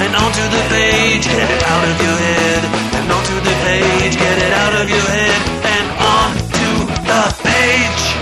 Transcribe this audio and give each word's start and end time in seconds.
and 0.00 0.16
onto 0.16 0.40
the 0.40 0.64
page. 0.70 1.26
Get 1.26 1.50
it 1.50 1.62
out 1.62 1.84
of 1.84 2.00
your 2.00 2.16
head 2.16 2.64
and 2.96 3.12
onto 3.12 3.34
the 3.34 3.54
page. 3.64 4.16
Get 4.16 4.38
it 4.38 4.50
out 4.52 4.72
of 4.80 4.88
your 4.88 4.98
head 4.98 5.42
and 5.76 5.90
onto 6.16 6.86
the 7.04 7.36
page. 7.44 8.16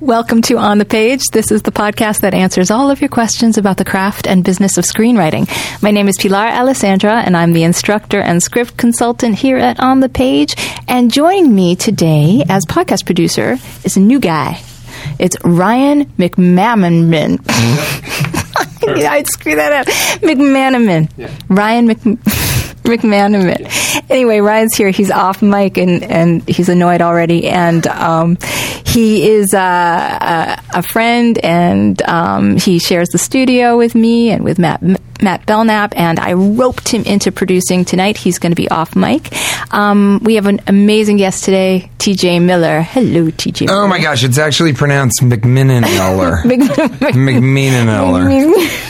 Welcome 0.00 0.42
to 0.42 0.58
On 0.58 0.78
the 0.78 0.84
Page. 0.84 1.22
This 1.32 1.52
is 1.52 1.62
the 1.62 1.70
podcast 1.70 2.22
that 2.22 2.34
answers 2.34 2.72
all 2.72 2.90
of 2.90 3.00
your 3.00 3.08
questions 3.08 3.56
about 3.56 3.76
the 3.76 3.84
craft 3.84 4.26
and 4.26 4.42
business 4.42 4.76
of 4.76 4.84
screenwriting. 4.84 5.48
My 5.80 5.92
name 5.92 6.08
is 6.08 6.16
Pilar 6.20 6.48
Alessandra, 6.48 7.22
and 7.24 7.36
I'm 7.36 7.52
the 7.52 7.62
instructor 7.62 8.18
and 8.18 8.42
script 8.42 8.76
consultant 8.76 9.36
here 9.36 9.58
at 9.58 9.78
On 9.78 10.00
the 10.00 10.08
Page. 10.08 10.56
And 10.88 11.12
joining 11.12 11.54
me 11.54 11.76
today 11.76 12.42
as 12.48 12.66
podcast 12.66 13.06
producer 13.06 13.58
is 13.84 13.96
a 13.96 14.00
new 14.00 14.18
guy. 14.18 14.60
It's 15.20 15.36
Ryan 15.44 16.06
McManaman. 16.18 17.38
I'd 18.86 19.26
screw 19.26 19.56
that 19.56 19.72
up. 19.72 19.86
McManaman. 20.22 21.08
Ryan 21.48 21.86
Mc, 21.86 22.02
McManaman. 22.86 24.10
Anyway, 24.10 24.38
Ryan's 24.40 24.76
here. 24.76 24.90
He's 24.90 25.10
off 25.10 25.42
mic 25.42 25.76
and, 25.78 26.02
and 26.02 26.48
he's 26.48 26.68
annoyed 26.68 27.02
already. 27.02 27.48
And 27.48 27.86
um, 27.86 28.38
he 28.84 29.28
is 29.30 29.52
uh, 29.54 30.58
a, 30.72 30.78
a 30.78 30.82
friend 30.82 31.38
and 31.38 32.00
um, 32.02 32.56
he 32.56 32.78
shares 32.78 33.08
the 33.10 33.18
studio 33.18 33.76
with 33.76 33.94
me 33.94 34.30
and 34.30 34.44
with 34.44 34.58
Matt. 34.58 34.82
Matt 35.22 35.46
Belknap, 35.46 35.94
and 35.96 36.20
I 36.20 36.34
roped 36.34 36.88
him 36.90 37.02
into 37.04 37.32
producing 37.32 37.86
tonight. 37.86 38.18
He's 38.18 38.38
going 38.38 38.52
to 38.52 38.56
be 38.56 38.68
off 38.68 38.94
mic. 38.94 39.32
Um, 39.72 40.20
we 40.22 40.34
have 40.34 40.44
an 40.44 40.60
amazing 40.66 41.16
guest 41.16 41.44
today, 41.44 41.90
TJ 41.98 42.42
Miller. 42.42 42.82
Hello, 42.82 43.30
TJ. 43.30 43.68
Oh 43.70 43.86
my 43.86 43.98
gosh, 43.98 44.24
it's 44.24 44.36
actually 44.36 44.74
pronounced 44.74 45.22
McMinnon 45.22 45.84
Eller. 45.84 46.42
Mc- 46.44 46.60
McMeanon 47.14 47.88
Eller. 47.88 48.26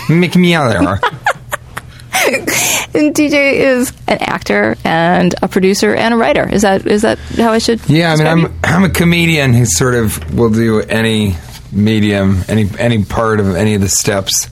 McMealler. 0.09 0.99
and 2.95 3.15
TJ 3.15 3.53
is 3.53 3.93
an 4.09 4.19
actor 4.21 4.77
and 4.85 5.35
a 5.43 5.49
producer 5.49 5.95
and 5.95 6.15
a 6.15 6.17
writer. 6.17 6.49
Is 6.49 6.63
that 6.63 6.87
is 6.87 7.03
that 7.03 7.19
how 7.19 7.53
I 7.53 7.59
should? 7.59 7.89
Yeah, 7.89 8.13
I 8.13 8.17
mean, 8.17 8.27
I'm 8.27 8.39
you? 8.41 8.53
I'm 8.65 8.85
a 8.85 8.91
comedian 8.91 9.53
who 9.55 9.67
sort 9.67 9.95
of 9.95 10.35
will 10.35 10.51
do 10.51 10.81
any 10.81 11.37
medium, 11.73 12.43
any 12.49 12.69
any 12.79 13.05
part 13.05 13.41
of 13.41 13.55
any 13.55 13.75
of 13.75 13.81
the 13.81 13.89
steps 13.89 14.49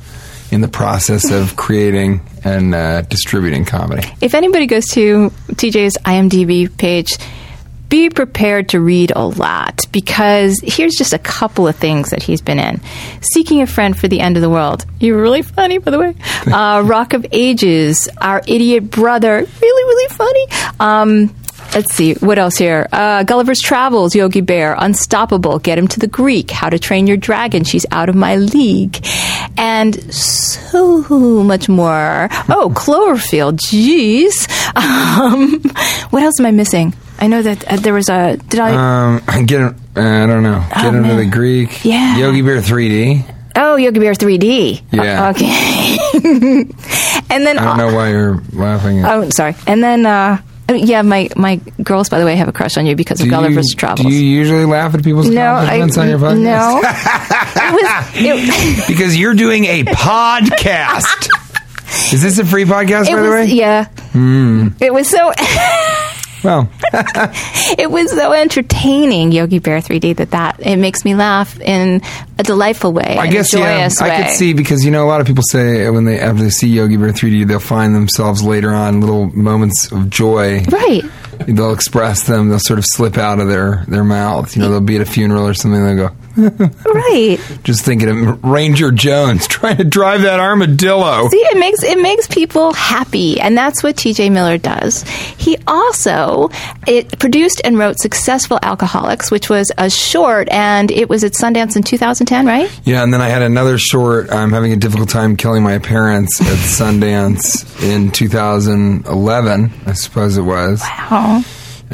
in 0.51 0.61
the 0.61 0.69
process 0.69 1.31
of 1.31 1.57
creating 1.57 2.20
and 2.45 2.75
uh, 2.75 3.03
distributing 3.03 3.65
comedy. 3.65 4.07
If 4.20 4.35
anybody 4.35 4.67
goes 4.67 4.87
to 4.89 5.31
TJ's 5.53 5.97
IMDb 6.05 6.75
page, 6.77 7.17
be 7.95 8.11
prepared 8.11 8.70
to 8.70 8.81
read 8.81 9.12
a 9.14 9.25
lot 9.25 9.83
because 9.92 10.59
here's 10.64 10.95
just 10.97 11.12
a 11.12 11.19
couple 11.19 11.69
of 11.69 11.77
things 11.77 12.11
that 12.11 12.25
he's 12.25 12.41
been 12.41 12.59
in 12.59 12.81
Seeking 13.20 13.62
a 13.62 13.69
Friend 13.69 13.97
for 13.97 14.09
the 14.09 14.19
End 14.19 14.36
of 14.36 14.42
the 14.42 14.51
World. 14.51 14.84
You're 14.98 15.23
really 15.23 15.42
funny, 15.42 15.78
by 15.78 15.92
the 15.92 16.01
way. 16.01 16.14
Uh, 16.45 16.83
Rock 16.84 17.14
of 17.14 17.25
Ages, 17.33 18.09
Our 18.20 18.42
Idiot 18.47 18.91
Brother. 18.91 19.36
Really, 19.36 19.84
really 19.84 20.14
funny. 20.14 20.47
Um, 20.78 21.34
Let's 21.75 21.95
see 21.95 22.14
what 22.14 22.39
else 22.39 22.56
here. 22.56 22.86
Uh, 22.92 23.23
Gulliver's 23.25 23.61
Travels, 23.61 24.14
Yogi 24.14 24.42
Bear, 24.42 24.77
Unstoppable, 24.79 25.58
Get 25.58 25.79
Him 25.79 25.89
to 25.89 25.98
the 25.98 26.06
Greek, 26.06 26.51
How 26.51 26.69
to 26.69 26.79
Train 26.79 27.07
Your 27.07 27.17
Dragon, 27.17 27.64
She's 27.64 27.86
Out 27.91 28.08
of 28.08 28.14
My 28.14 28.36
League, 28.36 29.05
and 29.57 29.95
so 30.14 31.42
much 31.42 31.68
more. 31.68 32.29
Oh, 32.48 32.70
Cloverfield, 32.77 33.58
jeez. 33.58 34.48
Um, 34.77 35.61
what 36.11 36.23
else 36.23 36.39
am 36.39 36.47
I 36.47 36.51
missing? 36.52 36.92
I 37.19 37.27
know 37.29 37.42
that 37.42 37.64
uh, 37.67 37.77
there 37.77 37.95
was 37.95 38.08
a. 38.08 38.36
Did 38.36 38.61
I? 38.61 39.17
Um, 39.17 39.23
get 39.47 39.61
uh, 39.61 39.73
I 39.97 40.27
don't 40.27 40.42
know. 40.42 40.64
Get 40.69 40.85
Oh, 40.85 40.89
into 40.89 41.01
man. 41.02 41.17
the 41.17 41.27
Greek. 41.27 41.85
Yeah. 41.85 42.19
Yogi 42.19 42.42
Bear 42.42 42.58
3D. 42.61 43.35
oh, 43.57 43.77
Yogi 43.77 44.01
Bear 44.01 44.14
3D. 44.14 44.83
Yeah. 44.92 45.27
Uh, 45.27 45.30
okay. 45.30 45.97
and 47.30 47.47
then. 47.47 47.58
I 47.58 47.64
don't 47.64 47.79
know 47.79 47.95
why 47.95 48.11
you're 48.11 48.42
laughing. 48.53 49.01
At. 49.01 49.11
Oh, 49.13 49.30
sorry. 49.30 49.55
And 49.67 49.83
then. 49.83 50.07
Uh, 50.07 50.39
yeah, 50.67 51.03
my, 51.03 51.29
my 51.36 51.57
girls, 51.83 52.08
by 52.08 52.19
the 52.19 52.24
way, 52.24 52.36
have 52.36 52.48
a 52.48 52.53
crush 52.53 52.79
on 52.79 52.86
you 52.86 52.97
because 52.97 53.20
of 53.20 53.27
do 53.27 53.30
Gulliver's 53.30 53.69
you, 53.73 53.77
Travels. 53.77 54.07
Do 54.08 54.13
you 54.14 54.24
usually 54.24 54.64
laugh 54.64 54.95
at 54.95 55.05
people's 55.05 55.29
no, 55.29 55.42
I, 55.42 55.83
on 55.83 55.89
your 55.91 56.19
podcast? 56.19 56.42
no. 56.42 56.79
it 58.14 58.35
was, 58.35 58.48
it, 58.48 58.86
because 58.89 59.14
you're 59.14 59.35
doing 59.35 59.67
a 59.67 59.85
podcast. 59.85 61.29
Is 62.14 62.23
this 62.23 62.39
a 62.39 62.47
free 62.47 62.64
podcast, 62.64 63.13
by 63.13 63.20
the 63.20 63.30
way? 63.30 63.45
yeah. 63.45 63.85
Hmm. 64.13 64.69
It 64.80 64.92
was 64.92 65.07
so, 65.08 65.33
Well, 66.44 66.68
it 66.92 67.90
was 67.90 68.10
so 68.10 68.32
entertaining, 68.32 69.32
Yogi 69.32 69.58
Bear 69.58 69.78
3D, 69.78 70.16
that 70.16 70.30
that 70.32 70.60
it 70.60 70.77
makes 70.77 71.05
me 71.05 71.14
laugh 71.14 71.58
in 71.60 72.02
a 72.38 72.42
delightful 72.42 72.92
way. 72.92 73.16
I 73.18 73.28
guess 73.28 73.52
yeah, 73.52 73.80
joyous 73.80 74.00
I 74.00 74.22
could 74.22 74.32
see 74.34 74.52
because 74.52 74.84
you 74.84 74.90
know 74.90 75.05
a 75.05 75.08
lot 75.08 75.20
of 75.20 75.27
people 75.27 75.42
say 75.48 75.86
uh, 75.86 75.92
when 75.92 76.05
they 76.05 76.20
after 76.20 76.42
they 76.42 76.50
see 76.50 76.68
Yogi 76.68 76.96
Bear 76.96 77.10
3D, 77.10 77.46
they'll 77.46 77.60
find 77.60 77.94
themselves 77.94 78.42
later 78.42 78.70
on 78.70 79.00
little 79.00 79.27
moments 79.27 79.90
of 79.90 80.10
joy. 80.10 80.62
Right. 80.64 81.02
They'll 81.46 81.72
express 81.72 82.24
them. 82.24 82.48
They'll 82.50 82.58
sort 82.61 82.78
of 82.78 82.84
slip 82.86 83.18
out 83.18 83.40
of 83.40 83.48
their 83.48 83.84
their 83.88 84.05
mouth. 84.05 84.55
You 84.55 84.62
know, 84.62 84.70
they'll 84.70 84.80
be 84.80 84.96
at 84.96 85.02
a 85.02 85.06
funeral 85.06 85.46
or 85.46 85.55
something. 85.55 85.82
They'll 85.82 86.08
go, 86.08 86.16
Right. 86.84 87.39
just 87.64 87.84
thinking 87.84 88.08
of 88.08 88.45
Ranger 88.45 88.90
Jones 88.90 89.46
trying 89.48 89.77
to 89.78 89.84
drive 89.84 90.22
that 90.22 90.40
armadillo. 90.40 91.28
See, 91.28 91.36
it 91.36 91.58
makes 91.58 91.83
it 91.83 91.98
makes 92.00 92.27
people 92.28 92.72
happy, 92.72 93.40
and 93.40 93.56
that's 93.56 93.83
what 93.83 93.96
T.J. 93.96 94.30
Miller 94.30 94.58
does. 94.58 95.02
He 95.02 95.56
also 95.67 96.50
it 96.86 97.18
produced 97.18 97.61
and 97.64 97.78
wrote 97.78 97.98
"Successful 97.98 98.58
Alcoholics," 98.62 99.30
which 99.30 99.48
was 99.48 99.70
a 99.78 99.89
short, 99.90 100.48
and 100.50 100.90
it 100.90 101.08
was 101.08 101.24
at 101.24 101.33
Sundance 101.33 101.77
in 101.77 101.83
2010, 101.83 102.46
right? 102.46 102.70
Yeah, 102.84 103.02
and 103.02 103.12
then 103.12 103.20
I 103.20 103.28
had 103.28 103.42
another 103.42 103.78
short. 103.78 104.33
I'm 104.33 104.52
having 104.52 104.73
a 104.73 104.77
difficult 104.77 105.08
time 105.08 105.36
killing 105.36 105.62
my 105.62 105.78
parents 105.78 106.40
at 106.40 106.46
Sundance 106.58 107.64
in 107.83 108.11
2011, 108.11 109.73
I 109.86 109.92
suppose 109.92 110.36
it 110.36 110.42
was. 110.42 110.83
Oh, 111.11 111.44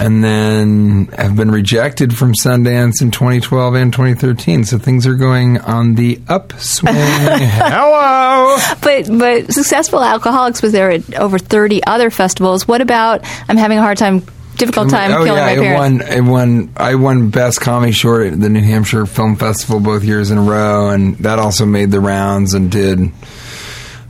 and 0.01 0.25
then 0.25 1.07
have 1.09 1.37
been 1.37 1.51
rejected 1.51 2.17
from 2.17 2.33
Sundance 2.33 3.03
in 3.03 3.11
2012 3.11 3.75
and 3.75 3.93
2013. 3.93 4.65
So 4.65 4.79
things 4.79 5.07
are 5.07 5.15
going 5.15 5.59
on 5.59 5.95
the 5.95 6.19
upswing. 6.27 6.95
Hello. 6.97 8.57
but 8.81 9.19
but 9.19 9.53
"Successful 9.53 10.03
Alcoholics" 10.03 10.63
was 10.63 10.73
there 10.73 10.91
at 10.91 11.15
over 11.15 11.39
30 11.39 11.85
other 11.85 12.11
festivals. 12.11 12.67
What 12.67 12.81
about? 12.81 13.21
I'm 13.49 13.59
having 13.59 13.77
a 13.77 13.83
hard 13.83 13.99
time, 13.99 14.21
difficult 14.57 14.89
time 14.89 15.13
oh 15.13 15.25
killing 15.25 15.37
yeah, 15.37 15.47
my 15.47 15.53
it 15.53 15.59
parents. 15.59 16.05
won. 16.05 16.17
It 16.17 16.21
won. 16.23 16.73
I 16.77 16.95
won 16.95 17.29
best 17.29 17.61
comedy 17.61 17.93
short 17.93 18.33
at 18.33 18.41
the 18.41 18.49
New 18.49 18.63
Hampshire 18.63 19.05
Film 19.05 19.37
Festival 19.37 19.81
both 19.81 20.03
years 20.03 20.31
in 20.31 20.39
a 20.39 20.43
row, 20.43 20.89
and 20.89 21.17
that 21.19 21.39
also 21.39 21.67
made 21.67 21.91
the 21.91 22.01
rounds 22.01 22.55
and 22.55 22.71
did 22.73 23.13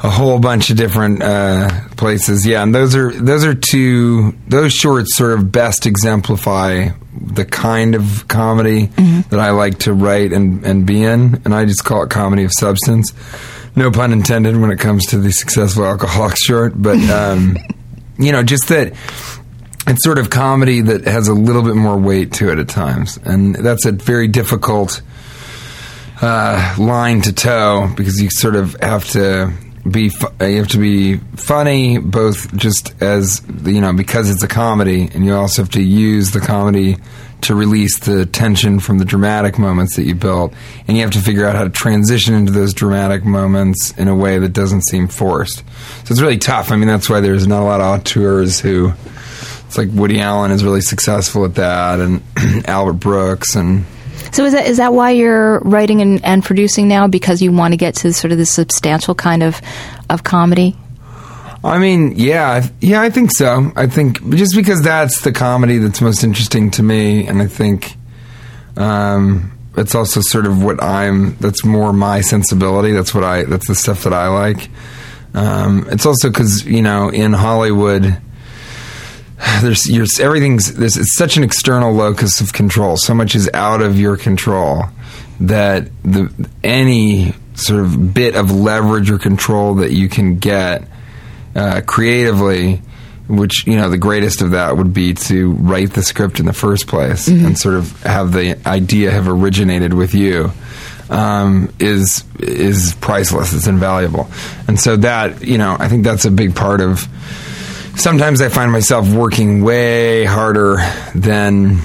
a 0.03 0.09
whole 0.09 0.39
bunch 0.39 0.71
of 0.71 0.77
different 0.77 1.23
uh, 1.23 1.69
places. 1.97 2.47
Yeah, 2.47 2.63
and 2.63 2.75
those 2.75 2.97
are 2.97 3.13
those 3.13 3.45
are 3.45 3.55
two. 3.55 4.33
Those 4.49 4.73
shorts 4.73 5.15
sort 5.15 5.33
of 5.33 5.53
best 5.53 5.87
exemplify 5.87 6.89
the 7.13 7.45
kind 7.45 7.95
of 7.95 8.27
comedy 8.29 8.87
that 8.87 9.39
I 9.39 9.51
like 9.51 9.81
to 9.81 9.93
write 9.93 10.33
and 10.33 10.65
and 10.65 10.87
be 10.87 11.03
in, 11.03 11.43
and 11.45 11.55
I 11.55 11.67
just 11.67 11.85
call 11.85 12.03
it 12.03 12.11
comedy 12.11 12.45
of 12.45 12.53
substance. 12.53 13.13
No 13.77 13.91
pun 13.91 14.13
intended 14.13 14.57
when 14.57 14.71
it 14.71 14.79
comes 14.79 15.07
to 15.07 15.19
the 15.19 15.31
successful 15.31 15.85
alcoholic 15.85 16.37
short, 16.45 16.73
but 16.77 16.99
um, 17.11 17.59
you 18.19 18.33
know, 18.33 18.43
just 18.43 18.69
that 18.69 18.95
it's 19.87 20.03
sort 20.03 20.19
of 20.19 20.31
comedy 20.31 20.81
that 20.81 21.05
has 21.05 21.29
a 21.29 21.35
little 21.35 21.63
bit 21.63 21.75
more 21.75 21.99
weight 21.99 22.33
to 22.35 22.51
it 22.51 22.59
at 22.59 22.69
times, 22.69 23.19
and 23.19 23.55
that's 23.55 23.85
a 23.85 23.93
very 23.93 24.29
difficult 24.29 25.03
uh, 26.23 26.75
line 26.79 27.21
to 27.23 27.33
toe 27.35 27.93
because 27.97 28.21
you 28.21 28.31
sort 28.31 28.57
of 28.57 28.77
have 28.81 29.07
to 29.11 29.53
be 29.89 30.09
fu- 30.09 30.29
uh, 30.41 30.45
you 30.45 30.59
have 30.59 30.69
to 30.69 30.79
be 30.79 31.17
funny 31.37 31.99
both 31.99 32.55
just 32.57 33.01
as 33.03 33.43
you 33.65 33.81
know 33.81 33.93
because 33.93 34.31
it's 34.31 34.43
a 34.43 34.49
comedy, 34.49 35.09
and 35.13 35.25
you 35.25 35.35
also 35.35 35.63
have 35.63 35.71
to 35.73 35.83
use 35.83 36.33
the 36.33 36.41
comedy 36.41 36.97
to 37.43 37.55
release 37.55 37.99
the 38.01 38.27
tension 38.27 38.81
from 38.81 38.99
the 38.99 39.05
dramatic 39.05 39.59
moments 39.59 39.97
that 39.97 40.05
you 40.05 40.15
built, 40.15 40.53
and 40.87 40.97
you 40.97 41.03
have 41.03 41.13
to 41.13 41.21
figure 41.21 41.47
out 41.47 41.57
how 41.57 41.65
to 41.65 41.71
transition 41.71 42.35
into 42.35 42.53
those 42.53 42.75
dramatic 42.75 43.25
moments 43.25 43.93
in 43.97 44.09
a 44.09 44.15
way 44.15 44.39
that 44.39 44.53
doesn't 44.53 44.83
seem 44.87 45.09
forced. 45.09 45.59
So 45.59 46.13
it's 46.13 46.21
really 46.21 46.39
tough. 46.39 46.71
I 46.71 46.77
mean, 46.77 46.89
that's 46.89 47.09
why 47.09 47.21
there's 47.21 47.47
not 47.47 47.63
a 47.63 47.65
lot 47.65 47.81
of 47.81 47.87
auteurs 47.87 48.61
who. 48.61 48.93
It's 49.67 49.79
like 49.79 49.89
Woody 49.93 50.21
Allen 50.21 50.51
is 50.51 50.65
really 50.65 50.81
successful 50.81 51.45
at 51.45 51.55
that, 51.55 52.01
and 52.01 52.23
Albert 52.67 52.95
Brooks, 52.95 53.55
and 53.55 53.85
So 54.33 54.45
is 54.45 54.53
that 54.53 54.67
is 54.67 54.77
that 54.77 54.93
why 54.93 55.11
you're 55.11 55.61
writing 55.61 56.01
and, 56.01 56.25
and 56.25 56.45
producing 56.45 56.89
now 56.89 57.09
because 57.09 57.43
you 57.43 57.53
want 57.53 57.73
to 57.73 57.77
get 57.77 57.95
to 57.97 58.13
sort 58.13 58.33
of 58.33 58.39
this 58.39 58.51
substantial 58.51 59.15
kind 59.15 59.43
of 59.43 59.61
of 60.09 60.25
comedy? 60.25 60.77
I 61.63 61.79
mean, 61.79 62.15
yeah, 62.17 62.67
yeah, 62.81 63.03
I 63.03 63.11
think 63.11 63.31
so. 63.33 63.71
I 63.77 63.87
think 63.87 64.31
just 64.31 64.55
because 64.57 64.81
that's 64.83 65.21
the 65.21 65.33
comedy 65.33 65.77
that's 65.79 66.01
most 66.01 66.25
interesting 66.25 66.71
to 66.73 66.83
me, 66.83 67.27
and 67.27 67.43
I 67.43 67.49
think 67.49 67.97
um, 68.79 69.53
it's 69.77 69.95
also 69.95 70.21
sort 70.21 70.47
of 70.47 70.63
what 70.63 70.83
I'm. 70.83 71.37
That's 71.37 71.65
more 71.65 71.93
my 71.93 72.23
sensibility. 72.23 72.93
That's 72.93 73.15
what 73.15 73.25
I. 73.25 73.45
That's 73.45 73.69
the 73.69 73.75
stuff 73.75 74.05
that 74.05 74.15
I 74.15 74.29
like. 74.29 74.71
Um, 75.35 75.87
it's 75.91 76.07
also 76.07 76.31
because 76.31 76.65
you 76.65 76.83
know 76.83 77.09
in 77.11 77.33
Hollywood. 77.33 78.21
There's, 79.63 79.89
you're, 79.89 80.07
everything's 80.21 80.75
there's 80.75 80.97
it's 80.97 81.17
such 81.17 81.37
an 81.37 81.43
external 81.43 81.93
locus 81.93 82.41
of 82.41 82.53
control. 82.53 82.97
So 82.97 83.15
much 83.15 83.35
is 83.35 83.49
out 83.55 83.81
of 83.81 83.99
your 83.99 84.17
control 84.17 84.85
that 85.41 85.89
the 86.03 86.49
any 86.63 87.35
sort 87.55 87.81
of 87.81 88.15
bit 88.15 88.37
of 88.37 88.51
leverage 88.51 89.11
or 89.11 89.19
control 89.19 89.77
that 89.77 89.93
you 89.93 90.09
can 90.09 90.39
get 90.39 90.87
uh, 91.55 91.81
creatively, 91.87 92.83
which 93.29 93.67
you 93.67 93.77
know 93.77 93.89
the 93.89 93.99
greatest 93.99 94.43
of 94.43 94.51
that 94.53 94.77
would 94.77 94.93
be 94.93 95.15
to 95.15 95.53
write 95.53 95.93
the 95.93 96.03
script 96.03 96.41
in 96.41 96.47
the 96.47 96.53
first 96.53 96.87
place 96.87 97.29
and 97.29 97.59
sort 97.59 97.75
of 97.75 98.03
have 98.03 98.33
the 98.33 98.59
idea 98.67 99.11
have 99.11 99.29
originated 99.29 99.95
with 99.95 100.15
you. 100.15 100.53
Um, 101.09 101.73
is 101.81 102.25
is 102.39 102.95
priceless. 103.01 103.53
It's 103.53 103.67
invaluable, 103.67 104.31
and 104.69 104.79
so 104.79 104.97
that 104.99 105.43
you 105.43 105.59
know, 105.59 105.77
I 105.79 105.89
think 105.89 106.05
that's 106.05 106.25
a 106.25 106.31
big 106.31 106.55
part 106.55 106.81
of. 106.81 107.09
Sometimes 107.97 108.41
I 108.41 108.49
find 108.49 108.73
myself 108.73 109.13
working 109.13 109.63
way 109.63 110.25
harder 110.25 110.77
than 111.15 111.81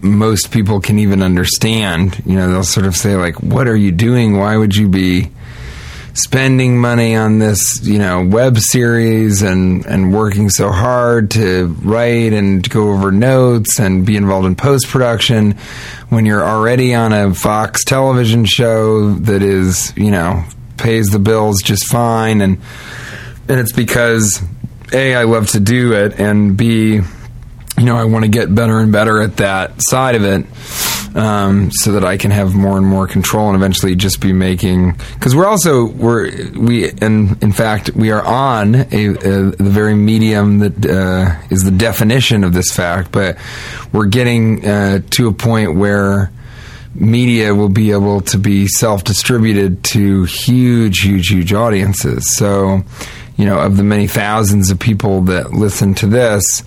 most 0.00 0.50
people 0.50 0.80
can 0.80 0.98
even 0.98 1.22
understand. 1.22 2.20
You 2.26 2.34
know, 2.36 2.50
they'll 2.50 2.64
sort 2.64 2.86
of 2.86 2.96
say 2.96 3.16
like, 3.16 3.40
"What 3.42 3.68
are 3.68 3.76
you 3.76 3.92
doing? 3.92 4.36
Why 4.38 4.56
would 4.56 4.74
you 4.74 4.88
be 4.88 5.30
spending 6.14 6.78
money 6.78 7.16
on 7.16 7.38
this, 7.38 7.80
you 7.82 7.98
know, 7.98 8.24
web 8.24 8.58
series 8.58 9.42
and 9.42 9.86
and 9.86 10.12
working 10.12 10.50
so 10.50 10.70
hard 10.70 11.30
to 11.32 11.66
write 11.82 12.32
and 12.32 12.68
go 12.68 12.92
over 12.92 13.10
notes 13.10 13.78
and 13.80 14.04
be 14.04 14.16
involved 14.16 14.46
in 14.46 14.54
post 14.54 14.88
production 14.88 15.52
when 16.10 16.26
you're 16.26 16.44
already 16.44 16.94
on 16.94 17.12
a 17.12 17.34
Fox 17.34 17.84
television 17.84 18.44
show 18.44 19.14
that 19.14 19.42
is, 19.42 19.92
you 19.96 20.10
know, 20.10 20.44
pays 20.76 21.06
the 21.06 21.18
bills 21.18 21.62
just 21.62 21.86
fine 21.86 22.40
and 22.40 22.60
and 23.48 23.58
it's 23.60 23.72
because 23.72 24.42
a 24.94 25.14
I 25.14 25.24
love 25.24 25.48
to 25.48 25.60
do 25.60 25.92
it 25.92 26.18
and 26.18 26.56
b 26.56 26.94
you 27.78 27.84
know 27.84 27.96
I 27.96 28.04
want 28.04 28.24
to 28.24 28.30
get 28.30 28.54
better 28.54 28.78
and 28.80 28.92
better 28.92 29.20
at 29.20 29.38
that 29.38 29.74
side 29.78 30.14
of 30.14 30.24
it 30.24 30.46
um, 31.14 31.70
so 31.72 31.92
that 31.92 32.04
I 32.04 32.16
can 32.16 32.30
have 32.30 32.54
more 32.54 32.78
and 32.78 32.86
more 32.86 33.06
control 33.06 33.48
and 33.48 33.56
eventually 33.56 33.94
just 33.94 34.20
be 34.20 34.32
making 34.32 34.92
because 35.14 35.34
we're 35.34 35.46
also 35.46 35.86
we're 35.86 36.50
we 36.52 36.90
and 36.90 37.42
in 37.42 37.52
fact 37.52 37.90
we 37.94 38.10
are 38.10 38.24
on 38.24 38.74
a, 38.74 38.84
a 38.84 39.50
the 39.50 39.56
very 39.58 39.94
medium 39.94 40.58
that 40.60 40.86
uh, 40.86 41.46
is 41.50 41.64
the 41.64 41.70
definition 41.70 42.44
of 42.44 42.52
this 42.52 42.70
fact 42.70 43.12
but 43.12 43.36
we're 43.92 44.06
getting 44.06 44.66
uh, 44.66 45.00
to 45.10 45.28
a 45.28 45.32
point 45.32 45.74
where 45.74 46.30
media 46.94 47.54
will 47.54 47.68
be 47.68 47.92
able 47.92 48.20
to 48.20 48.38
be 48.38 48.66
self-distributed 48.66 49.82
to 49.84 50.24
huge 50.24 51.00
huge 51.00 51.28
huge 51.28 51.52
audiences. 51.52 52.24
So 52.36 52.82
you 53.36 53.46
know 53.46 53.58
of 53.58 53.76
the 53.76 53.82
many 53.82 54.06
thousands 54.06 54.70
of 54.70 54.78
people 54.78 55.22
that 55.22 55.52
listen 55.52 55.94
to 55.94 56.06
this 56.06 56.62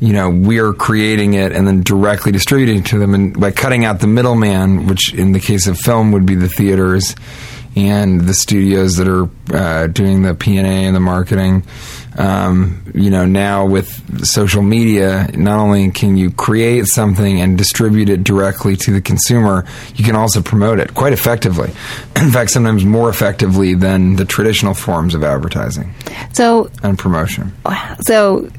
you 0.00 0.12
know 0.12 0.30
we're 0.30 0.72
creating 0.72 1.34
it 1.34 1.52
and 1.52 1.66
then 1.66 1.82
directly 1.82 2.32
distributing 2.32 2.82
to 2.82 2.98
them 2.98 3.14
and 3.14 3.38
by 3.38 3.50
cutting 3.50 3.84
out 3.84 4.00
the 4.00 4.06
middleman 4.06 4.86
which 4.86 5.14
in 5.14 5.32
the 5.32 5.40
case 5.40 5.66
of 5.66 5.78
film 5.78 6.12
would 6.12 6.26
be 6.26 6.34
the 6.34 6.48
theaters 6.48 7.14
and 7.76 8.22
the 8.22 8.34
studios 8.34 8.96
that 8.96 9.06
are 9.06 9.28
uh, 9.54 9.86
doing 9.86 10.22
the 10.22 10.34
P&A 10.34 10.62
and 10.62 10.96
the 10.96 11.00
marketing 11.00 11.62
um, 12.18 12.82
you 12.94 13.10
know 13.10 13.24
now 13.24 13.64
with 13.64 14.26
social 14.26 14.62
media 14.62 15.28
not 15.34 15.58
only 15.58 15.90
can 15.90 16.16
you 16.16 16.30
create 16.30 16.86
something 16.86 17.40
and 17.40 17.56
distribute 17.56 18.08
it 18.08 18.24
directly 18.24 18.76
to 18.76 18.92
the 18.92 19.00
consumer 19.00 19.64
you 19.94 20.04
can 20.04 20.16
also 20.16 20.42
promote 20.42 20.78
it 20.80 20.94
quite 20.94 21.12
effectively. 21.12 21.70
In 22.16 22.30
fact 22.30 22.50
sometimes 22.50 22.84
more 22.84 23.08
effectively 23.08 23.74
than 23.74 24.16
the 24.16 24.24
traditional 24.24 24.74
forms 24.74 25.14
of 25.14 25.22
advertising 25.22 25.94
So, 26.32 26.70
and 26.82 26.98
promotion. 26.98 27.52
So 28.00 28.50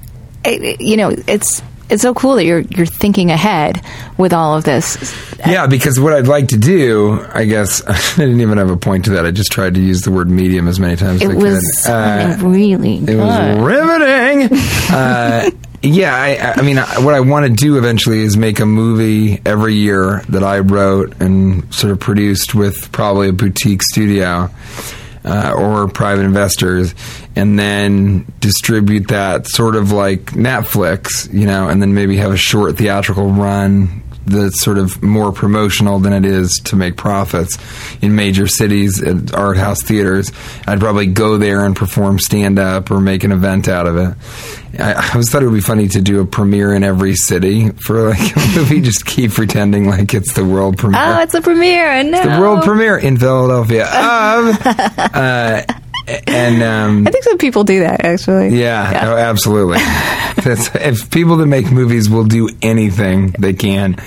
you 0.45 0.97
know, 0.97 1.13
it's 1.27 1.61
it's 1.89 2.01
so 2.01 2.13
cool 2.13 2.35
that 2.35 2.45
you're 2.45 2.59
you're 2.61 2.85
thinking 2.85 3.31
ahead 3.31 3.81
with 4.17 4.33
all 4.33 4.55
of 4.57 4.63
this. 4.63 4.97
Yeah, 5.39 5.67
because 5.67 5.99
what 5.99 6.13
I'd 6.13 6.27
like 6.27 6.49
to 6.49 6.57
do, 6.57 7.25
I 7.33 7.45
guess, 7.45 7.81
I 7.87 7.97
didn't 8.17 8.41
even 8.41 8.57
have 8.57 8.69
a 8.69 8.77
point 8.77 9.05
to 9.05 9.11
that. 9.11 9.25
I 9.25 9.31
just 9.31 9.51
tried 9.51 9.75
to 9.75 9.81
use 9.81 10.01
the 10.01 10.11
word 10.11 10.29
medium 10.29 10.67
as 10.67 10.79
many 10.79 10.95
times 10.95 11.21
as 11.21 11.29
It 11.29 11.33
I 11.33 11.35
was 11.35 11.81
could. 11.85 11.91
Uh, 11.91 12.37
really 12.47 12.97
it 12.97 13.05
good. 13.05 13.17
was 13.17 13.57
riveting. 13.65 14.57
uh, 14.91 15.49
yeah, 15.81 16.13
I, 16.13 16.59
I 16.59 16.61
mean, 16.61 16.77
I- 16.77 16.99
what 16.99 17.13
I 17.13 17.21
want 17.21 17.45
to 17.45 17.51
do 17.53 17.77
eventually 17.77 18.19
is 18.19 18.35
make 18.35 18.59
a 18.59 18.65
movie 18.65 19.41
every 19.45 19.75
year 19.75 20.21
that 20.29 20.43
I 20.43 20.59
wrote 20.59 21.19
and 21.21 21.73
sort 21.73 21.91
of 21.91 21.99
produced 22.01 22.53
with 22.53 22.91
probably 22.91 23.29
a 23.29 23.33
boutique 23.33 23.81
studio. 23.83 24.49
Uh, 25.29 25.53
or 25.55 25.87
private 25.87 26.23
investors, 26.25 26.95
and 27.35 27.59
then 27.59 28.25
distribute 28.39 29.09
that 29.09 29.45
sort 29.47 29.75
of 29.75 29.91
like 29.91 30.31
Netflix, 30.31 31.31
you 31.31 31.45
know, 31.45 31.69
and 31.69 31.81
then 31.81 31.93
maybe 31.93 32.17
have 32.17 32.31
a 32.31 32.37
short 32.37 32.77
theatrical 32.77 33.29
run 33.29 34.01
that's 34.29 34.61
sort 34.61 34.77
of 34.77 35.01
more 35.03 35.31
promotional 35.31 35.99
than 35.99 36.13
it 36.13 36.25
is 36.25 36.59
to 36.65 36.75
make 36.75 36.95
profits 36.95 37.57
in 38.01 38.15
major 38.15 38.47
cities 38.47 39.01
at 39.01 39.33
art 39.33 39.57
house 39.57 39.81
theaters. 39.81 40.31
I'd 40.67 40.79
probably 40.79 41.07
go 41.07 41.37
there 41.37 41.65
and 41.65 41.75
perform 41.75 42.19
stand 42.19 42.59
up 42.59 42.91
or 42.91 42.99
make 42.99 43.23
an 43.23 43.31
event 43.31 43.67
out 43.67 43.87
of 43.87 43.97
it. 43.97 44.15
I, 44.81 44.93
I 44.93 45.09
always 45.11 45.29
thought 45.29 45.41
it 45.41 45.47
would 45.47 45.55
be 45.55 45.61
funny 45.61 45.87
to 45.89 46.01
do 46.01 46.19
a 46.21 46.25
premiere 46.25 46.73
in 46.73 46.83
every 46.83 47.15
city 47.15 47.69
for 47.69 48.09
like 48.09 48.35
a 48.35 48.39
movie, 48.55 48.81
just 48.89 49.05
keep 49.05 49.31
pretending 49.31 49.87
like 49.87 50.13
it's 50.13 50.33
the 50.33 50.45
world 50.45 50.77
premiere. 50.77 51.01
Oh, 51.01 51.21
it's 51.21 51.33
a 51.33 51.41
premiere! 51.41 52.03
No. 52.03 52.23
the 52.23 52.39
world 52.39 52.63
premiere 52.63 52.97
in 52.97 53.17
Philadelphia. 53.17 53.85
Um, 53.85 54.57
uh, 54.63 55.63
and 56.27 56.63
um, 56.63 57.07
I 57.07 57.11
think 57.11 57.23
some 57.23 57.37
people 57.37 57.63
do 57.63 57.81
that 57.81 58.03
actually. 58.03 58.59
yeah, 58.59 59.01
oh, 59.05 59.17
absolutely. 59.17 59.79
If 60.41 61.11
people 61.11 61.37
that 61.37 61.47
make 61.47 61.69
movies 61.69 62.09
will 62.09 62.23
do 62.23 62.49
anything 62.61 63.35
they 63.37 63.53
can 63.53 63.97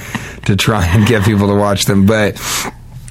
to 0.46 0.56
try 0.56 0.86
and 0.86 1.06
get 1.06 1.24
people 1.24 1.48
to 1.48 1.54
watch 1.54 1.84
them, 1.84 2.06
but 2.06 2.40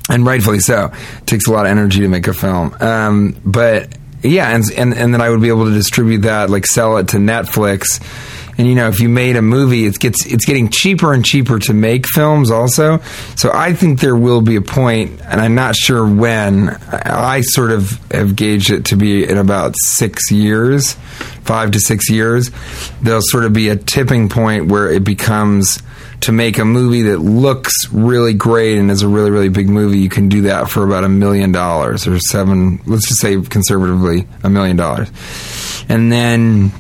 and 0.09 0.25
rightfully 0.25 0.59
so, 0.59 0.91
it 1.19 1.27
takes 1.27 1.47
a 1.47 1.51
lot 1.51 1.65
of 1.65 1.71
energy 1.71 1.99
to 1.99 2.07
make 2.07 2.27
a 2.27 2.33
film. 2.33 2.75
Um, 2.79 3.39
but 3.45 3.95
yeah, 4.23 4.49
and, 4.55 4.63
and 4.75 4.93
and 4.93 5.13
then 5.13 5.21
I 5.21 5.29
would 5.29 5.41
be 5.41 5.49
able 5.49 5.65
to 5.65 5.71
distribute 5.71 6.19
that, 6.19 6.49
like 6.49 6.65
sell 6.65 6.97
it 6.97 7.09
to 7.09 7.17
Netflix. 7.17 8.01
And 8.62 8.69
you 8.69 8.75
know, 8.75 8.90
if 8.90 9.00
you 9.00 9.10
made 9.10 9.38
a 9.38 9.41
movie, 9.41 9.88
it 9.88 9.98
gets 9.98 10.24
it's 10.27 10.46
getting 10.46 10.70
cheaper 10.70 11.15
and 11.15 11.25
cheaper 11.25 11.58
to 11.58 11.74
make 11.74 12.06
films. 12.08 12.51
Also, 12.51 13.00
so 13.36 13.50
I 13.51 13.74
think 13.74 14.01
there 14.01 14.15
will 14.15 14.41
be 14.41 14.56
a 14.56 14.62
point, 14.62 15.20
and 15.20 15.41
I'm 15.41 15.56
not 15.56 15.75
sure 15.75 16.08
when. 16.08 16.70
I, 16.91 17.41
sort 17.41 17.72
of 17.72 17.89
have 18.12 18.36
gauged 18.36 18.70
it 18.70 18.86
to 18.86 18.96
be 18.96 19.27
in 19.27 19.39
about 19.39 19.74
six 19.96 20.30
years, 20.30 20.94
five 21.41 21.72
to 21.72 21.80
six 21.80 22.08
years. 22.12 22.51
There'll 23.01 23.24
sort 23.24 23.46
of 23.46 23.53
be 23.53 23.70
a 23.70 23.75
tipping 23.75 24.30
point 24.30 24.68
where 24.68 24.91
it 24.91 25.03
becomes 25.03 25.82
to 26.20 26.32
make 26.32 26.60
a 26.60 26.65
movie 26.65 27.01
that 27.01 27.18
looks 27.18 27.74
really 27.91 28.36
great 28.36 28.77
and 28.77 28.91
is 28.91 29.01
a 29.01 29.08
really 29.08 29.32
really 29.32 29.50
big 29.50 29.70
movie. 29.70 29.98
You 29.98 30.10
can 30.10 30.30
do 30.30 30.44
that 30.44 30.70
for 30.70 30.84
about 30.84 31.03
a 31.03 31.10
million 31.10 31.51
dollars 31.51 32.06
or 32.06 32.20
seven. 32.20 32.80
Let's 32.86 33.08
just 33.08 33.22
say 33.22 33.41
conservatively 33.41 34.27
a 34.44 34.51
million 34.51 34.77
dollars, 34.77 35.10
and 35.89 36.12
then. 36.12 36.72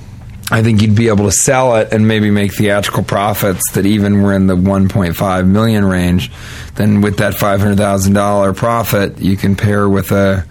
I 0.51 0.61
think 0.61 0.81
you'd 0.81 0.95
be 0.95 1.07
able 1.07 1.25
to 1.25 1.31
sell 1.31 1.77
it 1.77 1.93
and 1.93 2.07
maybe 2.07 2.29
make 2.29 2.53
theatrical 2.53 3.03
profits 3.03 3.61
that 3.71 3.85
even 3.85 4.21
were 4.21 4.33
in 4.33 4.47
the 4.47 4.55
1.5 4.55 5.47
million 5.47 5.85
range. 5.85 6.29
Then 6.75 6.99
with 6.99 7.17
that 7.17 7.35
$500,000 7.35 8.55
profit, 8.55 9.19
you 9.19 9.37
can 9.37 9.55
pair 9.55 9.87
with 9.87 10.11
a 10.11 10.45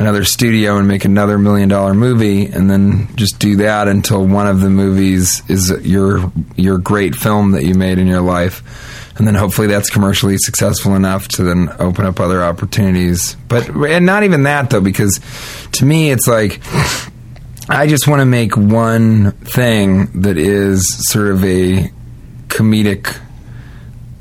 another 0.00 0.24
studio 0.24 0.78
and 0.78 0.88
make 0.88 1.04
another 1.04 1.38
million 1.38 1.68
dollar 1.68 1.92
movie 1.92 2.46
and 2.46 2.70
then 2.70 3.14
just 3.16 3.38
do 3.38 3.56
that 3.56 3.86
until 3.86 4.26
one 4.26 4.46
of 4.46 4.62
the 4.62 4.70
movies 4.70 5.42
is 5.48 5.70
your 5.82 6.32
your 6.56 6.78
great 6.78 7.14
film 7.14 7.52
that 7.52 7.64
you 7.64 7.74
made 7.74 7.98
in 7.98 8.06
your 8.06 8.22
life. 8.22 8.62
And 9.18 9.26
then 9.26 9.34
hopefully 9.34 9.66
that's 9.66 9.90
commercially 9.90 10.38
successful 10.38 10.96
enough 10.96 11.28
to 11.28 11.42
then 11.42 11.68
open 11.78 12.06
up 12.06 12.18
other 12.18 12.42
opportunities. 12.42 13.36
But 13.48 13.68
and 13.68 14.06
not 14.06 14.22
even 14.22 14.44
that 14.44 14.70
though 14.70 14.80
because 14.80 15.20
to 15.72 15.84
me 15.84 16.10
it's 16.10 16.26
like 16.26 16.62
I 17.72 17.86
just 17.86 18.08
want 18.08 18.18
to 18.18 18.26
make 18.26 18.56
one 18.56 19.30
thing 19.30 20.22
that 20.22 20.36
is 20.36 20.84
sort 21.08 21.28
of 21.28 21.44
a 21.44 21.88
comedic, 22.48 23.16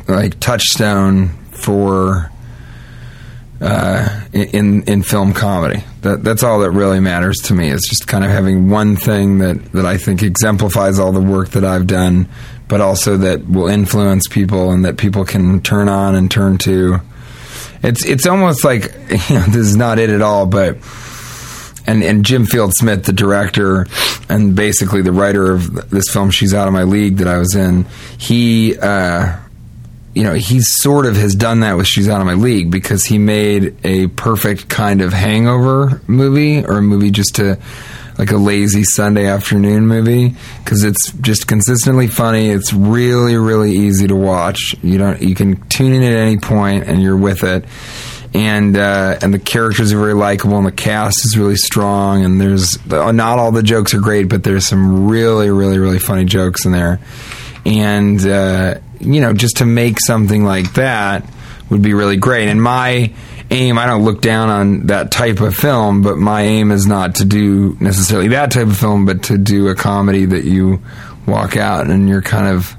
like 0.07 0.39
touchstone 0.39 1.29
for 1.49 2.31
uh, 3.59 4.21
in 4.33 4.83
in 4.83 5.01
film 5.01 5.33
comedy. 5.33 5.83
That 6.01 6.23
that's 6.23 6.43
all 6.43 6.59
that 6.59 6.69
really 6.69 6.99
matters 6.99 7.37
to 7.45 7.55
me. 7.55 7.69
Is 7.69 7.81
just 7.89 8.07
kind 8.07 8.23
of 8.23 8.29
having 8.29 8.69
one 8.69 8.95
thing 8.95 9.39
that 9.39 9.71
that 9.71 9.85
I 9.85 9.97
think 9.97 10.21
exemplifies 10.21 10.99
all 10.99 11.11
the 11.11 11.19
work 11.19 11.49
that 11.49 11.65
I've 11.65 11.87
done, 11.87 12.29
but 12.67 12.81
also 12.81 13.17
that 13.17 13.49
will 13.49 13.67
influence 13.67 14.27
people 14.27 14.69
and 14.69 14.85
that 14.85 14.97
people 14.97 15.25
can 15.25 15.59
turn 15.61 15.89
on 15.89 16.13
and 16.13 16.29
turn 16.29 16.59
to. 16.59 17.01
It's 17.81 18.05
it's 18.05 18.27
almost 18.27 18.63
like 18.63 18.83
you 19.29 19.35
know, 19.35 19.45
this 19.45 19.65
is 19.65 19.75
not 19.75 19.97
it 19.97 20.11
at 20.11 20.21
all, 20.21 20.45
but 20.45 20.77
and 21.89 22.03
and 22.03 22.23
Jim 22.23 22.45
Field 22.45 22.71
Smith, 22.75 23.05
the 23.05 23.13
director 23.13 23.87
and 24.29 24.55
basically 24.55 25.01
the 25.01 25.11
writer 25.11 25.51
of 25.51 25.89
this 25.89 26.05
film, 26.11 26.29
She's 26.29 26.53
Out 26.53 26.67
of 26.67 26.73
My 26.73 26.83
League, 26.83 27.17
that 27.17 27.27
I 27.27 27.37
was 27.37 27.55
in. 27.55 27.85
He. 28.17 28.77
Uh, 28.77 29.37
you 30.15 30.23
know, 30.23 30.33
he 30.33 30.59
sort 30.59 31.05
of 31.05 31.15
has 31.15 31.35
done 31.35 31.59
that 31.59 31.77
with 31.77 31.85
She's 31.85 32.09
Out 32.09 32.19
of 32.19 32.25
My 32.25 32.33
League 32.33 32.71
because 32.71 33.05
he 33.05 33.19
made 33.19 33.77
a 33.85 34.07
perfect 34.07 34.67
kind 34.67 35.01
of 35.01 35.13
hangover 35.13 36.01
movie 36.07 36.65
or 36.65 36.79
a 36.79 36.81
movie 36.81 37.11
just 37.11 37.35
to 37.35 37.59
like 38.17 38.31
a 38.31 38.37
lazy 38.37 38.83
Sunday 38.83 39.27
afternoon 39.27 39.87
movie 39.87 40.35
because 40.63 40.83
it's 40.83 41.11
just 41.21 41.47
consistently 41.47 42.07
funny. 42.07 42.49
It's 42.49 42.73
really, 42.73 43.37
really 43.37 43.71
easy 43.71 44.07
to 44.07 44.15
watch. 44.15 44.75
You 44.81 44.97
don't, 44.97 45.21
you 45.21 45.35
can 45.35 45.55
tune 45.69 45.93
in 45.93 46.03
at 46.03 46.15
any 46.15 46.37
point 46.37 46.85
and 46.85 47.01
you're 47.01 47.15
with 47.15 47.43
it. 47.43 47.63
And 48.33 48.77
uh, 48.77 49.17
and 49.21 49.33
the 49.33 49.39
characters 49.39 49.91
are 49.91 49.97
very 49.97 50.13
likable, 50.13 50.57
and 50.57 50.65
the 50.67 50.71
cast 50.71 51.25
is 51.25 51.35
really 51.35 51.55
strong. 51.55 52.23
And 52.23 52.39
there's 52.39 52.85
not 52.85 53.39
all 53.39 53.51
the 53.51 53.63
jokes 53.63 53.93
are 53.95 53.99
great, 53.99 54.29
but 54.29 54.43
there's 54.43 54.67
some 54.67 55.07
really, 55.07 55.49
really, 55.49 55.79
really 55.79 55.97
funny 55.97 56.25
jokes 56.25 56.65
in 56.65 56.71
there. 56.71 56.99
And 57.65 58.23
uh, 58.25 58.75
you 58.99 59.21
know, 59.21 59.33
just 59.33 59.57
to 59.57 59.65
make 59.65 59.99
something 59.99 60.43
like 60.43 60.73
that 60.73 61.27
would 61.69 61.81
be 61.81 61.93
really 61.93 62.17
great. 62.17 62.49
And 62.49 62.61
my 62.61 63.13
aim, 63.51 63.77
I 63.77 63.85
don't 63.85 64.03
look 64.03 64.21
down 64.21 64.49
on 64.49 64.87
that 64.87 65.11
type 65.11 65.41
of 65.41 65.55
film, 65.55 66.01
but 66.01 66.17
my 66.17 66.43
aim 66.43 66.71
is 66.71 66.85
not 66.85 67.15
to 67.15 67.25
do 67.25 67.75
necessarily 67.79 68.29
that 68.29 68.51
type 68.51 68.67
of 68.67 68.77
film, 68.77 69.05
but 69.05 69.23
to 69.23 69.37
do 69.37 69.69
a 69.69 69.75
comedy 69.75 70.25
that 70.25 70.43
you 70.43 70.81
walk 71.25 71.57
out 71.57 71.89
and 71.89 72.09
you're 72.09 72.21
kind 72.21 72.55
of 72.55 72.75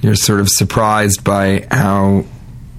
you're 0.00 0.16
sort 0.16 0.40
of 0.40 0.48
surprised 0.48 1.22
by 1.22 1.66
how 1.70 2.24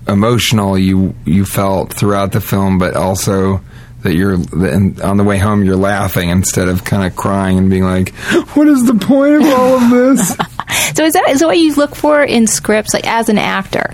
emotional 0.07 0.77
you 0.77 1.15
you 1.25 1.45
felt 1.45 1.93
throughout 1.93 2.31
the 2.31 2.41
film, 2.41 2.77
but 2.77 2.95
also 2.95 3.61
that 4.01 4.13
you're 4.13 4.33
on 4.33 5.17
the 5.17 5.23
way 5.23 5.37
home 5.37 5.63
you're 5.63 5.77
laughing 5.77 6.29
instead 6.29 6.67
of 6.67 6.83
kind 6.83 7.05
of 7.05 7.15
crying 7.15 7.57
and 7.57 7.69
being 7.69 7.83
like, 7.83 8.13
"What 8.53 8.67
is 8.67 8.85
the 8.85 8.95
point 8.95 9.35
of 9.35 9.45
all 9.45 9.75
of 9.75 9.89
this?" 9.89 10.27
so 10.95 11.05
is 11.05 11.13
that 11.13 11.29
is 11.29 11.39
that 11.39 11.45
what 11.45 11.57
you 11.57 11.73
look 11.75 11.95
for 11.95 12.21
in 12.23 12.47
scripts, 12.47 12.93
like 12.93 13.07
as 13.07 13.29
an 13.29 13.37
actor, 13.37 13.93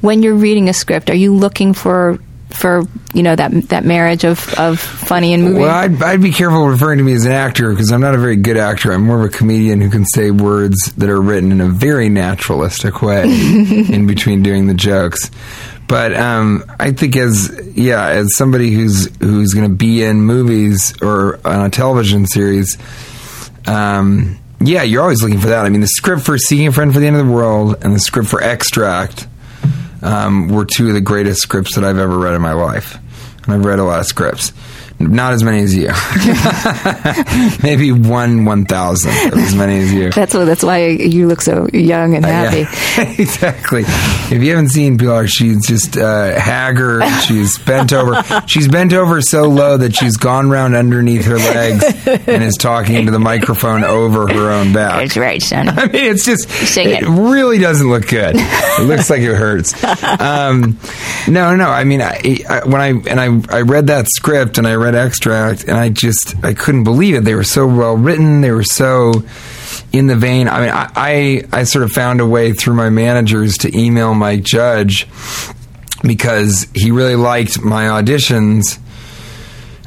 when 0.00 0.22
you're 0.22 0.34
reading 0.34 0.68
a 0.68 0.74
script? 0.74 1.10
Are 1.10 1.16
you 1.16 1.34
looking 1.34 1.74
for 1.74 2.18
for 2.58 2.82
you 3.14 3.22
know 3.22 3.34
that 3.34 3.52
that 3.68 3.84
marriage 3.84 4.24
of, 4.24 4.52
of 4.54 4.78
funny 4.78 5.32
and 5.32 5.44
movie? 5.44 5.60
Well, 5.60 5.74
I'd, 5.74 6.02
I'd 6.02 6.22
be 6.22 6.32
careful 6.32 6.66
referring 6.66 6.98
to 6.98 7.04
me 7.04 7.14
as 7.14 7.24
an 7.24 7.32
actor 7.32 7.70
because 7.70 7.90
I'm 7.90 8.00
not 8.00 8.14
a 8.14 8.18
very 8.18 8.36
good 8.36 8.56
actor. 8.56 8.92
I'm 8.92 9.04
more 9.04 9.24
of 9.24 9.24
a 9.24 9.36
comedian 9.36 9.80
who 9.80 9.90
can 9.90 10.04
say 10.04 10.30
words 10.30 10.92
that 10.96 11.08
are 11.08 11.20
written 11.20 11.52
in 11.52 11.60
a 11.60 11.68
very 11.68 12.08
naturalistic 12.08 13.00
way 13.00 13.22
in 13.24 14.06
between 14.06 14.42
doing 14.42 14.66
the 14.66 14.74
jokes. 14.74 15.30
But 15.86 16.14
um, 16.14 16.64
I 16.78 16.92
think 16.92 17.16
as 17.16 17.72
yeah, 17.74 18.08
as 18.08 18.36
somebody 18.36 18.72
who's 18.72 19.08
who's 19.20 19.54
going 19.54 19.70
to 19.70 19.74
be 19.74 20.02
in 20.02 20.20
movies 20.20 21.00
or 21.00 21.40
on 21.46 21.64
a 21.64 21.70
television 21.70 22.26
series, 22.26 22.76
um, 23.66 24.38
yeah, 24.60 24.82
you're 24.82 25.02
always 25.02 25.22
looking 25.22 25.40
for 25.40 25.48
that. 25.48 25.64
I 25.64 25.70
mean, 25.70 25.80
the 25.80 25.86
script 25.86 26.22
for 26.22 26.36
Seeking 26.36 26.66
a 26.66 26.72
Friend 26.72 26.92
for 26.92 27.00
the 27.00 27.06
End 27.06 27.16
of 27.16 27.26
the 27.26 27.32
World 27.32 27.82
and 27.82 27.94
the 27.94 28.00
script 28.00 28.28
for 28.28 28.42
Extract 28.42 29.26
um, 30.02 30.48
were 30.48 30.64
two 30.64 30.88
of 30.88 30.94
the 30.94 31.00
greatest 31.00 31.40
scripts 31.40 31.74
that 31.74 31.84
I've 31.84 31.98
ever 31.98 32.18
read 32.18 32.34
in 32.34 32.42
my 32.42 32.52
life. 32.52 32.98
And 33.44 33.54
I've 33.54 33.64
read 33.64 33.78
a 33.78 33.84
lot 33.84 34.00
of 34.00 34.06
scripts. 34.06 34.52
Not 35.00 35.32
as 35.32 35.44
many 35.44 35.60
as 35.60 35.76
you. 35.76 35.90
Maybe 37.62 37.92
one 37.92 38.44
one 38.44 38.64
thousandth 38.64 39.32
as 39.36 39.54
many 39.54 39.78
as 39.78 39.92
you. 39.92 40.10
That's 40.10 40.32
that's 40.32 40.64
why 40.64 40.88
you 40.88 41.28
look 41.28 41.40
so 41.40 41.68
young 41.72 42.16
and 42.16 42.24
happy. 42.24 42.62
Uh, 42.62 43.04
yeah. 43.04 43.14
exactly. 43.18 43.82
If 43.86 44.42
you 44.42 44.50
haven't 44.50 44.70
seen 44.70 44.98
Pilar, 44.98 45.28
she's 45.28 45.64
just 45.64 45.96
uh, 45.96 46.38
haggard. 46.38 47.04
She's 47.22 47.58
bent 47.58 47.92
over. 47.92 48.24
She's 48.48 48.66
bent 48.66 48.92
over 48.92 49.22
so 49.22 49.48
low 49.48 49.76
that 49.76 49.94
she's 49.94 50.16
gone 50.16 50.50
round 50.50 50.74
underneath 50.74 51.26
her 51.26 51.36
legs 51.36 51.84
and 52.06 52.42
is 52.42 52.56
talking 52.56 52.96
into 52.96 53.12
the 53.12 53.20
microphone 53.20 53.84
over 53.84 54.26
her 54.26 54.50
own 54.50 54.72
back. 54.72 54.98
That's 54.98 55.16
right, 55.16 55.40
son. 55.40 55.68
I 55.78 55.86
mean, 55.86 56.04
it's 56.06 56.24
just 56.24 56.48
it, 56.76 57.02
it 57.04 57.06
really 57.06 57.58
doesn't 57.58 57.88
look 57.88 58.08
good. 58.08 58.34
It 58.36 58.86
looks 58.86 59.10
like 59.10 59.20
it 59.20 59.36
hurts. 59.36 59.74
Um, 60.20 60.76
no, 61.28 61.54
no. 61.54 61.68
I 61.68 61.84
mean, 61.84 62.02
I, 62.02 62.40
I, 62.48 62.64
when 62.64 62.80
I 62.80 62.88
and 62.88 63.20
I 63.20 63.58
I 63.58 63.60
read 63.60 63.86
that 63.86 64.08
script 64.08 64.58
and 64.58 64.66
I 64.66 64.74
read 64.74 64.87
Extract, 64.94 65.64
and 65.64 65.76
I 65.76 65.88
just 65.88 66.34
I 66.44 66.54
couldn't 66.54 66.84
believe 66.84 67.14
it. 67.14 67.24
They 67.24 67.34
were 67.34 67.44
so 67.44 67.66
well 67.66 67.96
written. 67.96 68.40
They 68.40 68.50
were 68.50 68.64
so 68.64 69.22
in 69.92 70.06
the 70.06 70.16
vein. 70.16 70.48
I 70.48 70.60
mean, 70.60 70.70
I, 70.70 70.90
I, 70.94 71.44
I 71.52 71.64
sort 71.64 71.84
of 71.84 71.92
found 71.92 72.20
a 72.20 72.26
way 72.26 72.52
through 72.52 72.74
my 72.74 72.90
managers 72.90 73.56
to 73.58 73.78
email 73.78 74.14
Mike 74.14 74.42
Judge 74.42 75.06
because 76.02 76.66
he 76.74 76.90
really 76.90 77.16
liked 77.16 77.60
my 77.62 77.84
auditions 77.84 78.78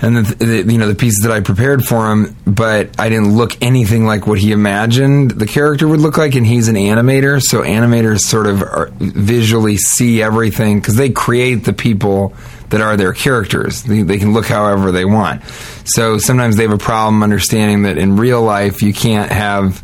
and 0.01 0.17
the, 0.17 0.36
the, 0.36 0.72
you 0.72 0.79
know 0.79 0.88
the 0.88 0.96
pieces 0.96 1.20
that 1.24 1.31
I 1.31 1.41
prepared 1.41 1.86
for 1.86 2.12
him, 2.12 2.36
but 2.46 3.00
I 3.00 3.10
didn't 3.10 3.36
look 3.36 3.62
anything 3.62 4.05
like 4.05 4.25
what 4.25 4.39
he 4.39 4.51
imagined 4.51 5.31
the 5.31 5.46
character 5.46 5.88
would 5.88 6.00
look 6.00 6.17
like. 6.17 6.36
And 6.36 6.46
he's 6.46 6.67
an 6.67 6.75
animator, 6.75 7.39
so 7.41 7.62
animators 7.62 8.22
sort 8.22 8.48
of 8.48 8.91
visually 8.93 9.77
see 9.77 10.22
everything 10.24 10.79
because 10.79 10.96
they 10.96 11.12
create 11.12 11.65
the 11.65 11.74
people 11.74 12.34
that 12.72 12.82
are 12.82 12.98
their 12.98 13.13
characters. 13.13 13.84
They, 13.84 14.01
they, 14.01 14.18
can 14.18 14.34
look 14.34 14.48
however 14.48 14.92
they 14.92 15.06
want. 15.06 15.44
So 15.86 16.18
sometimes 16.18 16.58
they 16.58 16.63
have 16.63 16.72
a 16.72 16.78
problem 16.78 17.22
understanding 17.22 17.84
that 17.84 17.98
in 17.98 18.18
real 18.18 18.42
life 18.42 18.82
you 18.82 18.94
can't 18.94 19.32
have, 19.32 19.84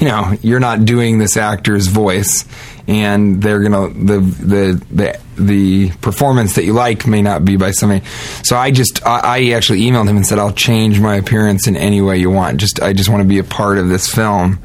you 0.00 0.08
know, 0.08 0.36
you're 0.42 0.60
not 0.60 0.84
doing 0.84 1.18
this 1.18 1.36
actor's 1.36 1.88
voice, 1.88 2.44
and 2.86 3.42
they're 3.42 3.62
gonna 3.62 3.88
the 3.88 4.20
the 4.20 4.86
the 4.90 5.20
the 5.36 5.90
performance 6.02 6.54
that 6.54 6.64
you 6.64 6.72
like 6.72 7.06
may 7.06 7.22
not 7.22 7.44
be 7.44 7.56
by 7.56 7.72
somebody. 7.72 8.04
So 8.44 8.56
I 8.56 8.70
just 8.70 9.04
I, 9.06 9.20
I 9.20 9.50
actually 9.52 9.80
emailed 9.80 10.08
him 10.08 10.16
and 10.16 10.26
said 10.26 10.38
I'll 10.38 10.52
change 10.52 11.00
my 11.00 11.16
appearance 11.16 11.66
in 11.66 11.76
any 11.76 12.00
way 12.00 12.18
you 12.18 12.30
want. 12.30 12.58
Just 12.58 12.80
I 12.80 12.92
just 12.92 13.08
want 13.08 13.22
to 13.22 13.28
be 13.28 13.38
a 13.38 13.44
part 13.44 13.78
of 13.78 13.88
this 13.88 14.12
film 14.12 14.60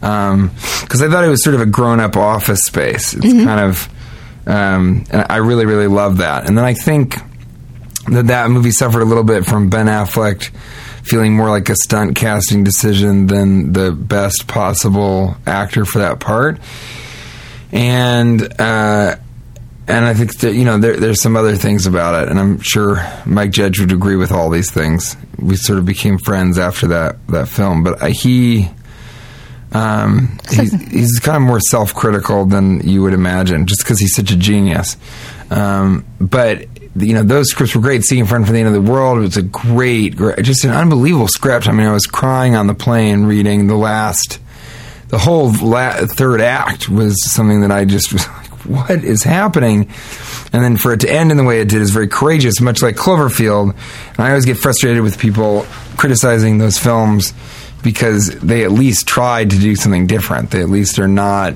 because 0.00 0.32
um, 0.32 0.50
I 0.90 1.08
thought 1.08 1.24
it 1.24 1.28
was 1.28 1.42
sort 1.44 1.54
of 1.54 1.60
a 1.60 1.66
grown 1.66 2.00
up 2.00 2.16
office 2.16 2.60
space. 2.64 3.14
It's 3.14 3.24
mm-hmm. 3.24 3.46
kind 3.46 3.60
of 3.60 3.88
um, 4.46 5.04
and 5.10 5.26
I 5.28 5.36
really, 5.36 5.66
really 5.66 5.86
love 5.86 6.18
that. 6.18 6.48
And 6.48 6.56
then 6.56 6.64
I 6.64 6.74
think 6.74 7.16
that 8.08 8.26
that 8.26 8.50
movie 8.50 8.72
suffered 8.72 9.02
a 9.02 9.04
little 9.04 9.24
bit 9.24 9.44
from 9.44 9.70
Ben 9.70 9.86
Affleck 9.86 10.50
feeling 11.02 11.34
more 11.34 11.50
like 11.50 11.68
a 11.68 11.74
stunt 11.76 12.16
casting 12.16 12.64
decision 12.64 13.26
than 13.26 13.72
the 13.72 13.92
best 13.92 14.46
possible 14.46 15.36
actor 15.46 15.84
for 15.84 15.98
that 15.98 16.20
part. 16.20 16.60
And 17.72 18.60
uh, 18.60 19.16
and 19.88 20.04
I 20.04 20.14
think 20.14 20.38
that 20.40 20.54
you 20.54 20.64
know 20.64 20.78
there, 20.78 20.96
there's 20.96 21.20
some 21.20 21.36
other 21.36 21.56
things 21.56 21.86
about 21.86 22.22
it, 22.22 22.28
and 22.28 22.38
I'm 22.38 22.60
sure 22.60 23.02
Mike 23.26 23.50
Judge 23.50 23.80
would 23.80 23.92
agree 23.92 24.16
with 24.16 24.30
all 24.30 24.50
these 24.50 24.70
things. 24.70 25.16
We 25.38 25.56
sort 25.56 25.78
of 25.78 25.86
became 25.86 26.18
friends 26.18 26.58
after 26.58 26.88
that 26.88 27.26
that 27.28 27.48
film, 27.48 27.82
but 27.82 28.02
uh, 28.02 28.06
he 28.06 28.68
um, 29.72 30.38
he's, 30.50 30.72
he's, 30.90 31.18
kind 31.20 31.36
of 31.36 31.42
more 31.42 31.60
self-critical 31.60 32.46
than 32.46 32.86
you 32.86 33.02
would 33.02 33.14
imagine, 33.14 33.66
just 33.66 33.82
because 33.82 33.98
he's 33.98 34.14
such 34.14 34.30
a 34.30 34.36
genius. 34.36 34.96
Um, 35.50 36.04
but 36.20 36.66
you 36.96 37.14
know, 37.14 37.22
those 37.22 37.50
scripts 37.50 37.74
were 37.74 37.80
great. 37.80 38.02
Seeing 38.04 38.26
Friend 38.26 38.46
for 38.46 38.52
the 38.52 38.58
End 38.58 38.68
of 38.68 38.74
the 38.74 38.92
World 38.92 39.18
it 39.18 39.22
was 39.22 39.36
a 39.36 39.42
great, 39.42 40.16
great, 40.16 40.42
just 40.42 40.64
an 40.64 40.70
unbelievable 40.70 41.28
script. 41.28 41.68
I 41.68 41.72
mean, 41.72 41.86
I 41.86 41.92
was 41.92 42.06
crying 42.06 42.54
on 42.54 42.66
the 42.66 42.74
plane 42.74 43.24
reading 43.24 43.66
the 43.66 43.76
last, 43.76 44.40
the 45.08 45.18
whole 45.18 45.52
la- 45.52 46.06
third 46.06 46.40
act 46.40 46.88
was 46.88 47.16
something 47.32 47.62
that 47.62 47.70
I 47.70 47.84
just 47.84 48.12
was 48.12 48.26
like, 48.28 48.46
what 48.66 49.04
is 49.04 49.22
happening? 49.22 49.88
And 50.52 50.62
then 50.62 50.76
for 50.76 50.92
it 50.92 51.00
to 51.00 51.10
end 51.10 51.30
in 51.30 51.38
the 51.38 51.44
way 51.44 51.60
it 51.60 51.68
did 51.68 51.80
is 51.80 51.90
very 51.90 52.08
courageous, 52.08 52.60
much 52.60 52.82
like 52.82 52.96
Cloverfield. 52.96 53.74
And 54.10 54.20
I 54.20 54.28
always 54.28 54.44
get 54.44 54.58
frustrated 54.58 55.02
with 55.02 55.18
people 55.18 55.66
criticizing 55.96 56.58
those 56.58 56.78
films 56.78 57.32
because 57.82 58.28
they 58.40 58.64
at 58.64 58.72
least 58.72 59.06
tried 59.06 59.50
to 59.50 59.58
do 59.58 59.76
something 59.76 60.06
different. 60.06 60.50
They 60.50 60.60
at 60.60 60.68
least 60.68 60.98
are 60.98 61.08
not 61.08 61.54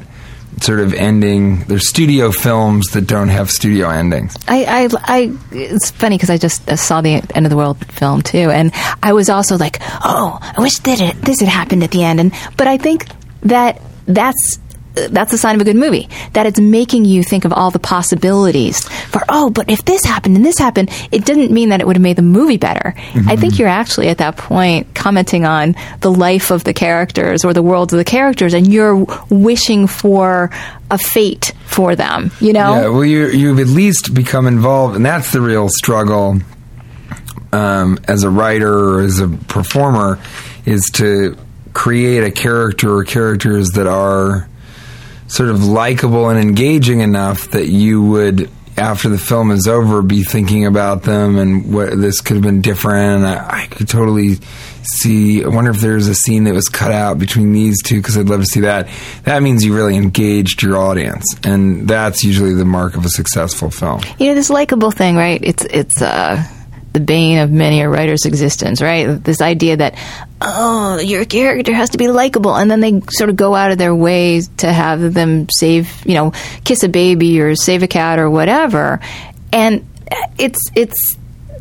sort 0.61 0.81
of 0.81 0.95
ending 0.95 1.61
their 1.65 1.79
studio 1.79 2.33
films 2.33 2.87
that 2.93 3.03
don't 3.03 3.29
have 3.29 3.51
studio 3.51 3.91
endings. 3.91 4.37
I, 4.49 4.65
I, 4.65 4.89
I 5.03 5.33
it's 5.53 5.91
funny 5.91 6.17
because 6.17 6.31
I 6.31 6.39
just 6.39 6.69
saw 6.79 7.01
the 7.01 7.23
end 7.35 7.47
of 7.47 7.51
the 7.51 7.57
world 7.57 7.85
film 7.93 8.23
too, 8.23 8.51
and 8.51 8.73
I 9.03 9.13
was 9.13 9.29
also 9.29 9.57
like, 9.57 9.79
oh, 9.83 10.39
I 10.41 10.61
wish 10.61 10.79
that 10.79 11.17
this 11.23 11.41
had 11.41 11.49
happened 11.49 11.83
at 11.83 11.91
the 11.91 12.05
end. 12.05 12.21
And 12.21 12.33
but 12.57 12.67
I 12.67 12.79
think 12.79 13.07
that 13.43 13.81
that's 14.07 14.59
that's 14.97 15.33
a 15.33 15.39
sign 15.39 15.55
of 15.55 15.61
a 15.61 15.65
good 15.65 15.77
movie. 15.77 16.09
That 16.33 16.47
it's 16.47 16.59
making 16.59 17.05
you 17.05 17.23
think 17.23 17.45
of 17.45 17.53
all 17.53 17.71
the 17.71 17.79
possibilities 17.79 18.87
for, 18.89 19.23
oh, 19.29 19.51
but 19.51 19.71
if 19.71 19.85
this 19.85 20.05
happened 20.05 20.37
and 20.37 20.45
this 20.45 20.59
happened, 20.59 20.91
it 21.13 21.25
didn't 21.25 21.53
mean 21.53 21.69
that 21.69 21.81
it 21.81 21.87
would 21.87 21.97
have 21.97 22.03
made 22.03 22.17
the 22.17 22.23
movie 22.23 22.57
better. 22.57 22.95
Mm-hmm. 22.97 23.29
I 23.29 23.37
think 23.37 23.59
you're 23.59 23.69
actually 23.69 24.09
at 24.09 24.19
that 24.19 24.37
point 24.37 24.95
commenting 24.95 25.45
on 25.45 25.77
the 26.01 26.11
life 26.11 26.51
of 26.51 26.65
the 26.65 26.73
characters 26.75 27.45
or 27.45 27.53
the 27.53 27.63
world 27.63 27.93
of 27.93 27.99
the 27.99 28.05
characters 28.05 28.55
and 28.55 28.73
you're 28.73 29.07
wishing 29.31 29.87
for 29.87 30.51
a 30.91 30.99
fate 30.99 31.53
for 31.67 31.97
them, 31.97 32.31
you 32.41 32.53
know? 32.53 32.75
Yeah, 32.75 32.89
well, 32.89 33.05
you, 33.05 33.27
you've 33.29 33.59
at 33.59 33.67
least 33.67 34.15
become 34.15 34.47
involved, 34.47 34.97
and 34.97 35.05
that's 35.05 35.33
the 35.33 35.41
real 35.41 35.69
struggle 35.69 36.39
um, 37.53 37.99
as 38.09 38.23
a 38.23 38.31
writer 38.31 38.73
or 38.73 39.01
as 39.01 39.21
a 39.21 39.29
performer 39.29 40.19
is 40.65 40.91
to 40.95 41.37
create 41.73 42.25
a 42.25 42.31
character 42.31 42.97
or 42.97 43.05
characters 43.05 43.71
that 43.73 43.87
are 43.87 44.49
sort 45.29 45.49
of 45.51 45.65
likable 45.65 46.29
and 46.29 46.39
engaging 46.39 47.01
enough 47.01 47.51
that 47.51 47.69
you 47.69 48.03
would 48.03 48.51
after 48.79 49.09
the 49.09 49.19
film 49.19 49.51
is 49.51 49.67
over, 49.67 50.03
be 50.03 50.23
thinking 50.23 50.67
about 50.67 51.03
them 51.03 51.39
and 51.39 51.73
what 51.73 51.99
this 51.99 52.21
could 52.21 52.37
have 52.37 52.43
been 52.43 52.61
different. 52.61 53.25
I, 53.25 53.63
I 53.63 53.67
could 53.67 53.89
totally 53.89 54.35
see. 54.83 55.43
I 55.43 55.49
wonder 55.49 55.71
if 55.71 55.81
there's 55.81 56.09
a 56.09 56.15
scene 56.15 56.45
that 56.45 56.55
was 56.55 56.69
cut 56.69 56.93
out 56.93 57.19
between 57.19 57.53
these 57.53 57.83
two 57.83 57.97
because 57.97 58.19
I'd 58.19 58.29
love 58.29 58.41
to 58.41 58.47
see 58.47 58.61
that. 58.61 58.89
That 59.25 59.43
means 59.43 59.65
you 59.65 59.75
really 59.75 59.97
engaged 59.97 60.63
your 60.63 60.77
audience, 60.77 61.25
and 61.43 61.89
that's 61.89 62.23
usually 62.23 62.55
the 62.55 62.65
mark 62.65 62.97
of 62.97 63.05
a 63.05 63.09
successful 63.09 63.71
film. 63.71 64.03
You 64.19 64.29
know, 64.29 64.35
this 64.35 64.51
likable 64.51 64.91
thing, 64.91 65.17
right? 65.17 65.41
It's 65.43 65.65
it's 65.65 66.03
uh, 66.03 66.47
the 66.97 67.01
bane 67.01 67.41
of 67.41 67.51
many 67.51 67.83
a 67.83 67.89
writer's 67.91 68.25
existence, 68.25 68.81
right? 68.81 69.23
This 69.23 69.43
idea 69.43 69.77
that 69.77 69.99
oh, 70.41 70.99
your 70.99 71.27
character 71.27 71.75
has 71.75 71.91
to 71.91 71.99
be 71.99 72.09
likable, 72.09 72.57
and 72.57 72.71
then 72.71 72.81
they 72.81 73.03
sort 73.11 73.29
of 73.29 73.37
go 73.37 73.55
out 73.55 73.71
of 73.71 73.77
their 73.77 73.95
way 73.95 74.41
to 74.59 74.73
have 74.73 75.13
them 75.13 75.47
save, 75.59 76.07
you 76.07 76.15
know, 76.15 76.33
kiss 76.65 76.85
a 76.85 76.89
baby 76.89 77.39
or 77.39 77.55
save 77.55 77.83
a 77.83 77.87
cat 77.87 78.19
or 78.19 78.31
whatever, 78.31 79.01
and 79.53 79.87
it's 80.39 80.59
it's 80.75 81.19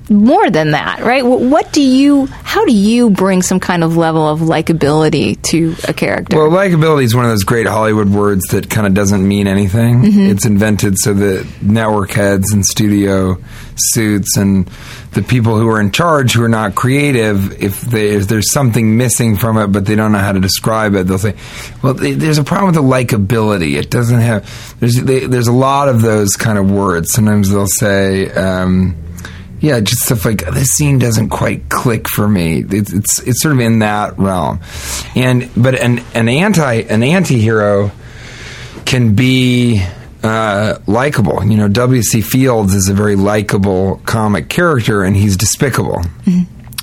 more 0.09 0.49
than 0.49 0.71
that, 0.71 0.99
right? 0.99 1.25
What 1.25 1.73
do 1.73 1.81
you, 1.81 2.27
how 2.27 2.65
do 2.65 2.73
you 2.73 3.09
bring 3.09 3.41
some 3.41 3.59
kind 3.59 3.83
of 3.83 3.97
level 3.97 4.27
of 4.27 4.39
likability 4.39 5.41
to 5.49 5.75
a 5.87 5.93
character? 5.93 6.37
Well, 6.37 6.49
likability 6.49 7.03
is 7.03 7.15
one 7.15 7.25
of 7.25 7.31
those 7.31 7.43
great 7.43 7.67
Hollywood 7.67 8.09
words 8.09 8.43
that 8.51 8.69
kind 8.69 8.87
of 8.87 8.93
doesn't 8.93 9.27
mean 9.27 9.47
anything. 9.47 10.01
It's 10.03 10.45
invented 10.45 10.97
so 10.97 11.13
that 11.13 11.47
network 11.61 12.11
heads 12.11 12.51
and 12.53 12.65
studio 12.65 13.37
suits 13.75 14.37
and 14.37 14.67
the 15.11 15.21
people 15.21 15.57
who 15.57 15.67
are 15.69 15.79
in 15.81 15.91
charge 15.91 16.33
who 16.33 16.43
are 16.43 16.49
not 16.49 16.75
creative, 16.75 17.61
if, 17.61 17.81
they, 17.81 18.09
if 18.09 18.27
there's 18.27 18.51
something 18.51 18.97
missing 18.97 19.37
from 19.37 19.57
it 19.57 19.67
but 19.67 19.85
they 19.85 19.95
don't 19.95 20.11
know 20.11 20.19
how 20.19 20.31
to 20.31 20.39
describe 20.39 20.95
it, 20.95 21.07
they'll 21.07 21.17
say, 21.17 21.35
"Well, 21.81 21.93
there's 21.93 22.37
a 22.37 22.43
problem 22.43 22.67
with 22.67 22.75
the 22.75 22.81
likability. 22.81 23.77
It 23.77 23.89
doesn't 23.89 24.19
have." 24.19 24.79
There's 24.79 24.95
they, 24.95 25.25
there's 25.25 25.47
a 25.47 25.53
lot 25.53 25.89
of 25.89 26.01
those 26.01 26.35
kind 26.35 26.57
of 26.57 26.69
words. 26.69 27.11
Sometimes 27.11 27.49
they'll 27.49 27.67
say. 27.67 28.31
Um, 28.31 28.97
yeah, 29.59 29.79
just 29.79 30.01
stuff 30.01 30.25
like 30.25 30.45
this 30.45 30.69
scene 30.69 30.99
doesn't 30.99 31.29
quite 31.29 31.69
click 31.69 32.07
for 32.09 32.27
me. 32.27 32.63
It's 32.69 32.93
it's, 32.93 33.19
it's 33.21 33.41
sort 33.41 33.53
of 33.53 33.61
in 33.61 33.79
that 33.79 34.17
realm, 34.17 34.59
and 35.15 35.49
but 35.55 35.75
an 35.75 36.01
an 36.13 36.29
anti 36.29 36.73
an 36.73 37.03
anti-hero 37.03 37.91
can 38.85 39.15
be 39.15 39.83
uh, 40.23 40.79
likable. 40.87 41.43
You 41.43 41.57
know, 41.57 41.67
W. 41.67 42.01
C. 42.01 42.21
Fields 42.21 42.73
is 42.73 42.89
a 42.89 42.93
very 42.93 43.15
likable 43.15 44.01
comic 44.05 44.49
character, 44.49 45.03
and 45.03 45.15
he's 45.15 45.37
despicable. 45.37 46.01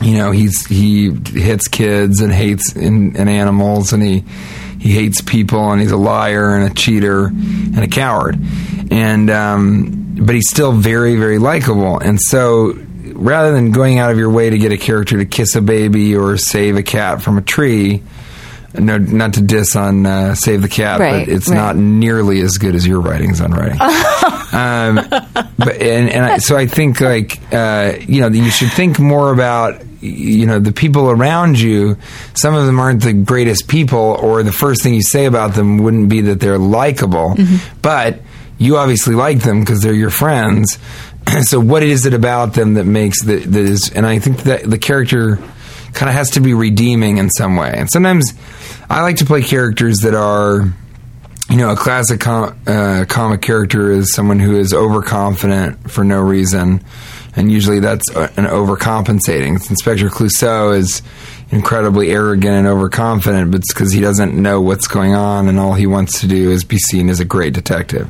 You 0.00 0.17
know, 0.17 0.31
he's 0.33 0.67
he 0.67 1.11
hits 1.11 1.69
kids 1.69 2.21
and 2.21 2.33
hates 2.33 2.75
and, 2.75 3.17
and 3.17 3.29
animals, 3.29 3.93
and 3.93 4.02
he 4.02 4.25
he 4.81 4.93
hates 4.93 5.21
people, 5.21 5.71
and 5.71 5.81
he's 5.81 5.93
a 5.93 5.97
liar 5.97 6.57
and 6.57 6.71
a 6.71 6.75
cheater 6.75 7.26
and 7.26 7.79
a 7.79 7.88
coward, 7.88 8.37
and 8.91 9.31
um, 9.31 10.01
but 10.14 10.35
he's 10.35 10.49
still 10.49 10.73
very 10.73 11.16
very 11.16 11.38
likable, 11.38 11.99
and 11.99 12.21
so. 12.21 12.75
Rather 13.14 13.52
than 13.52 13.73
going 13.73 13.99
out 13.99 14.11
of 14.11 14.19
your 14.19 14.31
way 14.31 14.49
to 14.49 14.57
get 14.59 14.73
a 14.73 14.78
character 14.78 15.19
to 15.19 15.26
kiss 15.26 15.54
a 15.54 15.61
baby 15.61 16.16
or 16.16 16.38
save 16.38 16.76
a 16.76 16.83
cat 16.83 17.21
from 17.21 17.37
a 17.37 17.42
tree, 17.42 18.02
no, 18.75 18.97
not 18.97 19.35
to 19.35 19.42
diss 19.42 19.76
on 19.76 20.07
uh, 20.07 20.35
Save 20.35 20.62
the 20.62 20.69
Cat, 20.69 21.00
Right, 21.00 21.26
but 21.26 21.33
it's 21.33 21.49
right. 21.49 21.57
not 21.57 21.76
nearly 21.76 22.40
as 22.40 22.52
good 22.52 22.75
as 22.75 22.87
your 22.87 23.00
writings 23.00 23.40
on 23.40 23.52
writing. 23.52 23.81
um, 23.81 24.97
but 25.59 25.76
and, 25.76 26.09
and 26.09 26.25
I, 26.25 26.38
so 26.38 26.57
I 26.57 26.66
think 26.66 27.00
like 27.00 27.38
uh, 27.52 27.95
you 28.00 28.23
know 28.23 28.28
you 28.28 28.50
should 28.50 28.73
think 28.73 28.99
more 28.99 29.33
about 29.33 29.83
you 30.00 30.47
know 30.47 30.59
the 30.59 30.73
people 30.73 31.11
around 31.11 31.61
you. 31.61 31.99
Some 32.35 32.54
of 32.54 32.64
them 32.66 32.81
aren't 32.81 33.02
the 33.02 33.12
greatest 33.12 33.69
people, 33.69 33.99
or 33.99 34.42
the 34.42 34.52
first 34.52 34.83
thing 34.83 34.95
you 34.95 35.02
say 35.02 35.26
about 35.26 35.54
them 35.54 35.78
wouldn't 35.78 36.09
be 36.09 36.23
that 36.23 36.40
they're 36.40 36.59
likable, 36.59 37.37
but 37.83 38.21
you 38.62 38.76
obviously 38.76 39.14
like 39.14 39.40
them 39.40 39.61
because 39.61 39.81
they're 39.81 39.92
your 39.92 40.11
friends. 40.11 40.78
so 41.42 41.61
what 41.61 41.83
is 41.83 42.07
it 42.07 42.14
about 42.14 42.54
them 42.54 42.75
that 42.75 42.85
makes 42.85 43.23
that 43.25 43.42
that 43.45 43.61
is? 43.61 43.90
And 43.95 44.07
I 44.07 44.19
think 44.19 44.45
that 44.45 44.69
the 44.69 44.78
character 44.78 45.37
kind 45.92 46.09
of 46.09 46.14
has 46.14 46.31
to 46.31 46.40
be 46.40 46.54
redeeming 46.54 47.19
in 47.19 47.31
some 47.31 47.57
way. 47.57 47.73
And 47.75 47.90
sometimes 47.90 48.33
I 48.88 49.02
like 49.02 49.16
to 49.16 49.26
play 49.26 49.42
characters 49.42 49.99
that 49.99 50.14
are, 50.14 50.73
you 51.50 51.57
know, 51.57 51.71
a 51.71 51.76
classic 51.76 52.21
com- 52.21 52.59
uh, 52.66 53.04
comic 53.08 53.43
character 53.43 53.91
is 53.91 54.15
someone 54.15 54.39
who 54.39 54.56
is 54.58 54.73
overconfident 54.73 55.91
for 55.91 56.04
no 56.04 56.21
reason. 56.21 56.82
And 57.34 57.50
usually 57.50 57.80
that's 57.80 58.08
an 58.10 58.47
overcompensating. 58.47 59.69
Inspector 59.71 60.06
Clouseau 60.10 60.76
is 60.76 61.02
incredibly 61.50 62.10
arrogant 62.10 62.54
and 62.54 62.67
overconfident, 62.67 63.50
but 63.50 63.60
it's 63.60 63.73
because 63.73 63.93
he 63.93 64.00
doesn't 64.00 64.34
know 64.34 64.60
what's 64.60 64.87
going 64.87 65.15
on 65.15 65.49
and 65.49 65.58
all 65.58 65.75
he 65.75 65.87
wants 65.87 66.21
to 66.21 66.26
do 66.26 66.50
is 66.50 66.65
be 66.65 66.78
seen 66.78 67.08
as 67.08 67.21
a 67.21 67.25
great 67.25 67.54
detective. 67.54 68.08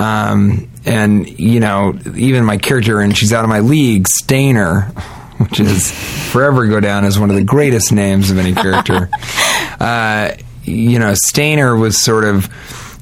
Um, 0.00 0.70
and, 0.86 1.28
you 1.38 1.60
know, 1.60 1.98
even 2.16 2.44
my 2.44 2.56
character, 2.56 3.00
and 3.00 3.16
she's 3.16 3.32
out 3.34 3.44
of 3.44 3.50
my 3.50 3.60
league, 3.60 4.06
Stainer, 4.08 4.82
which 5.36 5.60
is 5.60 5.92
forever 6.30 6.66
go 6.66 6.80
down 6.80 7.04
as 7.04 7.18
one 7.18 7.28
of 7.28 7.36
the 7.36 7.44
greatest 7.44 7.92
names 7.92 8.30
of 8.30 8.38
any 8.38 8.54
character. 8.54 9.10
uh, 9.80 10.32
you 10.64 10.98
know, 10.98 11.12
Stainer 11.14 11.76
was 11.76 12.02
sort 12.02 12.24
of 12.24 12.48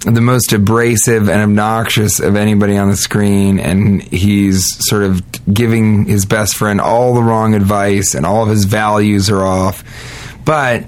the 0.01 0.21
most 0.21 0.53
abrasive 0.53 1.29
and 1.29 1.41
obnoxious 1.41 2.19
of 2.19 2.35
anybody 2.35 2.77
on 2.77 2.91
the 2.91 2.97
screen, 2.97 3.61
and 3.61 4.03
he's 4.03 4.67
sort 4.89 5.05
of 5.05 5.23
giving 5.53 6.05
his 6.07 6.27
best 6.27 6.57
friend 6.57 6.81
all 6.81 7.15
the 7.15 7.23
wrong 7.23 7.55
advice, 7.55 8.15
and 8.15 8.27
all 8.27 8.43
of 8.43 8.49
his 8.49 8.65
values 8.65 9.31
are 9.31 9.45
off. 9.45 9.85
But 10.45 10.87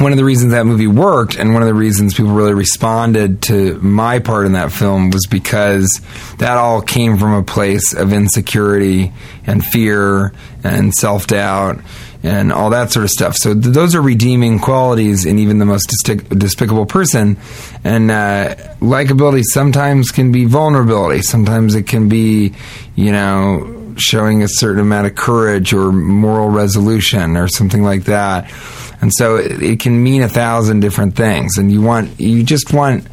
one 0.00 0.12
of 0.12 0.18
the 0.18 0.24
reasons 0.24 0.52
that 0.52 0.64
movie 0.64 0.86
worked 0.86 1.36
and 1.36 1.52
one 1.52 1.60
of 1.60 1.68
the 1.68 1.74
reasons 1.74 2.14
people 2.14 2.32
really 2.32 2.54
responded 2.54 3.42
to 3.42 3.78
my 3.80 4.18
part 4.18 4.46
in 4.46 4.52
that 4.52 4.72
film 4.72 5.10
was 5.10 5.26
because 5.26 6.00
that 6.38 6.56
all 6.56 6.80
came 6.80 7.18
from 7.18 7.34
a 7.34 7.42
place 7.42 7.92
of 7.92 8.12
insecurity 8.12 9.12
and 9.46 9.64
fear 9.64 10.32
and 10.64 10.94
self-doubt 10.94 11.80
and 12.22 12.52
all 12.52 12.70
that 12.70 12.90
sort 12.92 13.04
of 13.04 13.10
stuff. 13.10 13.36
So 13.36 13.52
th- 13.52 13.74
those 13.74 13.94
are 13.94 14.02
redeeming 14.02 14.58
qualities 14.58 15.24
in 15.26 15.38
even 15.38 15.58
the 15.58 15.66
most 15.66 15.90
distic- 15.90 16.38
despicable 16.38 16.86
person. 16.86 17.36
And 17.84 18.10
uh, 18.10 18.54
likability 18.80 19.42
sometimes 19.44 20.10
can 20.10 20.32
be 20.32 20.46
vulnerability. 20.46 21.22
Sometimes 21.22 21.74
it 21.74 21.86
can 21.86 22.08
be, 22.08 22.54
you 22.94 23.12
know, 23.12 23.79
showing 24.00 24.42
a 24.42 24.48
certain 24.48 24.80
amount 24.80 25.06
of 25.06 25.14
courage 25.14 25.72
or 25.72 25.92
moral 25.92 26.48
resolution 26.48 27.36
or 27.36 27.48
something 27.48 27.82
like 27.82 28.04
that. 28.04 28.52
And 29.00 29.12
so 29.14 29.36
it, 29.36 29.62
it 29.62 29.80
can 29.80 30.02
mean 30.02 30.22
a 30.22 30.28
thousand 30.28 30.80
different 30.80 31.16
things. 31.16 31.58
And 31.58 31.70
you 31.72 31.80
want, 31.82 32.20
you 32.20 32.42
just 32.42 32.72
want, 32.72 33.06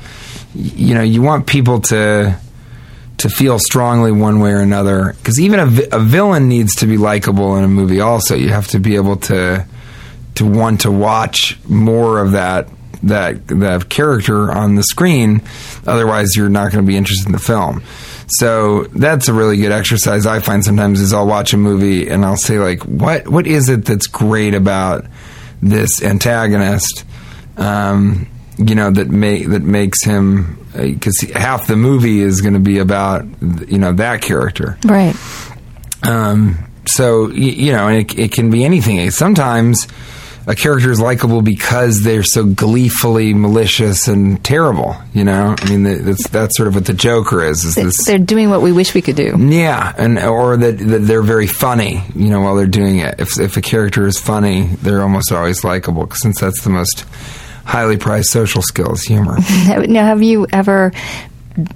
you 0.53 0.93
know, 0.95 1.03
you 1.03 1.21
want 1.21 1.47
people 1.47 1.81
to 1.81 2.37
to 3.17 3.29
feel 3.29 3.57
strongly 3.57 4.11
one 4.11 4.39
way 4.39 4.51
or 4.51 4.59
another. 4.59 5.13
Because 5.13 5.39
even 5.39 5.59
a, 5.59 5.65
vi- 5.65 5.87
a 5.91 5.99
villain 5.99 6.47
needs 6.47 6.75
to 6.75 6.85
be 6.85 6.97
likable 6.97 7.55
in 7.57 7.63
a 7.63 7.67
movie. 7.67 7.99
Also, 7.99 8.35
you 8.35 8.49
have 8.49 8.67
to 8.67 8.79
be 8.79 8.95
able 8.95 9.17
to 9.17 9.65
to 10.35 10.45
want 10.45 10.81
to 10.81 10.91
watch 10.91 11.57
more 11.67 12.19
of 12.19 12.33
that 12.33 12.69
that 13.03 13.47
that 13.47 13.89
character 13.89 14.51
on 14.51 14.75
the 14.75 14.83
screen. 14.83 15.41
Otherwise, 15.85 16.35
you're 16.35 16.49
not 16.49 16.71
going 16.71 16.83
to 16.83 16.87
be 16.87 16.97
interested 16.97 17.25
in 17.25 17.31
the 17.31 17.39
film. 17.39 17.81
So 18.29 18.83
that's 18.85 19.27
a 19.29 19.33
really 19.33 19.57
good 19.57 19.71
exercise. 19.71 20.25
I 20.25 20.39
find 20.39 20.63
sometimes 20.63 20.99
is 21.01 21.13
I'll 21.13 21.27
watch 21.27 21.53
a 21.53 21.57
movie 21.57 22.09
and 22.09 22.25
I'll 22.25 22.35
say 22.37 22.59
like, 22.59 22.83
what 22.83 23.27
what 23.27 23.47
is 23.47 23.69
it 23.69 23.85
that's 23.85 24.07
great 24.07 24.53
about 24.53 25.05
this 25.61 26.03
antagonist? 26.03 27.05
Um, 27.57 28.27
you 28.57 28.75
know 28.75 28.91
that 28.91 29.07
make 29.09 29.47
that 29.49 29.61
makes 29.63 30.03
him 30.03 30.65
because 30.75 31.19
half 31.33 31.67
the 31.67 31.75
movie 31.75 32.19
is 32.21 32.41
going 32.41 32.53
to 32.53 32.59
be 32.59 32.79
about 32.79 33.25
you 33.67 33.77
know 33.77 33.93
that 33.93 34.21
character. 34.21 34.77
right. 34.85 35.15
Um, 36.03 36.57
so 36.85 37.27
y- 37.27 37.33
you 37.35 37.71
know, 37.71 37.87
and 37.87 37.97
it, 38.11 38.19
it 38.19 38.31
can 38.31 38.49
be 38.51 38.63
anything. 38.65 39.09
Sometimes 39.11 39.87
a 40.47 40.55
character 40.55 40.89
is 40.91 40.99
likable 40.99 41.41
because 41.41 42.03
they're 42.03 42.23
so 42.23 42.45
gleefully 42.45 43.33
malicious 43.33 44.07
and 44.07 44.43
terrible. 44.43 44.95
You 45.13 45.25
know, 45.25 45.55
I 45.59 45.69
mean, 45.69 45.83
that's 45.83 46.27
that's 46.29 46.55
sort 46.55 46.69
of 46.69 46.75
what 46.75 46.85
the 46.85 46.93
Joker 46.93 47.43
is. 47.43 47.65
Is 47.65 47.75
this? 47.75 47.97
They're 48.05 48.17
doing 48.17 48.49
what 48.49 48.61
we 48.61 48.71
wish 48.71 48.93
we 48.93 49.01
could 49.01 49.17
do. 49.17 49.35
Yeah, 49.37 49.93
and 49.97 50.17
or 50.17 50.55
that, 50.55 50.77
that 50.77 50.99
they're 50.99 51.21
very 51.21 51.47
funny, 51.47 52.01
you 52.15 52.29
know, 52.29 52.41
while 52.41 52.55
they're 52.55 52.65
doing 52.65 52.99
it. 52.99 53.15
If 53.19 53.37
if 53.39 53.57
a 53.57 53.61
character 53.61 54.07
is 54.07 54.17
funny, 54.17 54.67
they're 54.81 55.01
almost 55.01 55.33
always 55.33 55.65
likable, 55.65 56.09
since 56.11 56.39
that's 56.39 56.61
the 56.61 56.69
most 56.69 57.05
highly 57.65 57.97
prized 57.97 58.29
social 58.29 58.61
skills, 58.61 59.01
humor. 59.01 59.37
Now, 59.67 60.05
have 60.05 60.23
you 60.23 60.47
ever 60.51 60.93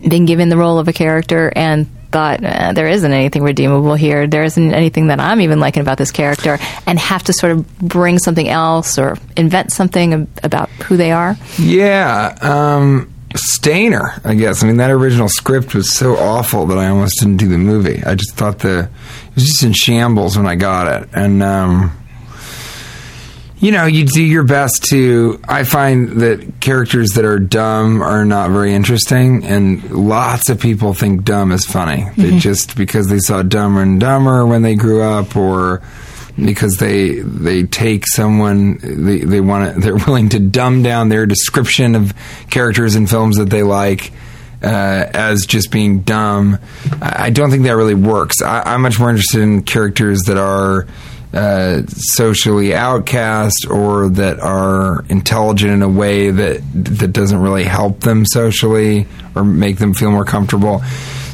been 0.08 0.26
given 0.26 0.50
the 0.50 0.58
role 0.58 0.80
of 0.80 0.88
a 0.88 0.94
character 0.94 1.52
and 1.56 1.88
thought 2.12 2.43
uh, 2.43 2.74
there 2.74 2.88
isn't 2.88 3.12
anything 3.12 3.43
redeemable 3.43 3.95
here? 3.95 4.28
There 4.28 4.43
isn't 4.43 4.74
anything 4.74 5.08
that 5.08 5.19
I'm 5.19 5.41
even 5.41 5.60
liking 5.60 5.82
about 5.82 5.97
this 5.97 6.12
character, 6.12 6.58
and 6.86 7.00
have 7.00 7.24
to 7.24 7.34
sort 7.34 7.54
of 7.54 7.80
bring 7.80 8.19
something 8.19 8.47
else 8.47 8.97
or 8.97 9.17
invent 9.38 9.71
something 9.71 10.28
about 10.43 10.69
who 10.69 10.97
they 10.97 11.12
are? 11.12 11.36
Yeah, 11.58 12.36
um, 12.41 13.13
Stainer, 13.36 14.13
I 14.24 14.36
guess. 14.36 14.63
I 14.63 14.67
mean, 14.67 14.78
that 14.78 14.91
original 14.91 15.30
script 15.30 15.74
was 15.74 15.93
so 15.93 16.17
awful 16.17 16.65
that 16.67 16.78
I 16.78 16.88
almost 16.88 17.19
didn't 17.19 17.38
do 17.38 17.47
the 17.47 17.58
movie. 17.58 18.04
I 18.04 18.15
just 18.15 18.34
thought 18.34 18.60
the 18.60 18.89
it 19.30 19.36
was 19.36 19.45
just 19.45 19.63
in 19.63 19.74
shambles 19.74 20.38
when 20.38 20.45
I 20.45 20.56
got 20.56 21.02
it, 21.02 21.10
and 21.13 21.41
um, 21.41 21.97
you 23.62 23.71
know, 23.71 23.86
you 23.86 24.06
do 24.06 24.24
your 24.24 24.43
best 24.43 24.86
to. 24.89 25.39
I 25.47 25.63
find 25.63 26.21
that 26.21 26.60
characters 26.60 27.12
that 27.12 27.26
are 27.26 27.38
dumb 27.38 28.02
are 28.02 28.26
not 28.26 28.50
very 28.50 28.74
interesting, 28.74 29.45
and 29.45 29.89
lots 29.91 30.50
of 30.50 30.60
people 30.60 30.95
think 30.95 31.24
dumb 31.24 31.52
is 31.52 31.63
funny. 31.63 32.08
They 32.17 32.39
just 32.39 32.76
because 32.76 33.08
they 33.08 33.19
saw 33.19 33.43
Dumber 33.43 33.84
and 33.84 34.00
Dumber 34.00 34.47
when 34.47 34.63
they 34.63 34.74
grew 34.74 35.04
up, 35.04 35.36
or 35.38 35.84
because 36.43 36.78
they 36.78 37.19
they 37.19 37.63
take 37.63 38.08
someone 38.08 38.80
they 38.82 39.19
they 39.19 39.41
want 39.41 39.76
to 39.76 39.80
they're 39.82 39.95
willing 39.95 40.30
to 40.30 40.39
dumb 40.39 40.82
down 40.82 41.10
their 41.10 41.28
description 41.28 41.93
of 41.93 42.13
characters 42.50 42.95
in 42.95 43.06
films 43.06 43.38
that 43.38 43.50
they 43.50 43.63
like. 43.63 44.12
Uh, 44.63 45.10
as 45.15 45.47
just 45.47 45.71
being 45.71 46.02
dumb, 46.02 46.60
I 47.02 47.26
I 47.26 47.30
don't 47.32 47.50
think 47.50 47.63
that 47.63 47.76
really 47.76 47.95
works. 47.95 48.43
I, 48.43 48.62
I'm 48.62 48.84
much 48.84 49.00
more 49.00 49.10
interested 49.10 49.41
in 49.41 49.63
characters 49.63 50.21
that 50.28 50.38
are 50.38 50.86
uh, 51.34 51.84
socially 51.88 52.76
outcast 52.76 53.65
or 53.70 54.10
that 54.10 54.39
are 54.39 55.06
intelligent 55.06 55.72
in 55.72 55.82
a 55.82 55.89
way 55.89 56.30
that 56.30 56.62
that 56.74 57.13
doesn't 57.13 57.39
really 57.39 57.63
help 57.63 58.02
them 58.02 58.26
socially 58.26 59.08
or 59.36 59.44
make 59.44 59.78
them 59.78 59.94
feel 59.94 60.12
more 60.12 60.26
comfortable. 60.26 60.82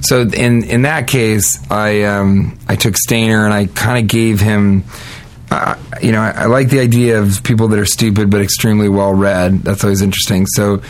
So 0.02 0.22
in 0.22 0.64
in 0.64 0.84
that 0.84 1.08
case, 1.08 1.60
I 1.72 2.04
um, 2.04 2.60
I 2.68 2.76
took 2.76 2.96
Stainer 2.96 3.46
and 3.46 3.54
I 3.54 3.66
kind 3.66 4.04
of 4.04 4.08
gave 4.08 4.40
him. 4.40 4.84
Uh, 5.50 5.76
you 6.02 6.12
know, 6.12 6.20
I, 6.20 6.32
I 6.32 6.46
like 6.48 6.70
the 6.70 6.82
idea 6.82 7.22
of 7.22 7.42
people 7.42 7.70
that 7.70 7.80
are 7.80 7.86
stupid 7.86 8.30
but 8.30 8.42
extremely 8.42 8.90
well 8.90 9.14
read. 9.14 9.62
That's 9.62 9.82
always 9.82 10.02
interesting. 10.02 10.46
So 10.46 10.82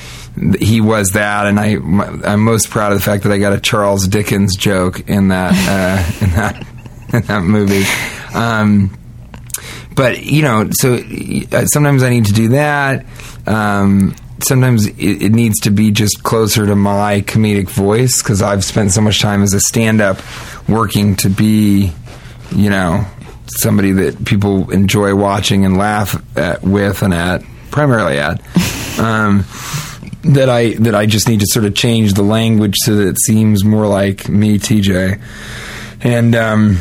he 0.59 0.81
was 0.81 1.11
that, 1.11 1.45
and 1.45 1.59
I 1.59 1.75
I'm 1.75 2.41
most 2.41 2.69
proud 2.69 2.91
of 2.91 2.97
the 2.97 3.03
fact 3.03 3.23
that 3.23 3.31
I 3.31 3.37
got 3.37 3.53
a 3.53 3.59
Charles 3.59 4.07
Dickens 4.07 4.55
joke 4.55 5.07
in 5.07 5.27
that 5.29 5.53
uh, 5.53 6.25
in 6.25 6.31
that 6.31 6.67
in 7.13 7.21
that 7.21 7.43
movie. 7.43 7.85
Um, 8.33 8.96
but 9.97 10.23
you 10.23 10.43
know, 10.43 10.69
so 10.79 10.93
uh, 10.93 11.65
sometimes 11.65 12.03
I 12.03 12.11
need 12.11 12.27
to 12.27 12.33
do 12.33 12.49
that. 12.49 13.05
Um, 13.47 14.15
sometimes 14.39 14.85
it, 14.85 15.23
it 15.23 15.31
needs 15.31 15.61
to 15.61 15.71
be 15.71 15.91
just 15.91 16.23
closer 16.23 16.67
to 16.67 16.75
my 16.75 17.21
comedic 17.21 17.67
voice 17.67 18.21
because 18.21 18.43
I've 18.43 18.63
spent 18.63 18.91
so 18.91 19.01
much 19.01 19.19
time 19.19 19.41
as 19.41 19.55
a 19.55 19.59
stand-up 19.59 20.21
working 20.69 21.15
to 21.17 21.29
be, 21.29 21.91
you 22.51 22.69
know, 22.69 23.05
somebody 23.47 23.91
that 23.93 24.23
people 24.23 24.69
enjoy 24.69 25.15
watching 25.15 25.65
and 25.65 25.77
laugh 25.77 26.21
at, 26.37 26.61
with 26.61 27.01
and 27.01 27.13
at, 27.13 27.43
primarily 27.71 28.19
at. 28.19 28.41
Um, 28.97 29.45
that 30.23 30.49
I 30.49 30.73
that 30.73 30.95
I 30.95 31.05
just 31.05 31.29
need 31.29 31.41
to 31.41 31.45
sort 31.47 31.65
of 31.65 31.75
change 31.75 32.13
the 32.13 32.23
language 32.23 32.73
so 32.77 32.95
that 32.95 33.07
it 33.09 33.17
seems 33.27 33.63
more 33.63 33.85
like 33.85 34.27
me, 34.27 34.57
TJ, 34.57 35.21
and. 36.01 36.35
Um, 36.35 36.79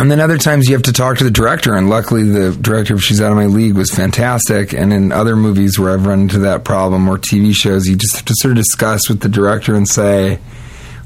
and 0.00 0.10
then 0.10 0.20
other 0.20 0.38
times 0.38 0.68
you 0.68 0.74
have 0.74 0.82
to 0.84 0.92
talk 0.92 1.18
to 1.18 1.24
the 1.24 1.30
director, 1.30 1.74
and 1.74 1.88
luckily 1.90 2.22
the 2.22 2.52
director 2.52 2.94
of 2.94 3.02
She's 3.02 3.20
Out 3.20 3.30
of 3.32 3.36
My 3.36 3.46
League 3.46 3.74
was 3.74 3.90
fantastic. 3.90 4.72
And 4.72 4.92
in 4.92 5.12
other 5.12 5.36
movies 5.36 5.78
where 5.78 5.92
I've 5.92 6.06
run 6.06 6.20
into 6.20 6.38
that 6.40 6.64
problem 6.64 7.08
or 7.08 7.18
TV 7.18 7.54
shows, 7.54 7.86
you 7.86 7.96
just 7.96 8.16
have 8.16 8.24
to 8.26 8.34
sort 8.38 8.52
of 8.52 8.56
discuss 8.58 9.08
with 9.08 9.20
the 9.20 9.28
director 9.28 9.74
and 9.74 9.88
say, 9.88 10.38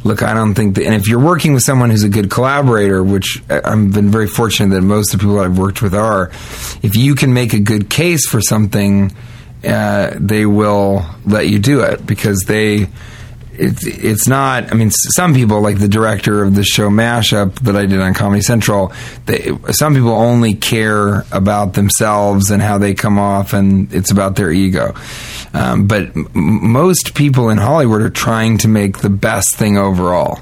look, 0.05 0.23
I 0.23 0.35
don't 0.35 0.55
think 0.55 0.75
that. 0.77 0.85
And 0.85 0.95
if 0.95 1.09
you're 1.09 1.21
working 1.21 1.55
with 1.55 1.63
someone 1.63 1.91
who's 1.91 2.03
a 2.03 2.09
good 2.09 2.31
collaborator, 2.31 3.03
which 3.03 3.43
I- 3.49 3.61
I've 3.65 3.93
been 3.93 4.11
very 4.11 4.27
fortunate 4.27 4.75
that 4.75 4.83
most 4.83 5.15
of 5.15 5.21
the 5.21 5.25
people 5.25 5.41
I've 5.41 5.59
worked 5.59 5.81
with 5.81 5.95
are, 5.95 6.31
if 6.83 6.97
you 6.97 7.15
can 7.15 7.33
make 7.33 7.53
a 7.55 7.61
good 7.61 7.89
case 7.89 8.27
for 8.27 8.41
something, 8.41 9.13
uh, 9.65 10.11
they 10.19 10.45
will 10.45 11.07
let 11.25 11.49
you 11.49 11.59
do 11.59 11.81
it 11.81 12.05
because 12.05 12.41
they 12.49 12.89
it's 13.55 13.87
it's 13.87 14.29
not. 14.29 14.73
I 14.73 14.75
mean, 14.75 14.91
some 14.91 15.35
people 15.35 15.61
like 15.61 15.79
the 15.79 15.89
director 15.89 16.43
of 16.43 16.55
the 16.55 16.65
show 16.65 16.89
Mashup 16.89 17.55
that 17.61 17.77
I 17.77 17.87
did 17.87 18.01
on 18.01 18.15
Comedy 18.15 18.43
Central. 18.43 18.93
They, 19.27 19.51
some 19.71 19.95
people 19.95 20.11
only 20.11 20.55
care 20.55 21.25
about 21.33 21.75
themselves 21.75 22.51
and 22.51 22.63
how 22.63 22.79
they 22.79 22.95
come 22.95 23.19
off, 23.19 23.53
and 23.53 23.93
it's 23.93 24.11
about 24.11 24.37
their 24.37 24.51
ego. 24.51 24.95
Um, 25.55 25.87
but 25.87 26.17
m- 26.17 26.29
most 26.35 27.15
people 27.15 27.51
in 27.51 27.59
Hollywood 27.59 28.01
are 28.03 28.11
trying 28.11 28.59
to 28.59 28.69
make 28.69 28.99
the 28.99 29.11
best 29.11 29.57
thing 29.57 29.77
overall. 29.77 30.41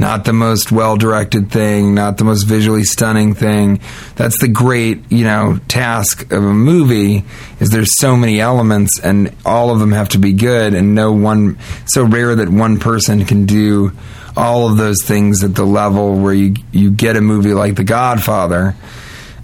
Not 0.00 0.24
the 0.24 0.32
most 0.32 0.72
well 0.72 0.96
directed 0.96 1.50
thing, 1.50 1.94
not 1.94 2.16
the 2.16 2.24
most 2.24 2.44
visually 2.44 2.84
stunning 2.84 3.34
thing. 3.34 3.80
That's 4.16 4.40
the 4.40 4.48
great, 4.48 5.12
you 5.12 5.24
know, 5.24 5.60
task 5.68 6.32
of 6.32 6.42
a 6.42 6.54
movie 6.54 7.22
is 7.60 7.68
there's 7.68 7.98
so 7.98 8.16
many 8.16 8.40
elements 8.40 8.98
and 8.98 9.36
all 9.44 9.70
of 9.70 9.78
them 9.78 9.92
have 9.92 10.08
to 10.10 10.18
be 10.18 10.32
good 10.32 10.72
and 10.72 10.94
no 10.94 11.12
one 11.12 11.58
so 11.84 12.02
rare 12.02 12.34
that 12.34 12.48
one 12.48 12.78
person 12.78 13.26
can 13.26 13.44
do 13.44 13.92
all 14.38 14.70
of 14.70 14.78
those 14.78 15.04
things 15.04 15.44
at 15.44 15.54
the 15.54 15.66
level 15.66 16.18
where 16.18 16.32
you 16.32 16.54
you 16.72 16.90
get 16.90 17.18
a 17.18 17.20
movie 17.20 17.52
like 17.52 17.76
The 17.76 17.84
Godfather. 17.84 18.74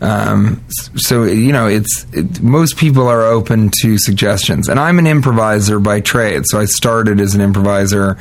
Um, 0.01 0.65
so 0.97 1.25
you 1.25 1.53
know, 1.53 1.67
it's 1.67 2.07
it, 2.13 2.43
most 2.43 2.77
people 2.77 3.07
are 3.09 3.23
open 3.23 3.71
to 3.83 3.99
suggestions, 3.99 4.69
and 4.69 4.79
I'm 4.79 4.99
an 4.99 5.07
improviser 5.07 5.81
by 5.81 6.01
trade. 6.01 6.45
So 6.47 6.61
I 6.61 6.67
started 6.67 7.21
as 7.21 7.35
an 7.35 7.41
improviser, 7.41 8.19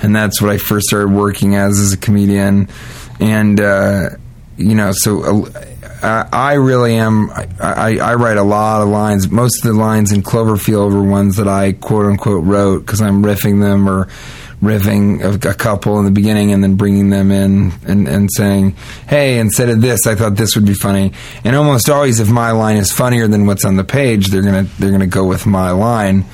and 0.00 0.14
that's 0.14 0.40
what 0.40 0.50
I 0.50 0.58
first 0.58 0.86
started 0.86 1.10
working 1.10 1.56
as 1.56 1.78
as 1.78 1.92
a 1.92 1.96
comedian. 1.96 2.68
And 3.18 3.60
uh, 3.60 4.10
you 4.56 4.74
know, 4.74 4.92
so 4.92 5.46
uh, 6.02 6.28
I, 6.32 6.54
really 6.54 6.94
am. 6.96 7.30
I, 7.30 7.48
I, 7.60 7.98
I 7.98 8.14
write 8.14 8.36
a 8.36 8.42
lot 8.42 8.82
of 8.82 8.88
lines. 8.88 9.30
Most 9.30 9.64
of 9.64 9.72
the 9.72 9.78
lines 9.78 10.12
in 10.12 10.22
Cloverfield 10.22 10.92
were 10.92 11.02
ones 11.02 11.36
that 11.36 11.48
I 11.48 11.72
quote 11.72 12.06
unquote 12.06 12.44
wrote 12.44 12.80
because 12.80 13.00
I'm 13.00 13.22
riffing 13.22 13.60
them 13.60 13.88
or 13.88 14.08
riffing 14.66 15.22
a, 15.22 15.50
a 15.50 15.54
couple 15.54 15.98
in 15.98 16.04
the 16.04 16.10
beginning 16.10 16.52
and 16.52 16.62
then 16.62 16.76
bringing 16.76 17.10
them 17.10 17.30
in 17.30 17.72
and, 17.86 18.08
and 18.08 18.28
saying, 18.32 18.72
hey, 19.08 19.38
instead 19.38 19.68
of 19.68 19.80
this, 19.80 20.06
I 20.06 20.14
thought 20.14 20.36
this 20.36 20.56
would 20.56 20.66
be 20.66 20.74
funny. 20.74 21.12
And 21.44 21.54
almost 21.56 21.88
always, 21.88 22.20
if 22.20 22.28
my 22.28 22.50
line 22.50 22.76
is 22.76 22.92
funnier 22.92 23.28
than 23.28 23.46
what's 23.46 23.64
on 23.64 23.76
the 23.76 23.84
page, 23.84 24.28
they're 24.28 24.42
gonna 24.42 24.64
they're 24.78 24.90
gonna 24.90 25.06
go 25.06 25.24
with 25.24 25.46
my 25.46 25.70
line. 25.70 26.24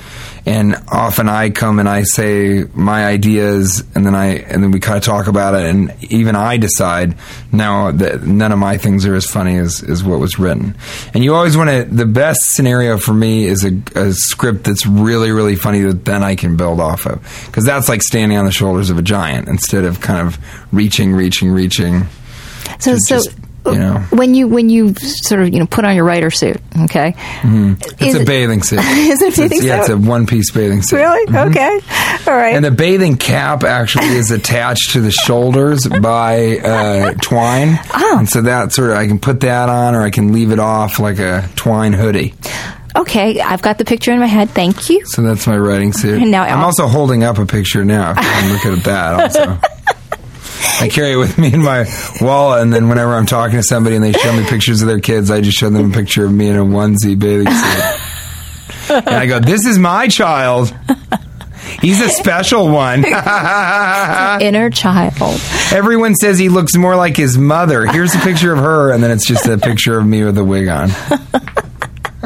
And 0.45 0.75
often 0.91 1.29
I 1.29 1.51
come 1.51 1.79
and 1.79 1.87
I 1.87 2.03
say 2.03 2.65
my 2.73 3.05
ideas, 3.05 3.81
and 3.95 4.05
then 4.05 4.13
I 4.13 4.39
and 4.39 4.61
then 4.61 4.71
we 4.71 4.81
kind 4.81 4.97
of 4.97 5.03
talk 5.03 5.27
about 5.27 5.55
it, 5.55 5.69
and 5.69 5.93
even 6.11 6.35
I 6.35 6.57
decide 6.57 7.15
now 7.53 7.91
that 7.91 8.23
none 8.23 8.51
of 8.51 8.59
my 8.59 8.77
things 8.77 9.05
are 9.05 9.15
as 9.15 9.25
funny 9.25 9.57
as, 9.57 9.81
as 9.81 10.03
what 10.03 10.19
was 10.19 10.37
written. 10.37 10.75
And 11.13 11.23
you 11.23 11.33
always 11.33 11.55
want 11.55 11.69
to. 11.69 11.85
The 11.85 12.05
best 12.05 12.41
scenario 12.43 12.97
for 12.97 13.13
me 13.13 13.45
is 13.45 13.63
a, 13.63 13.81
a 13.97 14.11
script 14.11 14.65
that's 14.65 14.85
really 14.85 15.31
really 15.31 15.55
funny 15.55 15.79
that 15.83 16.03
then 16.03 16.23
I 16.23 16.35
can 16.35 16.57
build 16.57 16.81
off 16.81 17.05
of, 17.05 17.21
because 17.45 17.63
that's 17.63 17.87
like 17.87 18.01
standing 18.01 18.37
on 18.37 18.43
the 18.43 18.51
shoulders 18.51 18.89
of 18.89 18.97
a 18.97 19.01
giant 19.01 19.47
instead 19.47 19.85
of 19.85 20.01
kind 20.01 20.27
of 20.27 20.37
reaching, 20.73 21.13
reaching, 21.13 21.51
reaching. 21.51 22.03
So, 22.79 22.97
so 22.97 23.15
just, 23.15 23.29
you 23.65 23.73
know. 23.79 23.99
when 24.11 24.35
you 24.35 24.47
when 24.47 24.69
you 24.69 24.93
sort 24.95 25.41
of 25.41 25.53
you 25.53 25.59
know 25.59 25.65
put 25.65 25.85
on 25.85 25.95
your 25.95 26.03
writer 26.05 26.29
suit, 26.31 26.57
okay, 26.83 27.15
It's 27.43 28.01
Is 28.01 28.21
a 28.21 28.25
bathing 28.25 28.61
suit. 28.63 28.79
Is 28.81 29.21
it 29.21 29.25
a 29.25 29.27
It's- 29.27 29.49
bathing 29.49 29.67
Yeah, 29.67 29.79
it's 29.81 29.89
a 29.89 29.97
one 29.97 30.25
piece 30.25 30.51
bathing 30.51 30.81
suit. 30.81 30.97
really 30.97 31.37
okay, 31.49 31.79
all 32.27 32.33
right. 32.35 32.55
And 32.55 32.65
the 32.65 32.71
bathing 32.71 33.17
cap 33.17 33.63
actually 33.63 34.07
is 34.07 34.31
attached 34.31 34.91
to 34.91 35.01
the 35.01 35.11
shoulders 35.11 35.87
by 35.87 36.57
uh, 36.59 37.13
twine. 37.21 37.79
Oh. 37.93 38.15
And 38.19 38.29
so 38.29 38.41
that 38.43 38.71
sort 38.73 38.91
of, 38.91 38.97
I 38.97 39.07
can 39.07 39.19
put 39.19 39.39
that 39.41 39.69
on 39.69 39.95
or 39.95 40.01
I 40.01 40.09
can 40.09 40.33
leave 40.33 40.51
it 40.51 40.59
off 40.59 40.99
like 40.99 41.19
a 41.19 41.47
twine 41.55 41.93
hoodie. 41.93 42.33
okay, 42.95 43.39
I've 43.41 43.61
got 43.61 43.77
the 43.79 43.85
picture 43.85 44.11
in 44.11 44.19
my 44.19 44.27
head. 44.27 44.49
Thank 44.51 44.89
you. 44.89 45.01
So 45.05 45.21
that's 45.23 45.47
my 45.47 45.57
writing 45.57 45.93
suit. 45.93 46.21
And 46.21 46.31
now 46.31 46.43
I'm 46.43 46.63
also 46.63 46.85
holding 46.87 47.23
up 47.23 47.37
a 47.39 47.45
picture 47.45 47.83
now. 47.83 48.13
If 48.17 48.43
you 48.43 48.49
to 48.63 48.69
look 48.69 48.77
at 48.77 48.83
that 48.85 49.13
also. 49.19 49.59
I 50.79 50.89
carry 50.89 51.11
it 51.13 51.17
with 51.17 51.37
me 51.37 51.53
in 51.53 51.61
my 51.61 51.85
wallet, 52.21 52.61
and 52.61 52.73
then 52.73 52.89
whenever 52.89 53.13
I'm 53.13 53.25
talking 53.25 53.57
to 53.57 53.63
somebody 53.63 53.95
and 53.95 54.03
they 54.03 54.13
show 54.13 54.31
me 54.35 54.45
pictures 54.45 54.81
of 54.81 54.87
their 54.87 54.99
kids, 54.99 55.29
I 55.29 55.41
just 55.41 55.57
show 55.57 55.69
them 55.69 55.91
a 55.91 55.93
picture 55.93 56.25
of 56.25 56.31
me 56.33 56.47
in 56.47 56.55
a 56.57 56.63
onesie 56.63 57.17
bathing 57.19 57.47
suit. 57.51 58.99
and 59.07 59.09
I 59.15 59.25
go, 59.25 59.39
"This 59.39 59.65
is 59.65 59.77
my 59.77 60.07
child. 60.07 60.73
He's 61.81 62.01
a 62.01 62.09
special 62.09 62.69
one." 62.69 63.03
Inner 64.41 64.69
child. 64.69 65.41
Everyone 65.71 66.15
says 66.15 66.37
he 66.39 66.49
looks 66.49 66.75
more 66.75 66.95
like 66.95 67.17
his 67.17 67.37
mother. 67.37 67.85
Here's 67.85 68.13
a 68.15 68.19
picture 68.19 68.51
of 68.53 68.59
her, 68.59 68.91
and 68.91 69.03
then 69.03 69.11
it's 69.11 69.25
just 69.27 69.45
a 69.47 69.57
picture 69.57 69.97
of 69.99 70.05
me 70.05 70.23
with 70.23 70.37
a 70.37 70.43
wig 70.43 70.67
on. 70.67 70.89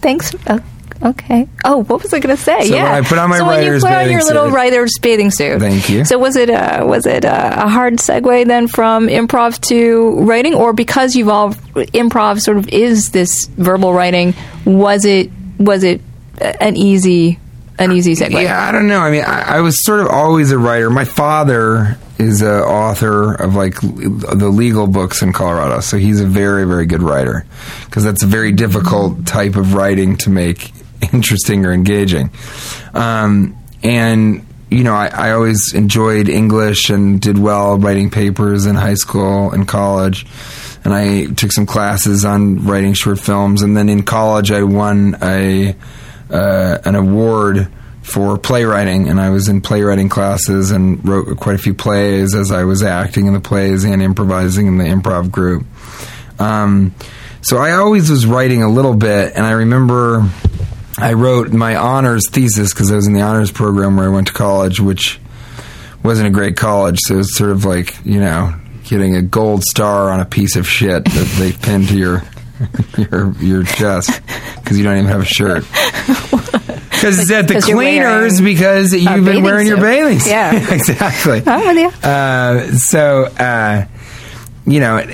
Thanks. 0.00 0.34
Uh, 0.46 0.58
Okay. 1.02 1.48
Oh, 1.64 1.82
what 1.84 2.02
was 2.02 2.12
I 2.12 2.20
going 2.20 2.36
to 2.36 2.42
say? 2.42 2.68
So 2.68 2.74
yeah. 2.74 2.92
I 2.92 3.00
put 3.00 3.18
on 3.18 3.30
my 3.30 3.38
so 3.38 3.46
when 3.46 3.64
you 3.64 3.80
put 3.80 3.90
on 3.90 4.10
your 4.10 4.22
little 4.22 4.46
suit- 4.46 4.54
writer's 4.54 4.98
bathing 5.00 5.30
suit. 5.30 5.58
Thank 5.58 5.88
you. 5.88 6.04
So 6.04 6.18
was 6.18 6.36
it 6.36 6.50
a 6.50 6.84
was 6.84 7.06
it 7.06 7.24
a, 7.24 7.64
a 7.64 7.68
hard 7.68 7.94
segue 7.94 8.46
then 8.46 8.68
from 8.68 9.08
improv 9.08 9.60
to 9.68 10.20
writing, 10.24 10.54
or 10.54 10.72
because 10.72 11.16
you've 11.16 11.28
all 11.28 11.52
improv 11.52 12.40
sort 12.40 12.58
of 12.58 12.68
is 12.68 13.12
this 13.12 13.46
verbal 13.46 13.94
writing? 13.94 14.34
Was 14.66 15.04
it 15.06 15.30
was 15.58 15.84
it 15.84 16.02
an 16.38 16.76
easy 16.76 17.38
an 17.78 17.92
easy 17.92 18.14
segue? 18.14 18.42
Yeah, 18.42 18.62
I 18.62 18.70
don't 18.70 18.86
know. 18.86 19.00
I 19.00 19.10
mean, 19.10 19.24
I, 19.24 19.56
I 19.56 19.60
was 19.62 19.82
sort 19.84 20.00
of 20.00 20.08
always 20.08 20.52
a 20.52 20.58
writer. 20.58 20.90
My 20.90 21.06
father 21.06 21.98
is 22.18 22.42
a 22.42 22.62
author 22.62 23.32
of 23.34 23.54
like 23.54 23.80
the 23.80 24.50
legal 24.52 24.86
books 24.86 25.22
in 25.22 25.32
Colorado, 25.32 25.80
so 25.80 25.96
he's 25.96 26.20
a 26.20 26.26
very, 26.26 26.66
very 26.66 26.84
good 26.84 27.02
writer 27.02 27.46
because 27.86 28.04
that's 28.04 28.22
a 28.22 28.26
very 28.26 28.52
difficult 28.52 29.24
type 29.26 29.56
of 29.56 29.72
writing 29.72 30.18
to 30.18 30.28
make 30.28 30.72
interesting 31.12 31.64
or 31.64 31.72
engaging. 31.72 32.30
Um, 32.94 33.56
and 33.82 34.46
you 34.70 34.84
know, 34.84 34.94
I, 34.94 35.08
I 35.08 35.32
always 35.32 35.74
enjoyed 35.74 36.28
English 36.28 36.90
and 36.90 37.20
did 37.20 37.36
well 37.36 37.76
writing 37.76 38.08
papers 38.08 38.66
in 38.66 38.76
high 38.76 38.94
school 38.94 39.50
and 39.50 39.66
college. 39.66 40.26
and 40.84 40.94
I 40.94 41.26
took 41.26 41.52
some 41.52 41.66
classes 41.66 42.24
on 42.24 42.64
writing 42.66 42.94
short 42.94 43.18
films. 43.18 43.62
And 43.62 43.76
then 43.76 43.88
in 43.88 44.04
college, 44.04 44.52
I 44.52 44.62
won 44.62 45.16
a 45.22 45.74
uh, 46.30 46.78
an 46.84 46.94
award 46.94 47.68
for 48.02 48.38
playwriting, 48.38 49.08
and 49.08 49.20
I 49.20 49.30
was 49.30 49.48
in 49.48 49.60
playwriting 49.60 50.08
classes 50.08 50.70
and 50.70 51.06
wrote 51.06 51.36
quite 51.38 51.54
a 51.54 51.58
few 51.58 51.74
plays 51.74 52.34
as 52.34 52.50
I 52.50 52.64
was 52.64 52.82
acting 52.82 53.26
in 53.26 53.34
the 53.34 53.40
plays 53.40 53.84
and 53.84 54.00
improvising 54.00 54.66
in 54.66 54.78
the 54.78 54.84
improv 54.84 55.30
group. 55.30 55.66
Um, 56.38 56.94
so 57.42 57.58
I 57.58 57.72
always 57.72 58.10
was 58.10 58.26
writing 58.26 58.62
a 58.62 58.68
little 58.68 58.94
bit, 58.94 59.34
and 59.34 59.44
I 59.44 59.52
remember 59.52 60.28
I 61.00 61.12
wrote 61.14 61.52
my 61.52 61.76
honors 61.76 62.28
thesis 62.30 62.72
because 62.72 62.90
I 62.92 62.96
was 62.96 63.06
in 63.06 63.12
the 63.14 63.22
honors 63.22 63.50
program 63.50 63.96
where 63.96 64.06
I 64.06 64.10
went 64.10 64.26
to 64.28 64.32
college, 64.32 64.80
which 64.80 65.18
wasn't 66.02 66.28
a 66.28 66.30
great 66.30 66.56
college. 66.56 66.98
So 67.00 67.14
it 67.14 67.18
was 67.18 67.36
sort 67.36 67.50
of 67.50 67.64
like 67.64 68.04
you 68.04 68.20
know 68.20 68.54
getting 68.84 69.16
a 69.16 69.22
gold 69.22 69.62
star 69.64 70.10
on 70.10 70.20
a 70.20 70.24
piece 70.24 70.56
of 70.56 70.68
shit 70.68 71.04
that 71.04 71.36
they 71.38 71.52
pin 71.52 71.86
to 71.86 71.96
your 71.96 72.22
your 72.98 73.32
your 73.38 73.62
chest 73.64 74.20
because 74.56 74.76
you 74.78 74.84
don't 74.84 74.98
even 74.98 75.10
have 75.10 75.22
a 75.22 75.24
shirt. 75.24 75.64
Because 77.00 77.18
it's 77.18 77.30
at 77.30 77.48
the 77.48 77.62
cleaners 77.62 78.42
because 78.42 78.92
you've 78.92 79.24
been 79.24 79.42
wearing 79.42 79.66
your 79.66 79.78
suit. 79.78 79.82
bathing 79.82 80.18
suit. 80.20 80.30
Yeah. 80.32 80.74
exactly. 80.74 81.42
I'm 81.46 81.66
with 81.74 81.78
you. 81.78 82.06
Uh, 82.06 82.72
so, 82.72 83.24
uh, 83.24 83.86
you 84.66 84.80
know, 84.80 85.04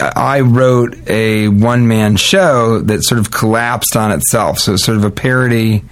I 0.00 0.40
wrote 0.40 1.08
a 1.08 1.48
one 1.48 1.88
man 1.88 2.16
show 2.16 2.80
that 2.80 3.04
sort 3.04 3.18
of 3.18 3.30
collapsed 3.30 3.96
on 3.96 4.12
itself. 4.12 4.58
So, 4.58 4.74
it's 4.74 4.84
sort 4.84 4.96
of 4.96 5.04
a 5.04 5.10
parody 5.10 5.84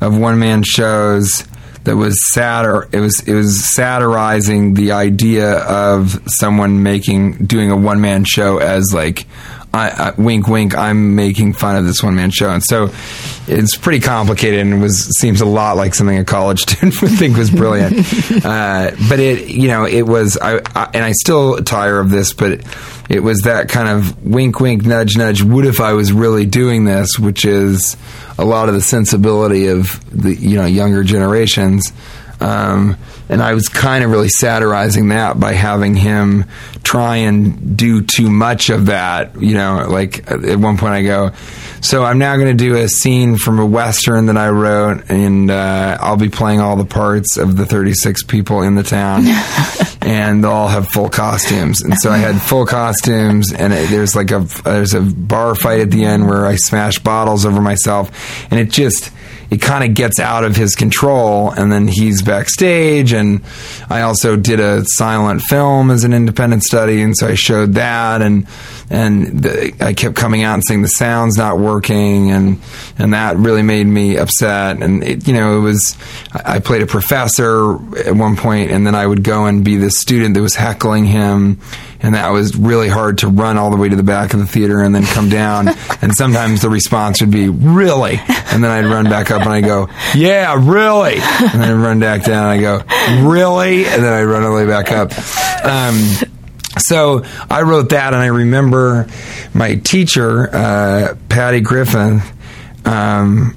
of 0.00 0.16
one 0.16 0.38
man 0.38 0.62
shows 0.62 1.44
that 1.84 1.96
was 1.96 2.18
satir. 2.34 2.92
It 2.92 3.00
was 3.00 3.20
it 3.26 3.34
was 3.34 3.74
satirizing 3.74 4.74
the 4.74 4.92
idea 4.92 5.58
of 5.60 6.20
someone 6.26 6.82
making 6.82 7.46
doing 7.46 7.70
a 7.70 7.76
one 7.76 8.00
man 8.00 8.24
show 8.24 8.58
as 8.58 8.92
like. 8.92 9.26
I, 9.72 9.90
I, 9.90 10.10
wink, 10.20 10.48
wink. 10.48 10.76
I'm 10.76 11.14
making 11.14 11.52
fun 11.52 11.76
of 11.76 11.84
this 11.84 12.02
one 12.02 12.14
man 12.14 12.30
show, 12.30 12.50
and 12.50 12.62
so 12.64 12.90
it's 13.46 13.76
pretty 13.76 14.00
complicated, 14.00 14.60
and 14.60 14.74
it 14.74 14.78
was 14.78 15.10
seems 15.18 15.40
a 15.40 15.46
lot 15.46 15.76
like 15.76 15.94
something 15.94 16.18
a 16.18 16.24
college 16.24 16.60
student 16.62 17.00
would 17.02 17.12
think 17.12 17.36
was 17.36 17.50
brilliant. 17.50 17.98
uh, 18.44 18.92
but 19.08 19.20
it, 19.20 19.48
you 19.48 19.68
know, 19.68 19.84
it 19.84 20.02
was, 20.02 20.38
I, 20.38 20.60
I, 20.74 20.90
and 20.94 21.04
I 21.04 21.12
still 21.12 21.62
tire 21.62 22.00
of 22.00 22.10
this, 22.10 22.32
but 22.32 22.64
it 23.08 23.20
was 23.20 23.42
that 23.42 23.68
kind 23.68 23.88
of 23.88 24.24
wink, 24.24 24.60
wink, 24.60 24.84
nudge, 24.84 25.16
nudge. 25.16 25.42
What 25.42 25.66
if 25.66 25.80
I 25.80 25.92
was 25.92 26.12
really 26.12 26.46
doing 26.46 26.84
this? 26.84 27.18
Which 27.18 27.44
is 27.44 27.96
a 28.38 28.44
lot 28.44 28.68
of 28.68 28.74
the 28.74 28.80
sensibility 28.80 29.66
of 29.66 30.00
the 30.10 30.34
you 30.34 30.56
know 30.56 30.66
younger 30.66 31.02
generations. 31.02 31.92
Um, 32.40 32.96
and 33.28 33.42
I 33.42 33.54
was 33.54 33.68
kind 33.68 34.04
of 34.04 34.10
really 34.10 34.28
satirizing 34.28 35.08
that 35.08 35.38
by 35.38 35.52
having 35.52 35.94
him 35.94 36.46
try 36.82 37.16
and 37.16 37.76
do 37.76 38.00
too 38.00 38.30
much 38.30 38.70
of 38.70 38.86
that. 38.86 39.40
You 39.40 39.54
know, 39.54 39.86
like 39.88 40.30
at 40.30 40.56
one 40.56 40.78
point 40.78 40.94
I 40.94 41.02
go, 41.02 41.32
so 41.80 42.04
I'm 42.04 42.18
now 42.18 42.36
going 42.36 42.56
to 42.56 42.64
do 42.64 42.76
a 42.76 42.88
scene 42.88 43.36
from 43.36 43.58
a 43.58 43.66
western 43.66 44.26
that 44.26 44.36
I 44.36 44.48
wrote, 44.48 45.10
and 45.10 45.50
uh, 45.50 45.98
I'll 46.00 46.16
be 46.16 46.30
playing 46.30 46.60
all 46.60 46.76
the 46.76 46.84
parts 46.84 47.36
of 47.36 47.56
the 47.56 47.66
36 47.66 48.24
people 48.24 48.62
in 48.62 48.74
the 48.74 48.82
town, 48.82 49.24
and 50.00 50.42
they'll 50.42 50.50
all 50.50 50.68
have 50.68 50.88
full 50.88 51.08
costumes. 51.08 51.82
And 51.82 51.94
so 51.98 52.10
I 52.10 52.18
had 52.18 52.40
full 52.40 52.66
costumes, 52.66 53.52
and 53.52 53.72
it, 53.72 53.90
there's 53.90 54.16
like 54.16 54.30
a 54.30 54.40
there's 54.64 54.94
a 54.94 55.02
bar 55.02 55.54
fight 55.54 55.80
at 55.80 55.90
the 55.90 56.04
end 56.04 56.26
where 56.28 56.46
I 56.46 56.56
smash 56.56 56.98
bottles 56.98 57.44
over 57.44 57.60
myself, 57.60 58.10
and 58.50 58.58
it 58.58 58.70
just 58.70 59.12
it 59.50 59.62
kind 59.62 59.88
of 59.88 59.94
gets 59.94 60.20
out 60.20 60.44
of 60.44 60.56
his 60.56 60.74
control 60.74 61.50
and 61.50 61.72
then 61.72 61.88
he's 61.88 62.22
backstage 62.22 63.12
and 63.12 63.42
I 63.88 64.02
also 64.02 64.36
did 64.36 64.60
a 64.60 64.82
silent 64.84 65.42
film 65.42 65.90
as 65.90 66.04
an 66.04 66.12
independent 66.12 66.62
study 66.62 67.00
and 67.00 67.16
so 67.16 67.28
I 67.28 67.34
showed 67.34 67.74
that 67.74 68.22
and 68.22 68.46
and 68.90 69.42
the, 69.42 69.74
I 69.80 69.94
kept 69.94 70.16
coming 70.16 70.42
out 70.42 70.54
and 70.54 70.64
saying 70.64 70.82
the 70.82 70.88
sound's 70.88 71.36
not 71.36 71.58
working 71.58 72.30
and 72.30 72.60
and 72.98 73.14
that 73.14 73.36
really 73.36 73.62
made 73.62 73.86
me 73.86 74.16
upset 74.16 74.82
and 74.82 75.02
it, 75.02 75.26
you 75.26 75.34
know 75.34 75.58
it 75.58 75.62
was 75.62 75.96
I 76.32 76.58
played 76.58 76.82
a 76.82 76.86
professor 76.86 77.74
at 77.98 78.14
one 78.14 78.36
point 78.36 78.70
and 78.70 78.86
then 78.86 78.94
I 78.94 79.06
would 79.06 79.24
go 79.24 79.46
and 79.46 79.64
be 79.64 79.76
the 79.76 79.90
student 79.90 80.34
that 80.34 80.42
was 80.42 80.54
heckling 80.54 81.06
him 81.06 81.60
and 82.00 82.14
that 82.14 82.30
was 82.30 82.56
really 82.56 82.88
hard 82.88 83.18
to 83.18 83.28
run 83.28 83.58
all 83.58 83.70
the 83.70 83.76
way 83.76 83.88
to 83.88 83.96
the 83.96 84.02
back 84.02 84.32
of 84.32 84.40
the 84.40 84.46
theater 84.46 84.80
and 84.80 84.94
then 84.94 85.04
come 85.04 85.28
down. 85.28 85.68
and 86.02 86.14
sometimes 86.14 86.62
the 86.62 86.70
response 86.70 87.20
would 87.20 87.30
be 87.30 87.48
"really," 87.48 88.20
and 88.28 88.62
then 88.62 88.70
I'd 88.70 88.86
run 88.86 89.04
back 89.04 89.30
up 89.30 89.42
and 89.42 89.50
I 89.50 89.60
go, 89.60 89.88
"Yeah, 90.14 90.54
really," 90.58 91.14
and 91.14 91.62
then 91.62 91.70
I'd 91.70 91.82
run 91.82 91.98
back 91.98 92.24
down 92.24 92.50
and 92.50 92.52
I 92.52 92.60
go, 92.60 93.28
"Really," 93.28 93.86
and 93.86 94.02
then 94.02 94.12
I'd 94.12 94.24
run 94.24 94.42
all 94.44 94.50
the 94.50 94.56
way 94.56 94.66
back 94.66 94.92
up. 94.92 95.12
Um, 95.64 95.98
so 96.78 97.24
I 97.50 97.62
wrote 97.62 97.90
that, 97.90 98.12
and 98.12 98.22
I 98.22 98.26
remember 98.26 99.08
my 99.54 99.76
teacher, 99.76 100.54
uh, 100.54 101.14
Patty 101.28 101.60
Griffin. 101.60 102.22
Um, 102.84 103.56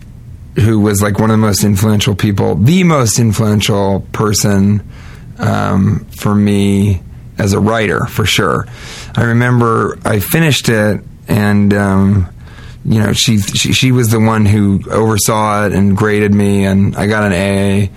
who 0.55 0.81
was 0.81 1.01
like 1.01 1.17
one 1.17 1.29
of 1.29 1.35
the 1.35 1.45
most 1.45 1.63
influential 1.63 2.13
people, 2.13 2.55
the 2.55 2.83
most 2.83 3.19
influential 3.19 4.01
person 4.11 4.83
um, 5.37 6.05
for 6.11 6.35
me 6.35 7.01
as 7.37 7.53
a 7.53 7.59
writer, 7.59 8.05
for 8.05 8.25
sure. 8.25 8.67
I 9.15 9.23
remember 9.23 9.97
I 10.05 10.19
finished 10.19 10.69
it, 10.69 11.01
and 11.27 11.73
um, 11.73 12.29
you 12.85 12.99
know, 12.99 13.13
she, 13.13 13.39
she 13.39 13.73
she 13.73 13.91
was 13.91 14.09
the 14.09 14.19
one 14.19 14.45
who 14.45 14.81
oversaw 14.89 15.65
it 15.65 15.73
and 15.73 15.95
graded 15.95 16.33
me, 16.33 16.65
and 16.65 16.95
I 16.95 17.07
got 17.07 17.23
an 17.23 17.33
A. 17.33 17.91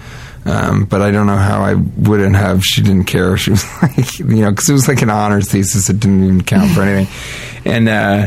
Um, 0.47 0.85
but 0.85 1.01
I 1.01 1.11
don't 1.11 1.27
know 1.27 1.39
how 1.39 1.63
I 1.63 1.73
wouldn't 1.73 2.37
have. 2.37 2.63
She 2.63 2.83
didn't 2.83 3.05
care. 3.05 3.35
She 3.39 3.53
was 3.53 3.65
like, 3.83 4.19
you 4.19 4.43
know, 4.43 4.51
because 4.51 4.69
it 4.69 4.75
was 4.75 4.89
like 4.89 5.01
an 5.01 5.09
honors 5.09 5.51
thesis. 5.51 5.89
It 5.89 6.01
didn't 6.01 6.25
even 6.25 6.43
count 6.43 6.71
for 6.73 6.83
anything, 6.83 7.63
and. 7.65 7.89
Uh, 7.89 8.27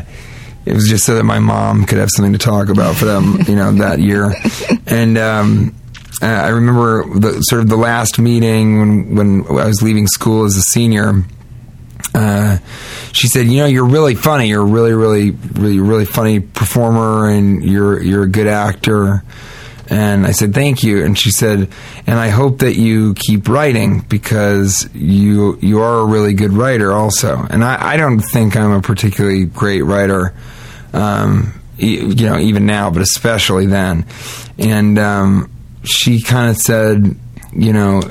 it 0.66 0.74
was 0.74 0.90
just 0.90 1.06
so 1.06 1.16
that 1.16 1.24
my 1.24 1.40
mom 1.40 1.86
could 1.86 1.98
have 1.98 2.10
something 2.14 2.34
to 2.34 2.38
talk 2.38 2.68
about 2.68 2.98
for 2.98 3.06
them, 3.06 3.38
you 3.48 3.56
know, 3.56 3.72
that 3.72 4.00
year. 4.00 4.34
And 4.86 5.18
um, 5.18 5.74
uh, 6.22 6.26
I 6.26 6.50
remember 6.50 7.20
the 7.20 7.42
sort 7.42 7.62
of 7.62 7.70
the 7.70 7.78
last 7.78 8.18
meeting 8.18 8.80
when 8.80 9.16
when 9.16 9.60
I 9.60 9.66
was 9.68 9.82
leaving 9.82 10.08
school 10.08 10.46
as 10.46 10.56
a 10.56 10.62
senior. 10.62 11.24
Uh, 12.16 12.58
she 13.12 13.28
said, 13.28 13.48
"You 13.48 13.58
know, 13.58 13.66
you're 13.68 13.86
really 13.86 14.16
funny. 14.16 14.48
You're 14.48 14.64
a 14.64 14.66
really, 14.66 14.94
really, 14.94 15.32
really, 15.32 15.80
really 15.80 16.06
funny 16.06 16.40
performer, 16.40 17.30
and 17.30 17.64
you're 17.64 18.02
you're 18.02 18.24
a 18.24 18.30
good 18.30 18.48
actor." 18.48 19.24
And 19.90 20.26
I 20.26 20.32
said, 20.32 20.56
"Thank 20.56 20.84
you." 20.84 21.04
And 21.04 21.18
she 21.18 21.30
said, 21.30 21.70
"And 22.08 22.20
I 22.20 22.30
hope 22.30 22.60
that 22.60 22.76
you 22.76 23.14
keep 23.14 23.48
writing 23.48 24.00
because 24.00 24.90
you 24.96 25.60
you 25.62 25.82
are 25.82 26.00
a 26.00 26.06
really 26.06 26.34
good 26.34 26.54
writer, 26.54 26.92
also." 26.94 27.46
And 27.48 27.64
I, 27.64 27.94
I 27.94 27.98
don't 27.98 28.22
think 28.22 28.56
I'm 28.56 28.72
a 28.72 28.82
particularly 28.82 29.46
great 29.46 29.84
writer, 29.84 30.34
um, 30.94 31.62
you 31.78 32.16
know, 32.16 32.40
even 32.40 32.66
now, 32.66 32.90
but 32.90 33.04
especially 33.04 33.68
then. 33.68 34.06
And 34.58 34.98
um, 34.98 35.52
she 35.88 36.22
kind 36.22 36.50
of 36.50 36.58
said, 36.58 37.16
"You 37.54 37.74
know, 37.74 38.02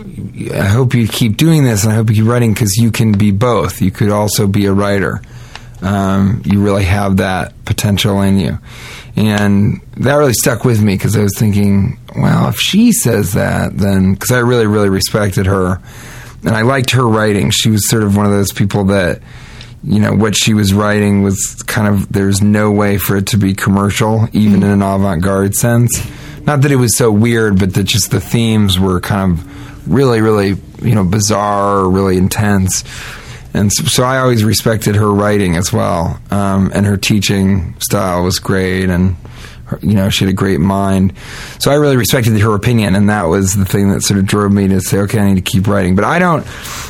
I 0.53 0.65
hope 0.65 0.95
you 0.95 1.07
keep 1.07 1.37
doing 1.37 1.65
this, 1.65 1.85
and 1.85 1.93
I 1.93 1.97
hope 1.97 2.11
you 2.11 2.17
keep 2.17 2.27
writing 2.27 2.53
because 2.53 2.77
you 2.77 2.91
can 2.91 3.13
be 3.13 3.31
both. 3.31 3.81
You 3.81 3.91
could 3.91 4.11
also 4.11 4.47
be 4.47 4.67
a 4.67 4.73
writer." 4.73 5.23
um, 5.83 6.43
you 6.45 6.63
really 6.63 6.85
have 6.85 7.19
that 7.19 7.53
potential 7.65 8.21
in 8.23 8.39
you. 8.39 8.59
And 9.17 9.81
that 9.97 10.15
really 10.15 10.35
stuck 10.35 10.65
with 10.65 10.83
me 10.83 10.95
because 10.95 11.17
I 11.17 11.23
was 11.23 11.35
thinking, 11.39 11.99
well, 12.17 12.49
if 12.49 12.59
she 12.59 12.93
says 12.93 13.33
that, 13.33 13.77
then 13.77 14.15
because 14.15 14.31
I 14.31 14.39
really, 14.41 14.67
really 14.67 14.89
respected 14.89 15.47
her 15.47 15.81
and 16.45 16.55
I 16.55 16.63
liked 16.63 16.91
her 16.91 17.07
writing. 17.07 17.51
She 17.51 17.71
was 17.71 17.89
sort 17.89 18.03
of 18.03 18.17
one 18.17 18.27
of 18.27 18.33
those 18.33 18.53
people 18.53 18.85
that, 18.85 19.23
you 19.83 20.01
know, 20.01 20.15
what 20.15 20.37
she 20.37 20.55
was 20.55 20.75
writing 20.75 21.23
was 21.23 21.63
kind 21.67 21.89
of, 21.89 22.13
there's 22.13 22.43
no 22.43 22.71
way 22.71 22.99
for 22.99 23.17
it 23.17 23.27
to 23.29 23.37
be 23.37 23.55
commercial, 23.55 24.29
even 24.33 24.63
in 24.63 24.71
an 24.71 24.83
avant 24.83 25.23
garde 25.23 25.55
sense. 25.55 25.91
Not 26.47 26.63
that 26.63 26.73
it 26.73 26.77
was 26.77 26.97
so 26.97 27.11
weird, 27.11 27.59
but 27.59 27.75
that 27.75 27.85
just 27.85 28.11
the 28.11 28.21
themes 28.21 28.79
were 28.79 29.01
kind 29.01 29.33
of 29.33 29.93
really, 29.93 30.21
really, 30.21 30.57
you 30.83 30.95
know, 30.95 31.05
bizarre, 31.05 31.89
really 31.89 32.17
intense 32.17 32.85
and 33.57 33.73
so, 33.73 33.85
so 33.85 34.05
I 34.05 34.19
always 34.19 34.45
respected 34.45 34.97
her 34.97 35.11
writing 35.11 35.57
as 35.57 35.73
well, 35.73 36.21
um, 36.31 36.71
and 36.75 36.85
her 36.85 36.99
teaching 36.99 37.75
style 37.81 38.23
was 38.23 38.39
great, 38.39 38.91
and 38.91 39.17
her, 39.65 39.79
you 39.83 39.95
know 39.95 40.11
she 40.11 40.27
had 40.27 40.31
a 40.31 40.37
great 40.37 40.61
mind. 40.61 41.15
So 41.59 41.71
I 41.71 41.77
really 41.77 41.97
respected 41.97 42.39
her 42.39 42.55
opinion, 42.55 42.95
and 42.95 43.09
that 43.09 43.25
was 43.25 43.55
the 43.55 43.65
thing 43.65 43.91
that 43.93 44.03
sort 44.03 44.21
of 44.21 44.27
drove 44.27 44.53
me 44.53 44.69
to 44.69 44.81
say, 44.83 44.99
okay, 44.99 45.21
I 45.21 45.29
need 45.29 45.43
to 45.43 45.51
keep 45.51 45.67
writing. 45.69 45.97
But 45.97 46.05
I 46.05 46.19
don't. 46.19 46.45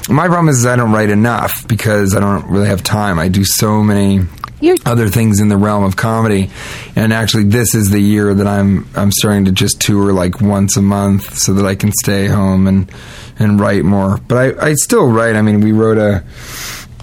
My 0.08 0.26
problem 0.26 0.48
is 0.48 0.66
I 0.66 0.74
don't 0.74 0.90
write 0.90 1.10
enough 1.10 1.68
because 1.68 2.16
I 2.16 2.20
don't 2.20 2.50
really 2.50 2.66
have 2.66 2.82
time. 2.82 3.20
I 3.20 3.28
do 3.28 3.44
so 3.44 3.80
many 3.80 4.26
You're- 4.60 4.78
other 4.86 5.08
things 5.08 5.40
in 5.40 5.48
the 5.48 5.56
realm 5.56 5.84
of 5.84 5.96
comedy, 5.96 6.50
and 6.94 7.12
actually, 7.12 7.44
this 7.44 7.74
is 7.74 7.90
the 7.90 8.00
year 8.00 8.32
that 8.34 8.46
I'm 8.46 8.86
I'm 8.96 9.10
starting 9.12 9.44
to 9.46 9.52
just 9.52 9.80
tour 9.80 10.12
like 10.12 10.40
once 10.40 10.76
a 10.76 10.82
month 10.82 11.36
so 11.38 11.52
that 11.54 11.66
I 11.66 11.74
can 11.74 11.92
stay 11.92 12.26
home 12.26 12.66
and 12.66 12.90
and 13.38 13.60
write 13.60 13.84
more. 13.84 14.18
But 14.28 14.58
I, 14.58 14.68
I 14.68 14.74
still 14.74 15.10
write. 15.10 15.36
I 15.36 15.42
mean, 15.42 15.60
we 15.60 15.72
wrote 15.72 15.98
a 15.98 16.24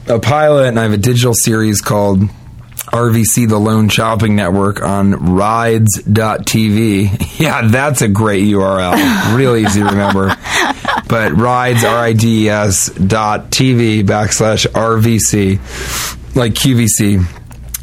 a 0.08 0.20
pilot, 0.20 0.68
and 0.70 0.80
I 0.80 0.84
have 0.84 0.94
a 0.94 0.98
digital 0.98 1.34
series 1.36 1.80
called 1.80 2.22
RVC, 2.92 3.48
the 3.48 3.58
Lone 3.60 3.88
Shopping 3.90 4.36
Network, 4.36 4.82
on 4.82 5.36
rides.tv. 5.36 7.20
Yeah, 7.40 7.68
that's 7.68 8.02
a 8.02 8.08
great 8.08 8.46
URL. 8.48 9.36
Real 9.36 9.56
easy 9.56 9.82
to 9.82 9.86
remember. 9.88 10.36
But 11.06 11.34
rides, 11.34 11.84
R 11.84 11.96
I 11.98 12.14
D 12.14 12.46
E 12.46 12.50
S 12.50 12.90
dot 12.90 13.52
TV 13.52 14.04
backslash 14.04 14.66
RVC. 14.68 15.60
like 16.36 16.54
QVC, 16.54 17.24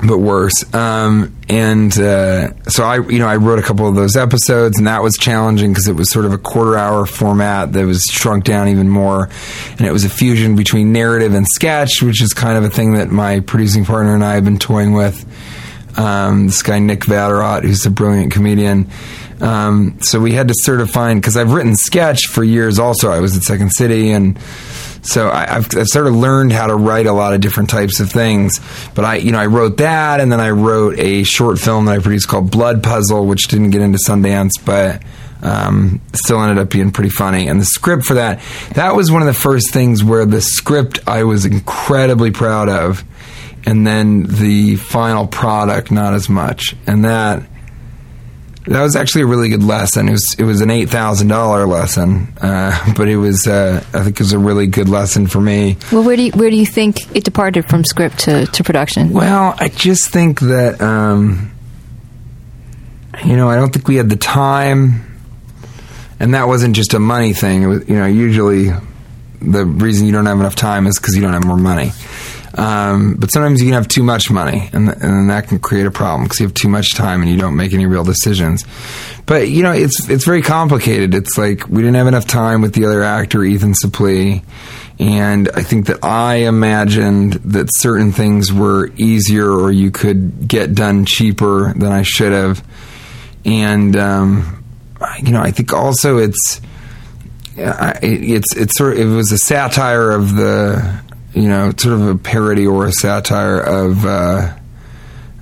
but 0.06 0.18
worse. 0.18 0.72
Um, 0.74 1.36
and 1.48 1.92
uh, 1.98 2.52
so 2.64 2.84
I, 2.84 2.96
you 3.08 3.18
know, 3.18 3.26
I 3.26 3.36
wrote 3.36 3.58
a 3.58 3.62
couple 3.62 3.88
of 3.88 3.94
those 3.94 4.16
episodes, 4.16 4.78
and 4.78 4.86
that 4.86 5.02
was 5.02 5.16
challenging 5.16 5.72
because 5.72 5.88
it 5.88 5.96
was 5.96 6.10
sort 6.10 6.24
of 6.24 6.32
a 6.32 6.38
quarter 6.38 6.76
hour 6.76 7.06
format 7.06 7.72
that 7.72 7.84
was 7.84 8.02
shrunk 8.10 8.44
down 8.44 8.68
even 8.68 8.88
more, 8.88 9.28
and 9.72 9.82
it 9.82 9.92
was 9.92 10.04
a 10.04 10.08
fusion 10.08 10.56
between 10.56 10.92
narrative 10.92 11.34
and 11.34 11.46
sketch, 11.46 12.02
which 12.02 12.22
is 12.22 12.32
kind 12.32 12.56
of 12.56 12.64
a 12.64 12.70
thing 12.70 12.94
that 12.94 13.10
my 13.10 13.40
producing 13.40 13.84
partner 13.84 14.14
and 14.14 14.24
I 14.24 14.34
have 14.34 14.44
been 14.44 14.58
toying 14.58 14.92
with. 14.92 15.26
Um, 15.98 16.46
this 16.46 16.62
guy 16.62 16.78
Nick 16.78 17.00
Vatterott, 17.00 17.62
who's 17.62 17.84
a 17.84 17.90
brilliant 17.90 18.32
comedian. 18.32 18.88
Um, 19.40 19.98
so 20.02 20.20
we 20.20 20.32
had 20.32 20.48
to 20.48 20.54
sort 20.56 20.80
of 20.80 20.90
find 20.90 21.20
because 21.20 21.36
I've 21.36 21.52
written 21.52 21.74
sketch 21.74 22.26
for 22.26 22.44
years. 22.44 22.78
Also, 22.78 23.10
I 23.10 23.20
was 23.20 23.36
at 23.36 23.42
Second 23.42 23.70
City 23.70 24.12
and 24.12 24.38
so 25.02 25.30
I, 25.30 25.46
have 25.46 25.74
I've 25.76 25.86
sort 25.86 26.06
of 26.06 26.14
learned 26.14 26.52
how 26.52 26.66
to 26.66 26.74
write 26.74 27.06
a 27.06 27.12
lot 27.12 27.34
of 27.34 27.40
different 27.40 27.70
types 27.70 28.00
of 28.00 28.10
things. 28.10 28.60
But 28.94 29.04
I, 29.04 29.16
you 29.16 29.32
know, 29.32 29.38
I 29.38 29.46
wrote 29.46 29.78
that, 29.78 30.20
and 30.20 30.30
then 30.30 30.40
I 30.40 30.50
wrote 30.50 30.98
a 30.98 31.22
short 31.22 31.58
film 31.58 31.86
that 31.86 31.92
I 31.92 31.98
produced 31.98 32.28
called 32.28 32.50
Blood 32.50 32.82
Puzzle, 32.82 33.26
which 33.26 33.48
didn't 33.48 33.70
get 33.70 33.80
into 33.80 33.98
Sundance, 33.98 34.52
but 34.64 35.02
um, 35.42 36.00
still 36.12 36.40
ended 36.40 36.58
up 36.58 36.70
being 36.70 36.92
pretty 36.92 37.10
funny. 37.10 37.48
And 37.48 37.60
the 37.60 37.64
script 37.64 38.04
for 38.04 38.14
that, 38.14 38.40
that 38.74 38.94
was 38.94 39.10
one 39.10 39.22
of 39.22 39.26
the 39.26 39.34
first 39.34 39.72
things 39.72 40.04
where 40.04 40.26
the 40.26 40.40
script 40.40 41.00
I 41.06 41.24
was 41.24 41.44
incredibly 41.46 42.30
proud 42.30 42.68
of, 42.68 43.04
and 43.66 43.86
then 43.86 44.24
the 44.24 44.76
final 44.76 45.26
product 45.26 45.90
not 45.90 46.14
as 46.14 46.28
much. 46.28 46.74
And 46.86 47.04
that 47.04 47.42
that 48.66 48.82
was 48.82 48.94
actually 48.94 49.22
a 49.22 49.26
really 49.26 49.48
good 49.48 49.62
lesson. 49.62 50.08
It 50.08 50.12
was 50.12 50.36
it 50.38 50.44
was 50.44 50.60
an 50.60 50.70
eight 50.70 50.90
thousand 50.90 51.28
dollar 51.28 51.66
lesson, 51.66 52.32
uh, 52.40 52.92
but 52.96 53.08
it 53.08 53.16
was 53.16 53.46
uh, 53.46 53.82
I 53.92 54.02
think 54.02 54.16
it 54.16 54.20
was 54.20 54.32
a 54.32 54.38
really 54.38 54.66
good 54.66 54.88
lesson 54.88 55.26
for 55.26 55.40
me. 55.40 55.76
Well, 55.90 56.04
where 56.04 56.16
do 56.16 56.22
you, 56.24 56.32
where 56.32 56.50
do 56.50 56.56
you 56.56 56.66
think 56.66 57.16
it 57.16 57.24
departed 57.24 57.68
from 57.68 57.84
script 57.84 58.18
to, 58.20 58.46
to 58.46 58.64
production? 58.64 59.10
Well, 59.10 59.54
I 59.58 59.68
just 59.68 60.10
think 60.10 60.40
that 60.40 60.80
um, 60.80 61.52
you 63.24 63.36
know 63.36 63.48
I 63.48 63.56
don't 63.56 63.72
think 63.72 63.88
we 63.88 63.96
had 63.96 64.10
the 64.10 64.16
time, 64.16 65.20
and 66.18 66.34
that 66.34 66.46
wasn't 66.46 66.76
just 66.76 66.92
a 66.92 67.00
money 67.00 67.32
thing. 67.32 67.62
It 67.62 67.66
was 67.66 67.88
you 67.88 67.96
know 67.96 68.06
usually 68.06 68.70
the 69.40 69.64
reason 69.64 70.06
you 70.06 70.12
don't 70.12 70.26
have 70.26 70.38
enough 70.38 70.56
time 70.56 70.86
is 70.86 70.98
because 70.98 71.16
you 71.16 71.22
don't 71.22 71.32
have 71.32 71.46
more 71.46 71.56
money. 71.56 71.92
Um, 72.56 73.14
but 73.14 73.30
sometimes 73.30 73.60
you 73.60 73.68
can 73.68 73.74
have 73.74 73.86
too 73.86 74.02
much 74.02 74.30
money, 74.30 74.68
and, 74.72 74.88
and 74.88 75.30
that 75.30 75.48
can 75.48 75.60
create 75.60 75.86
a 75.86 75.90
problem 75.90 76.24
because 76.24 76.40
you 76.40 76.46
have 76.46 76.54
too 76.54 76.68
much 76.68 76.94
time 76.94 77.22
and 77.22 77.30
you 77.30 77.38
don't 77.38 77.54
make 77.56 77.72
any 77.72 77.86
real 77.86 78.02
decisions. 78.02 78.64
But 79.24 79.48
you 79.48 79.62
know, 79.62 79.72
it's 79.72 80.08
it's 80.08 80.24
very 80.24 80.42
complicated. 80.42 81.14
It's 81.14 81.38
like 81.38 81.68
we 81.68 81.76
didn't 81.76 81.94
have 81.94 82.08
enough 82.08 82.26
time 82.26 82.60
with 82.60 82.74
the 82.74 82.86
other 82.86 83.04
actor, 83.04 83.44
Ethan 83.44 83.74
Suplee, 83.74 84.42
and 84.98 85.48
I 85.54 85.62
think 85.62 85.86
that 85.86 86.04
I 86.04 86.36
imagined 86.46 87.34
that 87.34 87.68
certain 87.70 88.10
things 88.10 88.52
were 88.52 88.90
easier 88.96 89.48
or 89.48 89.70
you 89.70 89.92
could 89.92 90.48
get 90.48 90.74
done 90.74 91.04
cheaper 91.04 91.72
than 91.74 91.92
I 91.92 92.02
should 92.02 92.32
have, 92.32 92.66
and 93.44 93.94
um, 93.96 94.64
you 95.22 95.30
know, 95.30 95.40
I 95.40 95.52
think 95.52 95.72
also 95.72 96.18
it's. 96.18 96.60
it's 97.56 98.56
it's 98.56 98.76
sort 98.76 98.94
of 98.94 98.98
it 99.00 99.04
was 99.04 99.32
a 99.32 99.38
satire 99.38 100.12
of 100.12 100.34
the 100.34 101.02
you 101.32 101.48
know, 101.48 101.72
sort 101.76 101.94
of 101.94 102.06
a 102.06 102.16
parody 102.16 102.66
or 102.66 102.86
a 102.86 102.92
satire 102.92 103.60
of 103.60 104.04
uh, 104.04 104.56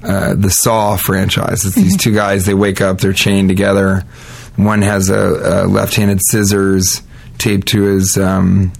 uh, 0.02 0.34
the 0.34 0.50
Saw 0.50 0.96
franchise. 0.96 1.64
It's 1.64 1.74
these 1.74 1.96
two 2.02 2.14
guys, 2.14 2.46
they 2.46 2.54
wake 2.54 2.80
up, 2.80 2.98
they're 3.00 3.12
chained 3.12 3.48
together. 3.48 4.04
One 4.56 4.82
has 4.82 5.08
a, 5.08 5.64
a 5.64 5.66
left 5.66 5.94
handed 5.94 6.20
scissors 6.30 7.02
taped 7.38 7.68
to 7.68 7.82
his 7.82 8.16
um, 8.18 8.72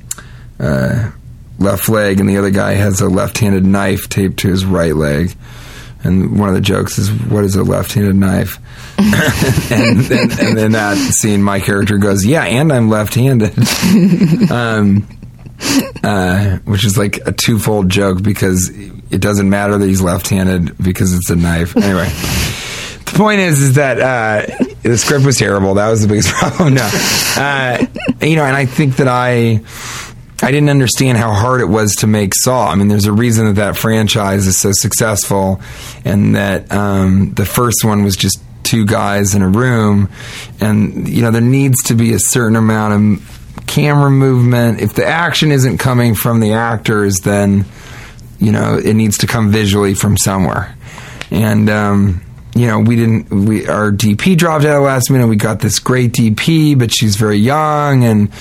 uh, 0.59 1.11
left 1.59 1.89
leg, 1.89 2.21
and 2.21 2.29
the 2.29 2.37
other 2.37 2.51
guy 2.51 2.73
has 2.73 3.01
a 3.01 3.09
left 3.09 3.39
handed 3.39 3.65
knife 3.65 4.09
taped 4.09 4.39
to 4.41 4.49
his 4.49 4.65
right 4.65 4.95
leg. 4.95 5.35
And 6.05 6.39
one 6.39 6.49
of 6.49 6.55
the 6.55 6.61
jokes 6.61 6.99
is, 6.99 7.11
"What 7.11 7.45
is 7.45 7.57
a 7.57 7.65
left-handed 7.65 8.15
knife?" 8.15 8.61
and, 8.99 9.99
then, 9.99 10.31
and 10.31 10.57
then 10.57 10.73
that 10.73 10.97
scene, 10.97 11.43
my 11.43 11.59
character 11.59 11.99
goes, 11.99 12.25
"Yeah, 12.25 12.45
and 12.45 12.73
I'm 12.73 12.89
left-handed." 12.89 13.53
um, 14.53 15.09
uh, 16.05 16.59
which 16.59 16.85
is 16.85 16.97
like 16.97 17.19
a 17.27 17.33
twofold 17.33 17.89
joke 17.89 18.23
because 18.23 18.71
it 18.71 19.21
doesn't 19.21 19.49
matter 19.49 19.79
that 19.79 19.87
he's 19.87 20.01
left-handed 20.01 20.77
because 20.79 21.15
it's 21.15 21.31
a 21.31 21.37
knife. 21.37 21.77
Anyway, 21.77 22.09
the 23.05 23.13
point 23.15 23.41
is, 23.41 23.61
is 23.61 23.75
that 23.75 23.99
uh, 23.99 24.75
the 24.83 24.99
script 24.99 25.25
was 25.25 25.37
terrible. 25.37 25.75
That 25.75 25.91
was 25.91 26.03
the 26.03 26.09
biggest 26.09 26.29
problem. 26.33 26.75
No, 26.75 26.89
uh, 27.37 27.87
you 28.21 28.37
know, 28.37 28.45
and 28.45 28.57
I 28.57 28.67
think 28.67 28.97
that 28.97 29.09
I. 29.09 29.61
I 30.41 30.53
didn't 30.53 30.69
understand 30.69 31.19
how 31.19 31.33
hard 31.33 31.61
it 31.63 31.65
was 31.65 31.97
to 31.97 32.07
make 32.07 32.33
Saw. 32.33 32.69
I 32.69 32.77
mean, 32.77 32.87
there's 32.87 33.07
a 33.07 33.13
reason 33.13 33.47
that 33.47 33.57
that 33.57 33.77
franchise 33.77 34.47
is 34.47 34.57
so 34.57 34.71
successful, 34.73 35.61
and 36.05 36.37
that 36.37 36.71
um, 36.71 37.35
the 37.35 37.45
first 37.45 37.85
one 37.85 38.05
was 38.05 38.15
just 38.15 38.41
two 38.63 38.87
guys 38.87 39.35
in 39.35 39.43
a 39.43 39.49
room, 39.49 40.09
and 40.61 41.09
you 41.09 41.23
know 41.23 41.33
there 41.33 41.41
needs 41.41 41.83
to 41.85 41.95
be 41.95 42.13
a 42.13 42.21
certain 42.21 42.55
amount 42.55 42.95
of 42.95 43.48
camera 43.69 44.11
movement. 44.11 44.81
If 44.81 44.95
the 44.95 45.07
action 45.07 45.53
isn't 45.53 45.79
coming 45.79 46.15
from 46.15 46.41
the 46.41 46.55
actors, 46.55 47.21
then 47.21 47.65
you 48.39 48.53
know 48.53 48.79
it 48.79 48.95
needs 48.95 49.19
to 49.19 49.27
come 49.27 49.51
visually 49.51 49.95
from 49.95 50.17
somewhere. 50.17 50.77
And 51.31 51.69
um, 51.71 52.23
you 52.59 52.67
know, 52.67 52.81
we 52.81 52.97
didn't. 52.97 53.31
We 53.31 53.69
our 53.69 53.93
DP 53.93 54.37
dropped 54.37 54.65
out 54.65 54.83
last 54.83 55.11
minute. 55.11 55.29
We 55.29 55.37
got 55.37 55.61
this 55.61 55.79
great 55.79 56.13
DP, 56.13 56.77
but 56.77 56.93
she's 56.93 57.15
very 57.15 57.37
young 57.37 58.03
and 58.03 58.33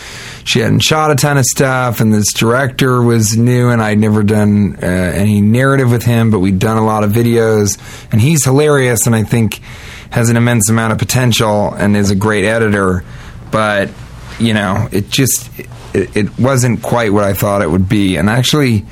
she 0.43 0.59
hadn't 0.59 0.79
shot 0.79 1.11
a 1.11 1.15
ton 1.15 1.37
of 1.37 1.45
stuff. 1.45 2.01
And 2.01 2.11
this 2.11 2.33
director 2.33 3.01
was 3.01 3.37
new, 3.37 3.69
and 3.69 3.79
I'd 3.79 3.99
never 3.99 4.23
done 4.23 4.77
uh, 4.81 4.85
any 4.85 5.41
narrative 5.41 5.91
with 5.91 6.03
him, 6.03 6.31
but 6.31 6.39
we'd 6.39 6.57
done 6.57 6.77
a 6.77 6.85
lot 6.85 7.03
of 7.03 7.11
videos, 7.11 7.77
and 8.11 8.19
he's 8.19 8.43
hilarious, 8.43 9.05
and 9.05 9.15
I 9.15 9.23
think 9.23 9.61
has 10.09 10.29
an 10.29 10.37
immense 10.37 10.69
amount 10.69 10.93
of 10.93 10.99
potential 10.99 11.73
and 11.73 11.95
is 11.95 12.09
a 12.09 12.15
great 12.15 12.45
editor. 12.45 13.03
But 13.51 13.89
you 14.39 14.53
know, 14.53 14.87
it 14.91 15.09
just 15.09 15.49
it, 15.93 16.15
it, 16.15 16.39
wasn't 16.39 16.81
quite 16.81 17.11
what 17.11 17.23
I 17.23 17.33
thought 17.33 17.61
it 17.61 17.69
would 17.71 17.89
be. 17.89 18.17
And 18.17 18.29
actually, 18.29 18.85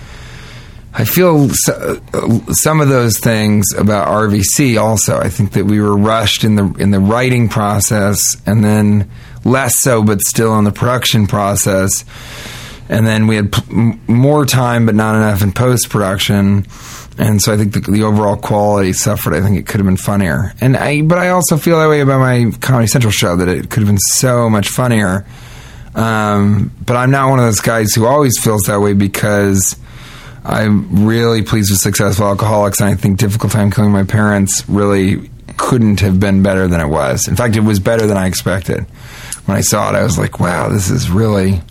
I 0.93 1.05
feel 1.05 1.49
so, 1.49 2.01
some 2.49 2.81
of 2.81 2.89
those 2.89 3.19
things 3.19 3.73
about 3.77 4.08
RVC. 4.08 4.79
Also, 4.81 5.19
I 5.19 5.29
think 5.29 5.51
that 5.51 5.65
we 5.65 5.79
were 5.81 5.95
rushed 5.95 6.43
in 6.43 6.55
the 6.55 6.73
in 6.79 6.91
the 6.91 6.99
writing 6.99 7.49
process, 7.49 8.19
and 8.45 8.63
then 8.63 9.10
less 9.43 9.79
so, 9.79 10.03
but 10.03 10.21
still 10.21 10.58
in 10.58 10.63
the 10.63 10.71
production 10.71 11.27
process. 11.27 12.05
And 12.88 13.05
then 13.05 13.25
we 13.25 13.36
had 13.36 13.51
p- 13.51 13.97
more 14.08 14.45
time, 14.45 14.86
but 14.86 14.93
not 14.93 15.15
enough 15.15 15.41
in 15.41 15.51
post 15.53 15.89
production 15.89 16.65
and 17.17 17.41
so 17.41 17.54
I 17.54 17.58
think 17.58 17.73
the, 17.73 17.80
the, 17.80 18.04
overall 18.04 18.36
quality 18.36 18.93
suffered. 18.93 19.34
I 19.34 19.41
think 19.41 19.58
it 19.58 19.65
could 19.65 19.80
have 19.80 19.86
been 19.86 19.97
funnier, 19.97 20.54
and 20.62 20.75
I 20.75 21.01
but 21.01 21.17
I 21.17 21.30
also 21.30 21.58
feel 21.58 21.80
that 21.80 21.88
way 21.88 22.01
about 22.01 22.19
my 22.19 22.51
Comedy 22.60 22.88
Central 22.88 23.12
show 23.12 23.36
that 23.38 23.47
it 23.47 23.69
could 23.69 23.80
have 23.80 23.88
been 23.88 23.97
so 23.97 24.49
much 24.49 24.69
funnier. 24.69 25.25
Um, 25.95 26.71
but 26.86 26.97
I'm 26.97 27.12
not 27.12 27.30
one 27.30 27.39
of 27.39 27.45
those 27.45 27.62
guys 27.62 27.93
who 27.93 28.06
always 28.06 28.38
feels 28.43 28.63
that 28.63 28.82
way 28.82 28.93
because 28.93 29.78
I'm 30.43 31.06
really 31.06 31.41
pleased 31.41 31.71
with 31.71 31.80
Successful 31.80 32.28
Alcoholics, 32.28 32.82
and 32.82 32.89
I 32.89 32.95
think 32.95 33.17
Difficult 33.17 33.54
Time 33.54 33.71
Killing 33.71 33.91
My 33.91 34.04
Parents 34.04 34.67
really 34.67 35.30
couldn't 35.58 36.01
have 36.01 36.19
been 36.19 36.43
better 36.43 36.67
than 36.67 36.82
it 36.82 36.88
was. 36.88 37.28
In 37.28 37.36
fact, 37.36 37.56
it 37.56 37.62
was 37.62 37.80
better 37.80 38.06
than 38.08 38.17
I 38.17 38.28
expected. 38.28 38.84
When 39.45 39.58
I 39.58 39.62
saw 39.62 39.89
it, 39.89 39.95
I 39.95 40.04
was 40.04 40.17
like, 40.17 40.39
"Wow, 40.39 40.69
this 40.69 40.89
is 40.89 41.10
really." 41.10 41.62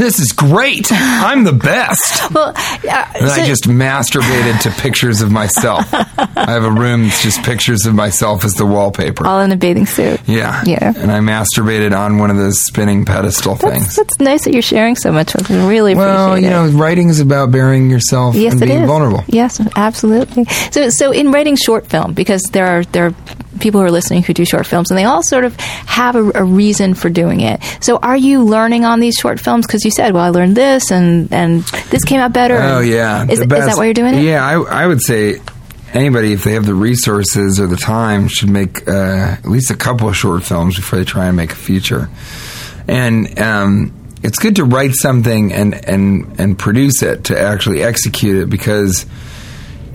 This 0.00 0.18
is 0.18 0.32
great. 0.32 0.88
I'm 0.90 1.44
the 1.44 1.52
best. 1.52 2.30
well, 2.34 2.54
uh, 2.56 3.12
and 3.14 3.28
so 3.28 3.34
I 3.34 3.46
just 3.46 3.64
masturbated 3.64 4.62
to 4.62 4.70
pictures 4.80 5.20
of 5.20 5.30
myself. 5.30 5.86
I 5.94 6.50
have 6.50 6.64
a 6.64 6.70
room 6.70 7.02
that's 7.02 7.22
just 7.22 7.42
pictures 7.42 7.84
of 7.86 7.94
myself 7.94 8.44
as 8.44 8.54
the 8.54 8.64
wallpaper. 8.64 9.26
All 9.26 9.40
in 9.40 9.52
a 9.52 9.56
bathing 9.56 9.86
suit. 9.86 10.20
Yeah. 10.26 10.62
Yeah. 10.64 10.92
And 10.96 11.12
I 11.12 11.18
masturbated 11.18 11.96
on 11.96 12.18
one 12.18 12.30
of 12.30 12.38
those 12.38 12.60
spinning 12.60 13.04
pedestal 13.04 13.56
that's, 13.56 13.72
things. 13.72 13.96
That's 13.96 14.18
nice 14.18 14.44
that 14.44 14.52
you're 14.52 14.62
sharing 14.62 14.96
so 14.96 15.12
much 15.12 15.34
with 15.34 15.50
me. 15.50 15.68
Really 15.68 15.94
well, 15.94 16.38
you 16.38 16.48
know, 16.48 16.68
writing 16.68 17.10
is 17.10 17.20
about 17.20 17.50
burying 17.50 17.90
yourself 17.90 18.34
yes, 18.34 18.52
and 18.52 18.60
being 18.62 18.80
is. 18.80 18.88
vulnerable. 18.88 19.22
Yes, 19.28 19.60
absolutely. 19.76 20.44
So, 20.70 20.88
so 20.88 21.12
in 21.12 21.30
writing 21.30 21.56
short 21.56 21.86
film, 21.86 22.14
because 22.14 22.42
there 22.52 22.66
are 22.66 22.84
there 22.84 23.06
are 23.06 23.14
people 23.60 23.80
who 23.80 23.86
are 23.86 23.90
listening 23.90 24.22
who 24.22 24.34
do 24.34 24.44
short 24.44 24.66
films, 24.66 24.90
and 24.90 24.98
they 24.98 25.04
all 25.04 25.22
sort 25.22 25.44
of 25.44 25.56
have 25.56 26.16
a, 26.16 26.30
a 26.34 26.44
reason 26.44 26.94
for 26.94 27.08
doing 27.08 27.40
it. 27.40 27.62
So, 27.80 27.98
are 27.98 28.16
you 28.16 28.44
learning 28.44 28.84
on 28.84 29.00
these 29.00 29.14
short 29.14 29.40
films? 29.40 29.66
Because 29.66 29.84
you 29.84 29.90
said, 29.90 30.12
"Well, 30.14 30.24
I 30.24 30.30
learned 30.30 30.56
this, 30.56 30.90
and 30.90 31.32
and 31.32 31.62
this 31.90 32.04
came 32.04 32.20
out 32.20 32.32
better." 32.32 32.56
Oh 32.56 32.80
yeah, 32.80 33.24
is, 33.24 33.40
is 33.40 33.46
that 33.46 33.76
why 33.76 33.84
you're 33.84 33.94
doing 33.94 34.14
it? 34.14 34.22
Yeah, 34.22 34.44
I, 34.44 34.84
I 34.84 34.86
would 34.86 35.02
say 35.02 35.40
anybody, 35.92 36.32
if 36.32 36.44
they 36.44 36.52
have 36.52 36.66
the 36.66 36.74
resources 36.74 37.60
or 37.60 37.66
the 37.66 37.76
time, 37.76 38.28
should 38.28 38.50
make 38.50 38.88
uh, 38.88 39.36
at 39.38 39.46
least 39.46 39.70
a 39.70 39.76
couple 39.76 40.08
of 40.08 40.16
short 40.16 40.42
films 40.42 40.76
before 40.76 40.98
they 40.98 41.04
try 41.04 41.26
and 41.26 41.36
make 41.36 41.52
a 41.52 41.56
feature. 41.56 42.08
And 42.88 43.38
um, 43.38 43.92
it's 44.22 44.38
good 44.38 44.56
to 44.56 44.64
write 44.64 44.94
something 44.94 45.52
and 45.52 45.74
and 45.88 46.40
and 46.40 46.58
produce 46.58 47.02
it 47.02 47.24
to 47.24 47.40
actually 47.40 47.82
execute 47.82 48.42
it 48.42 48.50
because 48.50 49.06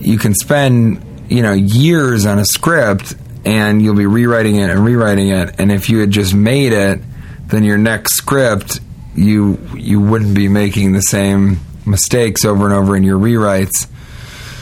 you 0.00 0.18
can 0.18 0.34
spend 0.34 1.02
you 1.28 1.42
know 1.42 1.52
years 1.52 2.26
on 2.26 2.38
a 2.38 2.44
script 2.44 3.14
and 3.46 3.80
you'll 3.80 3.94
be 3.96 4.04
rewriting 4.06 4.56
it 4.56 4.68
and 4.68 4.84
rewriting 4.84 5.28
it. 5.30 5.54
And 5.58 5.72
if 5.72 5.88
you 5.88 6.00
had 6.00 6.10
just 6.10 6.34
made 6.34 6.72
it, 6.74 7.00
then 7.46 7.64
your 7.64 7.78
next 7.78 8.16
script 8.16 8.80
you 9.14 9.58
you 9.74 9.98
wouldn't 10.00 10.34
be 10.34 10.48
making 10.48 10.92
the 10.92 11.00
same 11.00 11.58
mistakes 11.86 12.44
over 12.44 12.66
and 12.66 12.74
over 12.74 12.94
in 12.96 13.02
your 13.04 13.18
rewrites. 13.18 13.86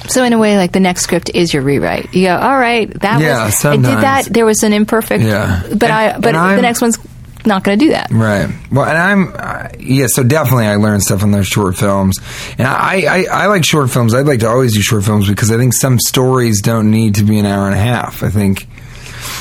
So 0.08 0.22
in 0.22 0.32
a 0.34 0.38
way, 0.38 0.58
like 0.58 0.70
the 0.72 0.80
next 0.80 1.00
script 1.02 1.30
is 1.34 1.52
your 1.54 1.62
rewrite. 1.62 2.14
You 2.14 2.26
go, 2.26 2.36
all 2.36 2.56
right, 2.58 2.88
that 3.00 3.20
Yeah, 3.22 3.46
was 3.46 3.64
I 3.64 3.76
did 3.76 3.84
sometimes. 3.84 4.02
that. 4.02 4.24
There 4.34 4.44
was 4.44 4.62
an 4.62 4.72
imperfect, 4.74 5.24
Yeah. 5.24 5.62
but 5.72 5.84
And- 5.84 5.92
I 5.92 6.12
but 6.18 6.56
the 6.56 6.62
next 6.62 6.82
one's 6.82 6.98
not 7.46 7.64
going 7.64 7.78
to 7.78 7.84
do 7.86 7.90
that. 7.92 8.10
Right. 8.10 8.48
Well, 8.70 8.84
and 8.84 8.96
I'm 8.98 9.34
uh, 9.36 9.68
yeah. 9.80 10.06
So 10.08 10.22
definitely, 10.22 10.66
I 10.66 10.76
learned 10.76 11.02
stuff 11.02 11.22
on 11.22 11.30
those 11.30 11.46
short 11.46 11.76
films, 11.76 12.16
and 12.58 12.66
I, 12.68 13.02
I 13.08 13.26
I 13.30 13.46
like 13.46 13.64
short 13.64 13.90
films. 13.90 14.14
I'd 14.14 14.26
like 14.26 14.40
to 14.40 14.48
always 14.48 14.74
do 14.74 14.80
short 14.82 15.04
films 15.04 15.28
because 15.28 15.50
I 15.50 15.56
think 15.56 15.72
some 15.74 15.98
stories 15.98 16.60
don't 16.62 16.90
need 16.90 17.16
to 17.16 17.24
be 17.24 17.38
an 17.38 17.46
hour 17.46 17.66
and 17.66 17.74
a 17.74 17.78
half. 17.82 18.22
I 18.22 18.28
think. 18.30 18.66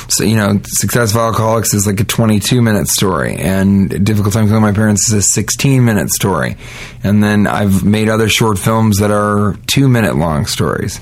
So 0.08 0.24
you 0.24 0.36
know, 0.36 0.60
Successful 0.64 1.20
Alcoholics 1.20 1.74
is 1.74 1.86
like 1.86 2.00
a 2.00 2.04
22 2.04 2.62
minute 2.62 2.88
story, 2.88 3.36
and 3.36 4.04
Difficult 4.04 4.34
Times 4.34 4.52
with 4.52 4.60
My 4.60 4.72
Parents 4.72 5.08
is 5.08 5.14
a 5.14 5.22
16 5.22 5.84
minute 5.84 6.10
story, 6.10 6.56
and 7.02 7.22
then 7.22 7.46
I've 7.46 7.84
made 7.84 8.08
other 8.08 8.28
short 8.28 8.58
films 8.58 8.98
that 8.98 9.10
are 9.10 9.56
two 9.66 9.88
minute 9.88 10.16
long 10.16 10.46
stories, 10.46 11.00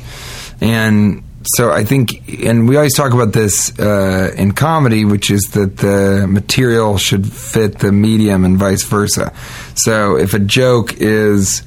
and 0.61 1.22
so 1.57 1.72
I 1.72 1.84
think, 1.84 2.44
and 2.44 2.68
we 2.68 2.76
always 2.76 2.94
talk 2.94 3.12
about 3.12 3.32
this 3.32 3.76
uh, 3.78 4.32
in 4.36 4.53
comedy, 4.53 5.05
which 5.05 5.30
is 5.30 5.42
that 5.55 5.78
the 5.78 6.26
material 6.28 6.98
should 6.98 7.30
fit 7.30 7.78
the 7.78 7.90
medium 7.90 8.44
and 8.44 8.57
vice 8.57 8.84
versa. 8.84 9.32
So 9.74 10.16
if 10.16 10.34
a 10.34 10.38
joke 10.38 10.94
is 10.98 11.62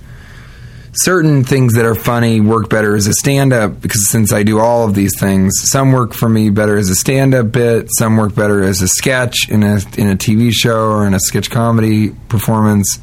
certain 0.95 1.43
things 1.43 1.73
that 1.73 1.85
are 1.85 1.95
funny 1.95 2.41
work 2.41 2.69
better 2.69 2.95
as 2.95 3.07
a 3.07 3.13
stand 3.13 3.53
up 3.53 3.81
because 3.81 4.09
since 4.09 4.31
I 4.31 4.43
do 4.43 4.59
all 4.59 4.87
of 4.87 4.95
these 4.95 5.17
things, 5.19 5.53
some 5.63 5.91
work 5.91 6.13
for 6.13 6.29
me 6.29 6.49
better 6.49 6.77
as 6.77 6.89
a 6.89 6.95
stand 6.95 7.33
up 7.33 7.51
bit, 7.51 7.89
some 7.97 8.17
work 8.17 8.35
better 8.35 8.63
as 8.63 8.81
a 8.81 8.87
sketch 8.87 9.49
in 9.49 9.63
a 9.63 9.75
in 9.97 10.09
a 10.09 10.15
TV 10.15 10.51
show 10.53 10.91
or 10.91 11.05
in 11.05 11.13
a 11.13 11.19
sketch 11.19 11.49
comedy 11.49 12.09
performance, 12.29 12.99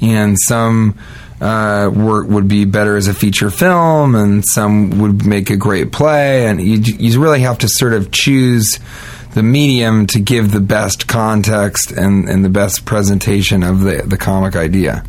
and 0.00 0.36
some 0.38 0.98
uh, 1.40 1.90
work 1.94 2.28
would 2.28 2.48
be 2.48 2.64
better 2.64 2.96
as 2.96 3.06
a 3.08 3.14
feature 3.14 3.50
film, 3.50 4.14
and 4.14 4.44
some 4.44 4.98
would 4.98 5.26
make 5.26 5.50
a 5.50 5.56
great 5.56 5.92
play, 5.92 6.46
and 6.46 6.60
you 6.60 6.78
you 6.78 7.20
really 7.20 7.40
have 7.40 7.58
to 7.58 7.68
sort 7.68 7.92
of 7.92 8.10
choose 8.10 8.78
the 9.34 9.42
medium 9.42 10.06
to 10.06 10.18
give 10.18 10.50
the 10.50 10.60
best 10.60 11.06
context 11.06 11.92
and, 11.92 12.28
and 12.28 12.44
the 12.44 12.48
best 12.48 12.84
presentation 12.86 13.62
of 13.62 13.80
the, 13.80 14.02
the 14.04 14.16
comic 14.16 14.56
idea. 14.56 15.04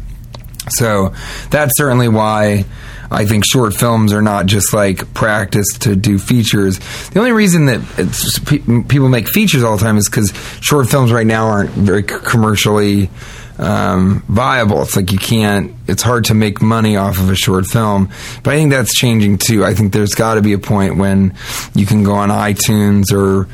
So 0.72 1.14
that's 1.50 1.78
certainly 1.78 2.08
why 2.08 2.66
I 3.12 3.26
think 3.26 3.44
short 3.46 3.74
films 3.74 4.14
are 4.14 4.22
not 4.22 4.46
just 4.46 4.74
like 4.74 5.14
practice 5.14 5.68
to 5.80 5.96
do 5.96 6.20
features. 6.20 6.80
The 7.10 7.20
only 7.20 7.32
reason 7.32 7.66
that 7.66 8.86
people 8.88 9.10
make 9.10 9.28
features 9.28 9.64
all 9.64 9.78
the 9.78 9.84
time 9.84 9.98
is 9.98 10.08
because 10.10 10.32
short 10.62 10.90
films 10.90 11.12
right 11.12 11.26
now 11.26 11.48
aren't 11.48 11.72
very 11.72 12.04
commercially 12.04 13.10
um, 13.58 14.24
viable. 14.28 14.82
It's 14.84 14.96
like 14.96 15.12
you 15.12 15.18
can't. 15.18 15.74
It's 15.88 16.02
hard 16.02 16.26
to 16.26 16.34
make 16.34 16.62
money 16.62 16.96
off 16.96 17.20
of 17.20 17.30
a 17.30 17.36
short 17.36 17.66
film. 17.66 18.10
But 18.44 18.54
I 18.54 18.58
think 18.58 18.72
that's 18.72 18.94
changing 18.94 19.40
too. 19.40 19.66
I 19.66 19.74
think 19.74 19.92
there's 19.92 20.16
got 20.16 20.36
to 20.36 20.42
be 20.42 20.54
a 20.54 20.60
point 20.60 20.98
when 20.98 21.36
you 21.76 21.86
can 21.86 22.04
go 22.04 22.14
on 22.14 22.30
iTunes 22.30 23.12
or 23.12 23.50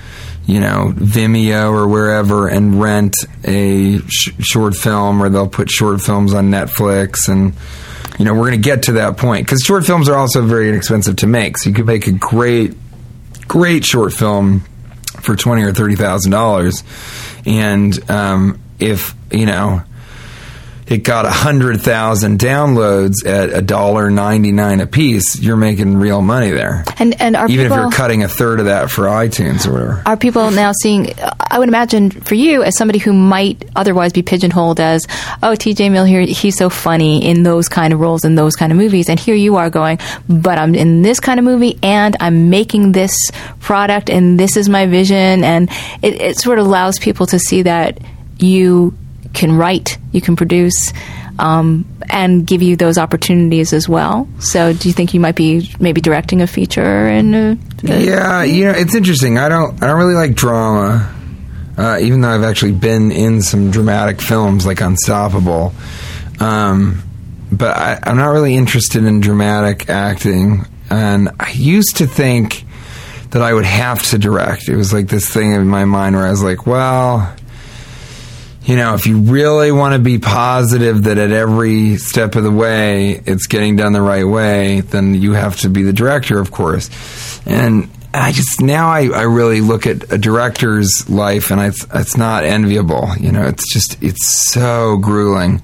you 0.45 0.59
know 0.59 0.93
Vimeo 0.95 1.71
or 1.71 1.87
wherever 1.87 2.47
and 2.47 2.79
rent 2.81 3.15
a 3.43 3.99
sh- 4.07 4.33
short 4.39 4.75
film, 4.75 5.21
or 5.21 5.29
they'll 5.29 5.47
put 5.49 5.69
short 5.69 6.01
films 6.01 6.33
on 6.33 6.49
Netflix, 6.51 7.27
and 7.27 7.53
you 8.19 8.25
know 8.25 8.33
we're 8.33 8.47
going 8.49 8.61
to 8.61 8.69
get 8.69 8.83
to 8.83 8.93
that 8.93 9.17
point 9.17 9.45
because 9.45 9.61
short 9.61 9.85
films 9.85 10.07
are 10.07 10.15
also 10.15 10.41
very 10.41 10.69
inexpensive 10.69 11.15
to 11.17 11.27
make. 11.27 11.57
So 11.57 11.69
you 11.69 11.75
could 11.75 11.87
make 11.87 12.07
a 12.07 12.11
great, 12.11 12.75
great 13.47 13.85
short 13.85 14.13
film 14.13 14.61
for 15.21 15.35
twenty 15.35 15.63
or 15.63 15.73
thirty 15.73 15.95
thousand 15.95 16.31
dollars, 16.31 16.83
and 17.45 18.09
um, 18.09 18.59
if 18.79 19.15
you 19.31 19.45
know 19.45 19.81
it 20.87 20.99
got 20.99 21.25
a 21.25 21.31
hundred 21.31 21.81
thousand 21.81 22.39
downloads 22.39 23.25
at 23.25 23.51
a 23.51 23.61
dollar 23.61 24.11
ninety 24.11 24.51
nine 24.51 24.81
a 24.81 24.87
piece, 24.87 25.39
you're 25.39 25.55
making 25.55 25.97
real 25.97 26.21
money 26.21 26.51
there. 26.51 26.83
And 26.99 27.19
and 27.19 27.35
are 27.35 27.47
Even 27.47 27.65
people 27.65 27.77
if 27.77 27.83
you're 27.83 27.91
cutting 27.91 28.23
a 28.23 28.27
third 28.27 28.59
of 28.59 28.65
that 28.65 28.91
for 28.91 29.03
iTunes 29.05 29.67
or 29.67 29.73
whatever. 29.73 30.03
are 30.05 30.17
people 30.17 30.51
now 30.51 30.71
seeing? 30.81 31.13
I 31.49 31.57
would 31.57 31.69
imagine 31.69 32.11
for 32.11 32.35
you, 32.35 32.63
as 32.63 32.77
somebody 32.77 32.99
who 32.99 33.13
might 33.13 33.67
otherwise 33.75 34.13
be 34.13 34.21
pigeonholed 34.21 34.79
as, 34.79 35.05
oh, 35.41 35.55
T.J. 35.55 35.89
Mill 35.89 36.05
here, 36.05 36.21
he's 36.21 36.57
so 36.57 36.69
funny 36.69 37.25
in 37.25 37.43
those 37.43 37.67
kind 37.67 37.93
of 37.93 37.99
roles 37.99 38.25
in 38.25 38.35
those 38.35 38.55
kind 38.55 38.71
of 38.71 38.77
movies, 38.77 39.09
and 39.09 39.19
here 39.19 39.35
you 39.35 39.55
are 39.55 39.69
going, 39.69 39.99
but 40.27 40.57
I'm 40.57 40.75
in 40.75 41.01
this 41.01 41.19
kind 41.19 41.39
of 41.39 41.45
movie, 41.45 41.79
and 41.81 42.15
I'm 42.19 42.49
making 42.49 42.91
this 42.91 43.15
product, 43.59 44.09
and 44.09 44.39
this 44.39 44.57
is 44.57 44.69
my 44.69 44.85
vision, 44.85 45.43
and 45.43 45.69
it, 46.01 46.21
it 46.21 46.37
sort 46.37 46.59
of 46.59 46.65
allows 46.67 46.99
people 46.99 47.25
to 47.27 47.39
see 47.39 47.63
that 47.63 47.99
you 48.37 48.93
can 49.35 49.55
write, 49.55 49.97
you 50.11 50.21
can 50.21 50.35
produce. 50.35 50.93
Um, 51.37 51.85
and 52.09 52.47
give 52.47 52.61
you 52.61 52.77
those 52.77 52.97
opportunities 52.97 53.73
as 53.73 53.89
well. 53.89 54.25
So, 54.39 54.71
do 54.71 54.87
you 54.87 54.93
think 54.93 55.13
you 55.13 55.19
might 55.19 55.35
be 55.35 55.69
maybe 55.81 55.99
directing 55.99 56.41
a 56.41 56.47
feature? 56.47 56.81
And 56.81 57.59
Yeah, 57.83 58.43
you 58.43 58.63
know, 58.63 58.71
it's 58.71 58.95
interesting. 58.95 59.37
I 59.37 59.49
don't, 59.49 59.83
I 59.83 59.87
don't 59.87 59.97
really 59.97 60.13
like 60.13 60.33
drama, 60.33 61.13
uh, 61.77 61.99
even 62.01 62.21
though 62.21 62.29
I've 62.29 62.43
actually 62.43 62.71
been 62.71 63.11
in 63.11 63.41
some 63.41 63.69
dramatic 63.69 64.21
films 64.21 64.65
like 64.65 64.79
Unstoppable. 64.79 65.73
Um, 66.39 67.03
but 67.51 67.75
I, 67.75 67.99
I'm 68.03 68.15
not 68.15 68.29
really 68.29 68.55
interested 68.55 69.03
in 69.03 69.19
dramatic 69.19 69.89
acting, 69.89 70.65
and 70.89 71.29
I 71.37 71.51
used 71.51 71.97
to 71.97 72.07
think 72.07 72.63
that 73.31 73.41
I 73.41 73.53
would 73.53 73.65
have 73.65 74.01
to 74.11 74.17
direct. 74.17 74.69
It 74.69 74.77
was 74.77 74.93
like 74.93 75.07
this 75.07 75.27
thing 75.27 75.51
in 75.51 75.67
my 75.67 75.83
mind 75.83 76.15
where 76.15 76.25
I 76.25 76.31
was 76.31 76.43
like, 76.43 76.65
well. 76.65 77.35
You 78.65 78.75
know, 78.75 78.95
if 78.95 79.05
you 79.05 79.19
really 79.19 79.71
want 79.71 79.93
to 79.93 79.99
be 79.99 80.17
positive 80.17 81.03
that 81.03 81.19
at 81.19 81.31
every 81.31 81.97
step 81.97 82.35
of 82.35 82.43
the 82.43 82.51
way 82.51 83.21
it's 83.25 83.45
getting 83.45 83.75
done 83.75 83.93
the 83.93 84.01
right 84.01 84.23
way, 84.23 84.81
then 84.81 85.13
you 85.13 85.33
have 85.33 85.59
to 85.61 85.69
be 85.69 85.83
the 85.83 85.93
director, 85.93 86.39
of 86.39 86.49
course. 86.49 86.89
And 87.45 87.89
I 88.11 88.31
just 88.31 88.61
now 88.61 88.87
I, 88.89 89.09
I 89.09 89.23
really 89.23 89.61
look 89.61 89.85
at 89.85 90.11
a 90.11 90.17
director's 90.17 91.07
life 91.09 91.51
and 91.51 91.61
it's 91.61 91.85
it's 91.93 92.17
not 92.17 92.43
enviable. 92.43 93.09
You 93.19 93.31
know, 93.31 93.45
it's 93.45 93.71
just 93.71 94.01
it's 94.01 94.51
so 94.51 94.97
grueling, 94.97 95.61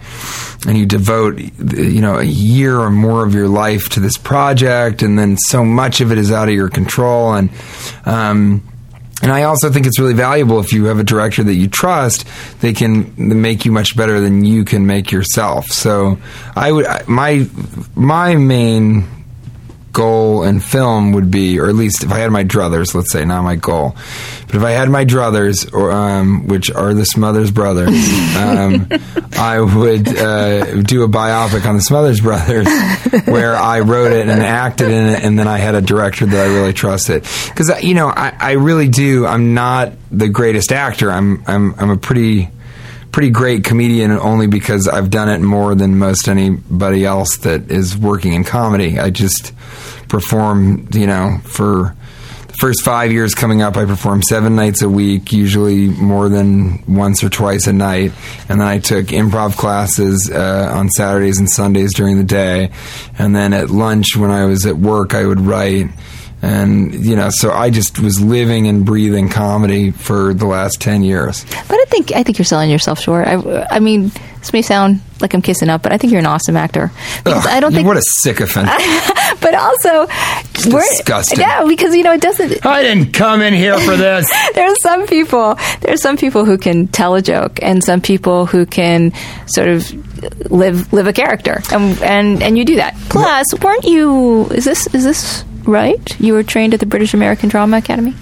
and 0.68 0.78
you 0.78 0.86
devote 0.86 1.40
you 1.40 2.02
know 2.02 2.18
a 2.18 2.24
year 2.24 2.78
or 2.78 2.92
more 2.92 3.26
of 3.26 3.34
your 3.34 3.48
life 3.48 3.90
to 3.90 4.00
this 4.00 4.18
project, 4.18 5.02
and 5.02 5.18
then 5.18 5.38
so 5.38 5.64
much 5.64 6.02
of 6.02 6.12
it 6.12 6.18
is 6.18 6.32
out 6.32 6.50
of 6.50 6.54
your 6.54 6.70
control, 6.70 7.34
and 7.34 7.50
um, 8.06 8.71
and 9.22 9.32
I 9.32 9.44
also 9.44 9.70
think 9.70 9.86
it's 9.86 10.00
really 10.00 10.14
valuable 10.14 10.60
if 10.60 10.74
you 10.74 10.86
have 10.86 11.00
a 11.00 11.04
director 11.04 11.44
that 11.44 11.54
you 11.54 11.68
trust, 11.68 12.28
they 12.60 12.74
can 12.74 13.14
make 13.18 13.66
you 13.66 13.72
much 13.72 13.96
better 13.96 14.20
than 14.20 14.46
you 14.46 14.66
can 14.66 14.88
make 14.88 15.12
yourself. 15.12 15.68
So 15.68 16.18
I 16.56 16.72
would 16.72 16.86
my 17.08 17.48
my 17.96 18.36
main 18.36 19.21
goal 19.92 20.44
in 20.44 20.60
film 20.60 21.14
would 21.14 21.32
be, 21.32 21.60
or 21.60 21.68
at 21.68 21.76
least 21.76 22.04
if 22.04 22.12
I 22.12 22.20
had 22.20 22.32
my 22.32 22.44
druthers, 22.44 22.94
let's 22.94 23.12
say, 23.12 23.26
not 23.26 23.44
my 23.44 23.56
goal, 23.56 23.96
but 24.48 24.56
if 24.56 24.64
I 24.64 24.72
had 24.72 24.90
my 24.90 25.06
druthers, 25.06 25.72
or 25.74 25.92
um, 25.92 26.48
which 26.48 26.72
are 26.72 26.94
the 26.94 27.06
Smothers 27.06 27.52
Brothers, 27.52 27.90
um, 28.38 28.88
I 29.34 29.60
would 29.60 30.08
uh, 30.08 30.82
do 30.82 31.04
a 31.04 31.08
biopic 31.08 31.66
on 31.66 31.76
the 31.76 31.82
Smothers 31.82 32.22
Brothers, 32.22 32.68
where 33.26 33.56
I 33.56 33.82
wrote 33.82 34.12
it 34.12 34.28
and 34.28 34.42
acted 34.42 34.92
in 34.92 35.10
it, 35.10 35.24
and 35.24 35.38
then 35.38 35.48
I 35.48 35.58
had 35.58 35.76
a 35.76 35.82
director 35.82 36.26
that 36.26 36.40
I 36.40 36.54
really 36.54 36.74
trusted. 36.74 37.24
Because 37.48 37.84
you 37.84 37.94
know, 37.94 38.08
I, 38.08 38.36
I 38.38 38.52
really 38.54 38.88
do. 38.88 39.26
I'm 39.26 39.54
not 39.54 39.94
the 40.12 40.30
greatest 40.30 40.72
actor. 40.72 41.12
I'm 41.12 41.44
I'm 41.48 41.76
I'm 41.78 41.90
a 41.90 41.98
pretty 41.98 42.50
pretty 43.12 43.30
great 43.30 43.64
comedian 43.64 44.12
only 44.12 44.48
because 44.48 44.88
I've 44.88 45.10
done 45.10 45.30
it 45.30 45.40
more 45.40 45.76
than 45.76 45.98
most 45.98 46.28
anybody 46.28 47.06
else 47.06 47.38
that 47.38 47.70
is 47.70 47.98
working 47.98 48.34
in 48.34 48.44
comedy. 48.44 49.00
I 49.00 49.10
just 49.10 49.54
perform, 50.08 50.88
you 50.94 51.08
know, 51.08 51.40
for 51.44 51.96
the 52.48 52.54
first 52.60 52.84
five 52.84 53.12
years 53.12 53.34
coming 53.34 53.62
up, 53.62 53.78
I 53.78 53.86
performed 53.86 54.24
seven 54.26 54.56
nights 54.56 54.82
a 54.82 54.90
week, 54.90 55.32
usually 55.32 55.88
more 55.88 56.30
than 56.30 56.84
once 56.86 57.24
or 57.24 57.30
twice 57.30 57.68
a 57.68 57.74
night. 57.74 58.12
And 58.50 58.62
then 58.62 58.68
I 58.68 58.80
took 58.80 59.08
improv 59.08 59.58
classes 59.58 60.30
uh, 60.34 60.72
on 60.74 60.90
Saturdays 60.90 61.40
and 61.40 61.50
Sundays 61.50 61.94
during 61.94 62.18
the 62.18 62.24
day. 62.24 62.72
And 63.18 63.36
then 63.36 63.54
at 63.54 63.70
lunch, 63.70 64.16
when 64.18 64.32
I 64.32 64.46
was 64.46 64.66
at 64.66 64.78
work, 64.78 65.14
I 65.14 65.26
would 65.26 65.42
write. 65.42 65.88
And, 66.42 66.94
you 67.06 67.16
know, 67.16 67.30
so 67.32 67.52
I 67.52 67.70
just 67.70 68.00
was 68.00 68.20
living 68.20 68.68
and 68.68 68.84
breathing 68.84 69.30
comedy 69.30 69.92
for 69.92 70.34
the 70.34 70.48
last 70.48 70.82
10 70.82 71.04
years. 71.04 71.46
But 71.68 71.80
I 71.80 71.86
think 71.86 72.12
I 72.14 72.24
think 72.24 72.40
you're 72.40 72.46
selling 72.46 72.72
yourself 72.72 73.00
short. 73.00 73.28
I, 73.28 73.68
I 73.70 73.80
mean, 73.80 74.12
this 74.40 74.52
may 74.52 74.64
sound 74.64 75.02
like 75.22 75.36
I'm 75.36 75.44
kissing 75.44 75.70
up, 75.70 75.84
but 75.84 75.94
I 75.94 75.98
think 76.00 76.12
you're 76.12 76.20
an 76.20 76.26
awesome 76.26 76.58
actor. 76.58 76.92
Ugh, 77.28 77.46
I 77.48 77.60
don't 77.60 77.74
think, 77.74 77.88
What 77.88 77.98
a 77.98 78.02
sycophant. 78.22 78.68
but 79.40 79.54
also, 79.54 80.08
we're, 80.72 80.82
disgusting. 80.82 81.40
yeah, 81.40 81.64
because 81.68 81.96
you 81.96 82.02
know 82.02 82.14
it 82.14 82.22
doesn't. 82.22 82.66
I 82.66 82.82
didn't 82.82 83.14
come 83.14 83.42
in 83.42 83.54
here 83.54 83.78
for 83.78 83.96
this. 83.96 84.32
There's 84.56 84.82
some 84.82 85.06
people. 85.06 85.60
There's 85.82 86.02
some 86.02 86.18
people 86.18 86.44
who 86.44 86.58
can 86.58 86.88
tell 86.88 87.14
a 87.14 87.22
joke, 87.22 87.60
and 87.62 87.84
some 87.84 88.02
people 88.02 88.48
who 88.48 88.66
can 88.66 89.14
sort 89.46 89.68
of 89.68 90.52
live 90.52 90.92
live 90.92 91.06
a 91.06 91.14
character, 91.14 91.62
and 91.72 92.02
and 92.02 92.42
and 92.42 92.58
you 92.58 92.66
do 92.66 92.78
that. 92.78 92.96
Plus, 93.10 93.46
weren't 93.62 93.86
you? 93.86 94.48
Is 94.48 94.66
this 94.66 94.88
is 94.94 95.04
this 95.04 95.44
right? 95.66 96.20
You 96.20 96.34
were 96.34 96.44
trained 96.44 96.74
at 96.74 96.80
the 96.80 96.86
British 96.86 97.14
American 97.14 97.50
Drama 97.50 97.78
Academy. 97.78 98.16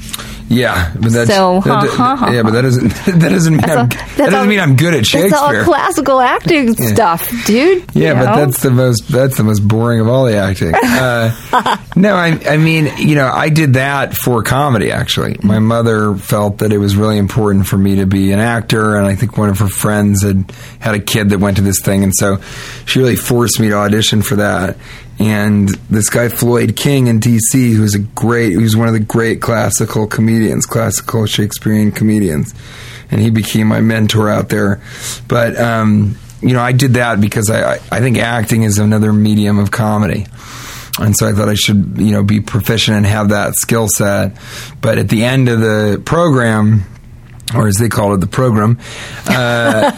Yeah, 0.52 0.92
but 1.00 1.12
that's 1.12 1.30
So, 1.30 1.62
that, 1.64 1.90
huh, 1.92 2.32
yeah, 2.34 2.42
but 2.42 2.54
that 2.54 2.64
doesn't 2.64 2.90
that 3.06 3.30
doesn't 3.30 3.58
mean 3.58 3.64
I'm, 3.70 3.88
that 3.88 3.90
that's 3.92 4.18
doesn't 4.18 4.34
all- 4.34 4.46
mean 4.48 4.60
I'm 4.60 4.76
good 4.76 4.96
at 4.96 5.06
Shakespeare. 5.06 5.28
It's 5.28 5.36
all 5.38 5.64
classical 5.64 6.20
acting 6.20 6.74
stuff, 6.74 7.32
dude. 7.46 7.86
Yeah, 7.94 8.14
but 8.16 8.26
know? 8.36 8.46
that's 8.46 8.64
the 8.64 8.72
most 8.72 9.08
that's 9.10 9.38
the 9.38 9.44
most 9.44 9.60
boring 9.60 10.00
of 10.00 10.08
all 10.08 10.26
the 10.26 10.38
acting. 10.38 10.74
Uh, 10.90 11.78
no, 11.96 12.16
I 12.16 12.40
I 12.46 12.58
mean, 12.58 12.92
you 12.98 13.16
know, 13.16 13.28
I 13.28 13.50
did 13.50 13.74
that 13.74 14.16
for 14.16 14.42
comedy 14.42 14.92
actually. 14.92 15.38
My 15.44 15.60
mother 15.60 16.16
felt 16.16 16.58
that 16.60 16.74
it 16.74 16.78
was 16.78 16.96
really 16.96 17.18
important 17.18 17.68
for 17.68 17.78
me 17.78 17.98
to 17.98 18.06
be 18.06 18.32
an 18.32 18.40
actor 18.40 18.98
and 18.98 19.06
I 19.06 19.16
think 19.16 19.38
one 19.38 19.50
of 19.50 19.60
her 19.60 19.70
friends 19.70 20.24
had 20.24 20.52
had 20.80 20.96
a 20.96 21.00
kid 21.00 21.30
that 21.30 21.40
went 21.40 21.58
to 21.58 21.64
this 21.64 21.80
thing 21.82 22.04
and 22.04 22.12
so 22.16 22.42
she 22.86 23.00
really 23.00 23.16
forced 23.16 23.60
me 23.60 23.70
to 23.70 23.76
audition 23.76 24.24
for 24.24 24.38
that. 24.38 24.78
And 25.20 25.68
this 25.90 26.10
guy 26.10 26.30
Floyd 26.30 26.78
King 26.78 27.08
in 27.08 27.20
DC, 27.20 27.74
who's 27.74 27.94
a 27.94 28.00
great, 28.00 28.54
who's 28.54 28.78
one 28.78 28.88
of 28.88 28.94
the 28.94 29.02
great 29.02 29.42
classical 29.42 30.08
comedians, 30.08 30.66
classical 30.66 31.26
Shakespearean 31.26 31.92
comedians, 31.92 32.54
and 33.12 33.20
he 33.20 33.30
became 33.30 33.68
my 33.68 33.82
mentor 33.82 34.30
out 34.30 34.48
there. 34.48 34.82
But 35.28 35.60
um, 35.60 36.18
you 36.42 36.54
know, 36.54 36.62
I 36.62 36.72
did 36.72 36.94
that 36.94 37.20
because 37.20 37.50
I, 37.50 37.74
I, 37.92 38.00
think 38.00 38.18
acting 38.18 38.64
is 38.64 38.80
another 38.80 39.12
medium 39.12 39.60
of 39.60 39.72
comedy. 39.72 40.26
And 41.00 41.16
so 41.18 41.28
I 41.28 41.34
thought 41.34 41.50
I 41.50 41.54
should, 41.54 41.96
you 41.98 42.12
know, 42.12 42.24
be 42.24 42.42
proficient 42.42 42.98
and 42.98 43.06
have 43.06 43.30
that 43.30 43.56
skill 43.56 43.88
set. 43.88 44.38
But 44.82 44.98
at 44.98 45.10
the 45.10 45.24
end 45.24 45.50
of 45.50 45.60
the 45.60 46.02
program, 46.06 46.84
or 47.56 47.68
as 47.68 47.76
they 47.76 47.90
call 47.90 48.14
it, 48.14 48.18
the 48.18 48.28
program, 48.28 48.80
uh, 49.28 49.92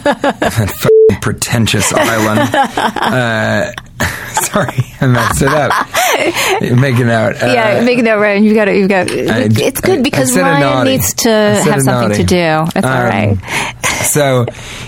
pretentious 1.20 1.92
island. 1.92 2.50
Uh, 3.12 3.72
sorry, 4.32 4.74
I 5.00 5.06
messed 5.06 5.42
it 5.42 5.48
up. 5.48 5.72
Making 6.78 7.10
out. 7.10 7.40
Uh, 7.42 7.46
yeah, 7.46 7.80
making 7.84 8.04
that 8.04 8.14
right. 8.14 8.42
You've 8.42 8.54
got 8.54 8.64
to. 8.66 8.76
You've 8.76 8.88
got. 8.88 9.08
it's 9.10 9.80
good 9.80 10.02
because 10.02 10.36
Ryan 10.36 10.86
needs 10.86 11.12
to 11.14 11.28
have 11.30 11.82
something 11.82 12.16
to 12.16 12.24
do. 12.24 12.64
It's 12.74 12.86
all 12.86 12.92
Um, 12.92 13.04
right. 13.08 13.84
so 14.06 14.46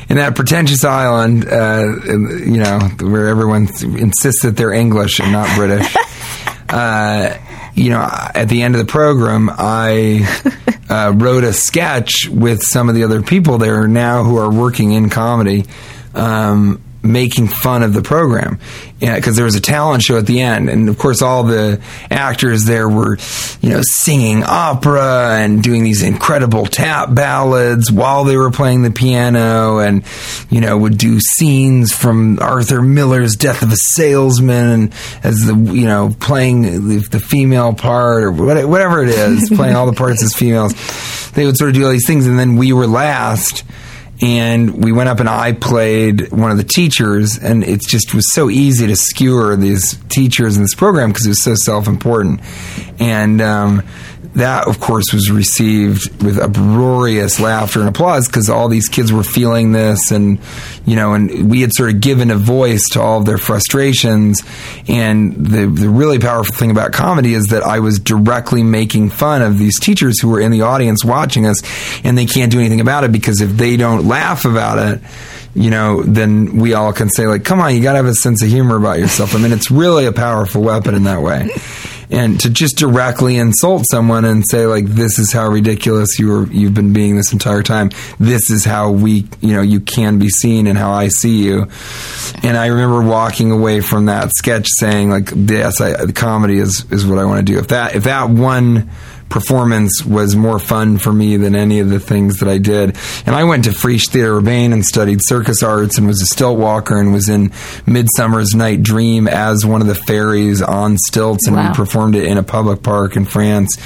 in 0.09 0.17
that 0.17 0.35
pretentious 0.37 0.85
island, 0.85 1.47
uh, 1.47 1.85
you 2.07 2.59
know, 2.59 2.79
where 3.01 3.29
everyone 3.29 3.69
insists 3.83 4.43
that 4.43 4.57
they're 4.57 4.73
English 4.73 5.21
and 5.21 5.31
not 5.33 5.55
British, 5.57 5.95
uh, 6.71 7.37
you 7.75 7.91
know, 7.91 8.01
at 8.35 8.49
the 8.49 8.63
end 8.63 8.75
of 8.75 8.79
the 8.85 8.91
program, 8.91 9.51
I 9.53 10.27
uh, 10.89 11.13
wrote 11.15 11.45
a 11.45 11.53
sketch 11.53 12.29
with 12.29 12.63
some 12.63 12.89
of 12.89 12.95
the 12.95 13.05
other 13.05 13.23
people 13.23 13.59
there 13.59 13.87
now 13.87 14.25
who 14.25 14.39
are 14.39 14.51
working 14.51 14.93
in 14.93 15.11
comedy. 15.11 15.67
Um, 16.15 16.83
making 17.05 17.47
fun 17.49 17.83
of 17.83 17.93
the 17.93 18.03
program. 18.03 18.59
Because 18.99 19.37
there 19.37 19.45
was 19.45 19.55
a 19.55 19.61
talent 19.61 20.03
show 20.03 20.17
at 20.17 20.25
the 20.25 20.41
end 20.41 20.71
and 20.71 20.89
of 20.89 20.97
course 20.97 21.21
all 21.21 21.45
the 21.45 21.79
actors 22.11 22.65
there 22.65 22.89
were 22.89 23.19
you 23.61 23.69
know 23.69 23.83
singing 23.83 24.43
opera 24.43 25.37
and 25.41 25.63
doing 25.63 25.85
these 25.85 26.03
incredible 26.03 26.65
tap 26.65 27.15
ballads 27.15 27.93
while 27.93 28.25
they 28.25 28.39
were 28.39 28.51
playing 28.51 28.81
the 28.81 28.91
piano 28.91 29.79
and 29.79 30.05
you 30.49 30.63
know 30.63 30.79
would 30.79 30.97
do 30.97 31.21
scenes 31.21 31.93
from 31.93 32.39
Arthur 32.41 32.81
Miller's 32.81 33.37
Death 33.37 33.61
of 33.63 33.73
a 33.73 33.77
Salesman 33.77 34.71
and 34.71 34.95
as 35.23 35.45
the 35.45 35.55
you 35.55 35.85
know 35.87 36.17
playing 36.21 36.63
the, 36.63 37.07
the 37.11 37.21
female 37.21 37.75
part 37.75 38.23
or 38.23 38.33
whatever 38.33 39.03
it 39.03 39.11
is 39.11 39.51
playing 39.55 39.77
all 39.77 39.85
the 39.85 39.93
parts 39.93 40.23
as 40.23 40.35
females. 40.35 40.73
They 41.35 41.45
would 41.47 41.57
sort 41.57 41.71
of 41.71 41.75
do 41.75 41.85
all 41.85 41.91
these 41.91 42.07
things 42.07 42.29
and 42.29 42.39
then 42.39 42.55
we 42.55 42.73
were 42.73 42.87
last 42.87 43.65
and 44.21 44.85
we 44.85 44.93
went 44.93 45.09
up 45.09 45.21
and 45.21 45.29
I 45.29 45.53
played 45.53 46.31
one 46.31 46.51
of 46.51 46.57
the 46.57 46.65
teachers, 46.65 47.39
and 47.39 47.65
it 47.65 47.81
just 47.81 48.15
was 48.15 48.33
so 48.33 48.49
easy 48.51 48.87
to 48.87 48.97
skewer 48.97 49.57
these 49.57 49.99
teachers 50.09 50.57
in 50.57 50.63
this 50.63 50.75
program 50.75 51.11
because 51.11 51.27
it 51.27 51.31
was 51.31 51.43
so 51.43 51.55
self-important, 51.55 52.41
and 53.01 53.41
um, 53.41 53.83
that, 54.35 54.67
of 54.67 54.81
course, 54.81 55.13
was 55.13 55.31
received 55.31 56.23
with 56.23 56.39
uproarious 56.39 57.39
laughter 57.39 57.81
and 57.81 57.89
applause 57.89 58.27
because 58.27 58.49
all 58.49 58.69
these 58.69 58.89
kids 58.89 59.13
were 59.13 59.23
feeling 59.23 59.73
this, 59.73 60.11
and 60.11 60.39
you 60.85 60.97
know, 60.97 61.15
and 61.15 61.51
we 61.51 61.61
had 61.61 61.73
sort 61.73 61.91
of 61.91 62.01
given 62.01 62.31
a 62.31 62.37
voice 62.37 62.89
to 62.91 63.01
all 63.01 63.19
of 63.21 63.27
their 63.27 63.39
frustrations, 63.39 64.43
and 64.89 65.35
the 65.35 65.67
the 65.67 65.89
really 65.89 66.19
powerful 66.19 66.55
thing 66.55 66.71
about 66.71 66.93
comedy 66.93 67.35
is 67.35 67.47
that 67.49 67.63
I 67.63 67.79
was 67.79 67.99
directly 67.99 68.63
making 68.65 69.11
fun 69.11 69.41
of 69.41 69.59
these 69.59 69.79
teachers 69.79 70.21
who 70.21 70.29
were 70.29 70.41
in 70.41 70.51
the 70.51 70.63
audience 70.63 71.05
watching 71.05 71.47
us, 71.47 71.63
and 72.05 72.19
they 72.19 72.27
can't 72.27 72.51
do 72.51 72.59
anything 72.59 72.81
about 72.81 73.05
it 73.05 73.13
because 73.13 73.41
if 73.41 73.51
they 73.51 73.77
don't 73.77 74.09
laugh 74.09 74.45
about 74.45 74.79
it, 74.79 75.01
you 75.55 75.71
know, 75.71 76.03
then 76.03 76.57
we 76.57 76.75
all 76.75 76.93
can 76.93 77.09
say 77.09 77.29
like, 77.29 77.45
"Come 77.45 77.61
on, 77.61 77.75
you 77.75 77.83
got 77.83 77.93
to 77.93 77.99
have 77.99 78.07
a 78.07 78.15
sense 78.15 78.43
of 78.43 78.49
humor 78.49 78.77
about 78.77 78.99
yourself." 78.99 79.37
I 79.37 79.39
mean, 79.39 79.53
it's 79.53 79.71
really 79.71 80.07
a 80.07 80.13
powerful 80.13 80.63
weapon 80.63 80.97
in 80.97 81.05
that 81.05 81.23
way. 81.23 81.49
And 82.11 82.39
to 82.41 82.51
just 82.51 82.77
directly 82.77 83.37
insult 83.37 83.85
someone 83.91 84.25
and 84.25 84.45
say 84.49 84.67
like, 84.67 84.87
"This 84.87 85.19
is 85.19 85.33
how 85.33 85.49
ridiculous 85.49 86.19
you 86.19 86.29
were, 86.29 86.47
you've 86.47 86.75
been 86.75 86.93
being 86.93 87.17
this 87.17 87.33
entire 87.33 87.63
time. 87.63 87.91
This 88.19 88.51
is 88.51 88.65
how 88.65 88.91
we, 88.91 89.27
you 89.41 89.55
know, 89.55 89.63
you 89.63 89.81
can 89.81 90.19
be 90.19 90.29
seen 90.29 90.67
and 90.67 90.79
how 90.79 90.93
I 90.93 91.09
see 91.09 91.43
you." 91.43 91.69
And 92.43 92.57
I 92.57 92.67
remember 92.67 93.03
walking 93.03 93.51
away 93.51 93.81
from 93.81 94.07
that 94.07 94.31
sketch 94.37 94.69
saying 94.79 95.11
like, 95.11 95.33
"Yes, 95.35 95.81
I, 95.81 96.05
the 96.05 96.13
comedy 96.13 96.59
is 96.59 96.85
is 96.91 97.07
what 97.07 97.19
I 97.19 97.25
want 97.25 97.47
to 97.47 97.53
do." 97.53 97.59
If 97.59 97.69
that 97.69 97.95
if 97.95 98.05
that 98.05 98.31
one 98.31 98.91
performance 99.35 100.05
was 100.05 100.37
more 100.37 100.61
fun 100.61 100.97
for 100.97 101.13
me 101.13 101.37
than 101.37 101.57
any 101.57 101.81
of 101.81 101.89
the 101.89 101.99
things 101.99 102.39
that 102.39 102.49
I 102.49 102.59
did. 102.59 102.97
And 103.27 103.35
I 103.35 103.43
went 103.43 103.65
to 103.65 103.71
Friche 103.71 104.09
Théâtre 104.09 104.39
Urbain 104.41 104.73
and 104.73 104.85
studied 104.85 105.19
circus 105.25 105.61
arts 105.61 105.99
and 105.99 106.07
was 106.07 106.23
a 106.23 106.27
stilt 106.27 106.57
walker 106.57 106.97
and 107.01 107.13
was 107.13 107.29
in 107.29 107.51
Midsummer's 107.85 108.55
Night 108.55 108.85
Dream 108.85 109.27
as 109.27 109.67
one 109.67 109.81
of 109.81 109.89
the 109.89 109.97
fairies 109.97 110.63
on 110.63 110.97
stilts 110.99 111.49
and 111.49 111.57
Wow. 111.57 111.71
we 111.71 111.75
performed 111.75 112.15
it 112.15 112.27
in 112.27 112.39
a 112.39 112.45
public 112.45 112.85
park 112.85 113.17
in 113.17 113.25
France. 113.25 113.77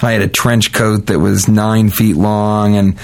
And 0.00 0.04
I 0.04 0.12
had 0.12 0.22
a 0.22 0.28
trench 0.28 0.72
coat 0.72 1.04
that 1.08 1.18
was 1.18 1.48
nine 1.48 1.90
feet 1.90 2.16
long 2.16 2.74
and 2.74 2.96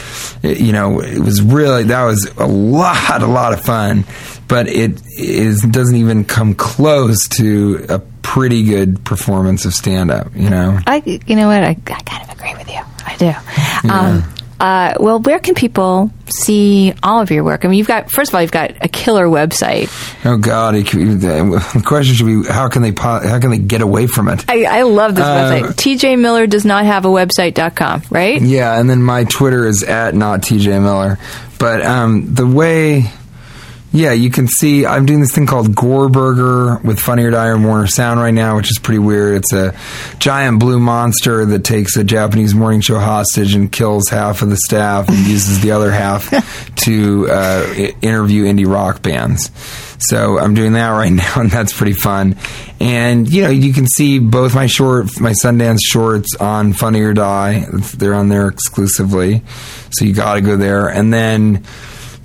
it, 0.43 0.59
you 0.59 0.73
know, 0.73 1.01
it 1.03 1.19
was 1.19 1.43
really, 1.43 1.83
that 1.85 2.05
was 2.05 2.33
a 2.39 2.47
lot, 2.47 3.21
a 3.21 3.27
lot 3.27 3.53
of 3.53 3.61
fun. 3.61 4.05
But 4.51 4.67
it 4.69 5.01
is 5.17 5.63
doesn't 5.63 5.97
even 5.97 6.25
come 6.25 6.55
close 6.55 7.29
to 7.39 7.87
a 7.89 7.99
pretty 8.23 8.65
good 8.65 9.03
performance 9.05 9.65
of 9.65 9.73
stand 9.75 10.11
up, 10.11 10.35
you 10.35 10.51
know? 10.51 10.79
I, 10.87 11.03
you 11.27 11.37
know 11.37 11.47
what? 11.47 11.63
I, 11.63 11.71
I 11.71 11.75
kind 11.75 12.23
of 12.29 12.37
agree 12.37 12.55
with 12.55 12.69
you. 12.69 12.81
I 13.07 13.17
do. 13.17 13.89
Um, 13.89 14.25
uh, 14.61 14.95
well, 15.01 15.21
where 15.21 15.39
can 15.39 15.55
people 15.55 16.11
see 16.27 16.93
all 17.03 17.23
of 17.23 17.31
your 17.31 17.45
work? 17.45 17.65
I 17.65 17.69
mean, 17.69 17.79
you've 17.79 17.87
got 17.87 18.11
first 18.11 18.31
of 18.31 18.35
all, 18.35 18.43
you've 18.43 18.51
got 18.53 18.73
a 18.83 18.89
killer 18.89 19.27
website. 19.27 19.89
Oh 20.27 20.37
God! 20.37 20.75
It, 20.75 20.85
the 20.91 21.83
question 21.87 22.15
should 22.15 22.27
be 22.27 22.47
how 22.47 22.69
can 22.69 22.83
they 22.83 22.91
how 22.93 23.39
can 23.41 23.51
they 23.51 23.59
get 23.59 23.81
away 23.81 24.07
from 24.07 24.29
it? 24.29 24.45
I, 24.51 24.65
I 24.65 24.83
love 24.83 25.15
this 25.15 25.25
Uh, 25.25 25.63
website. 25.63 25.97
TJ 25.97 26.19
Miller 26.19 26.47
does 26.47 26.67
not 26.67 26.85
have 26.85 27.07
a 27.07 27.09
website.com, 27.09 28.03
right? 28.11 28.41
Yeah, 28.43 28.79
and 28.79 28.91
then 28.91 29.03
my 29.03 29.25
Twitter 29.25 29.67
is 29.67 29.83
at 29.83 30.15
not 30.15 30.43
TJ 30.43 30.83
Miller. 30.83 31.19
But 31.59 31.81
um, 31.85 32.35
the 32.35 32.47
way, 32.47 33.05
yeah, 33.93 34.13
you 34.13 34.31
can 34.31 34.47
see 34.47 34.87
I'm 34.87 35.05
doing 35.05 35.21
this 35.21 35.35
thing 35.35 35.47
called 35.47 35.69
Gorburger 35.69 36.83
with 36.85 37.01
Funny 37.01 37.25
or 37.25 37.31
Die 37.33 37.49
and 37.51 37.65
Warner 37.65 37.89
Sound 37.89 38.21
right 38.21 38.33
now, 38.33 38.57
which 38.57 38.71
is 38.71 38.79
pretty 38.79 39.01
weird. 39.01 39.39
It's 39.39 39.53
a 39.53 39.75
giant 40.19 40.61
blue 40.61 40.79
monster 40.79 41.45
that 41.45 41.65
takes 41.65 41.97
a 41.97 42.05
Japanese 42.05 42.55
morning 42.55 42.83
show 42.83 43.01
hostage 43.01 43.55
and 43.55 43.71
kills 43.71 44.09
half 44.09 44.43
of 44.43 44.51
the 44.51 44.57
staff 44.57 45.09
and 45.09 45.19
uses 45.27 45.61
the 45.61 45.73
other 45.73 45.91
half 45.91 46.31
to 46.85 47.27
uh, 47.29 47.75
interview 48.01 48.45
indie 48.45 48.67
rock 48.67 49.03
bands. 49.03 49.51
So 49.99 50.39
I'm 50.39 50.55
doing 50.55 50.75
that 50.75 50.91
right 50.91 51.13
now, 51.13 51.41
and 51.41 51.51
that's 51.51 51.73
pretty 51.73 51.95
fun. 51.95 52.37
And 52.79 53.29
you 53.29 53.43
know, 53.43 53.51
you 53.51 53.73
can 53.73 53.89
see 53.89 54.21
both 54.21 54.55
my 54.55 54.67
short, 54.67 55.21
my 55.21 55.33
Sundance 55.33 55.81
shorts 55.83 56.37
on 56.37 56.75
Funny 56.75 57.01
or 57.01 57.13
Die. 57.13 57.67
They're 57.97 58.15
on 58.15 58.29
there 58.29 58.47
exclusively, 58.47 59.43
so 59.91 60.05
you 60.05 60.15
got 60.15 60.35
to 60.35 60.43
go 60.43 60.57
there. 60.57 60.89
And 60.89 61.13
then, 61.13 61.65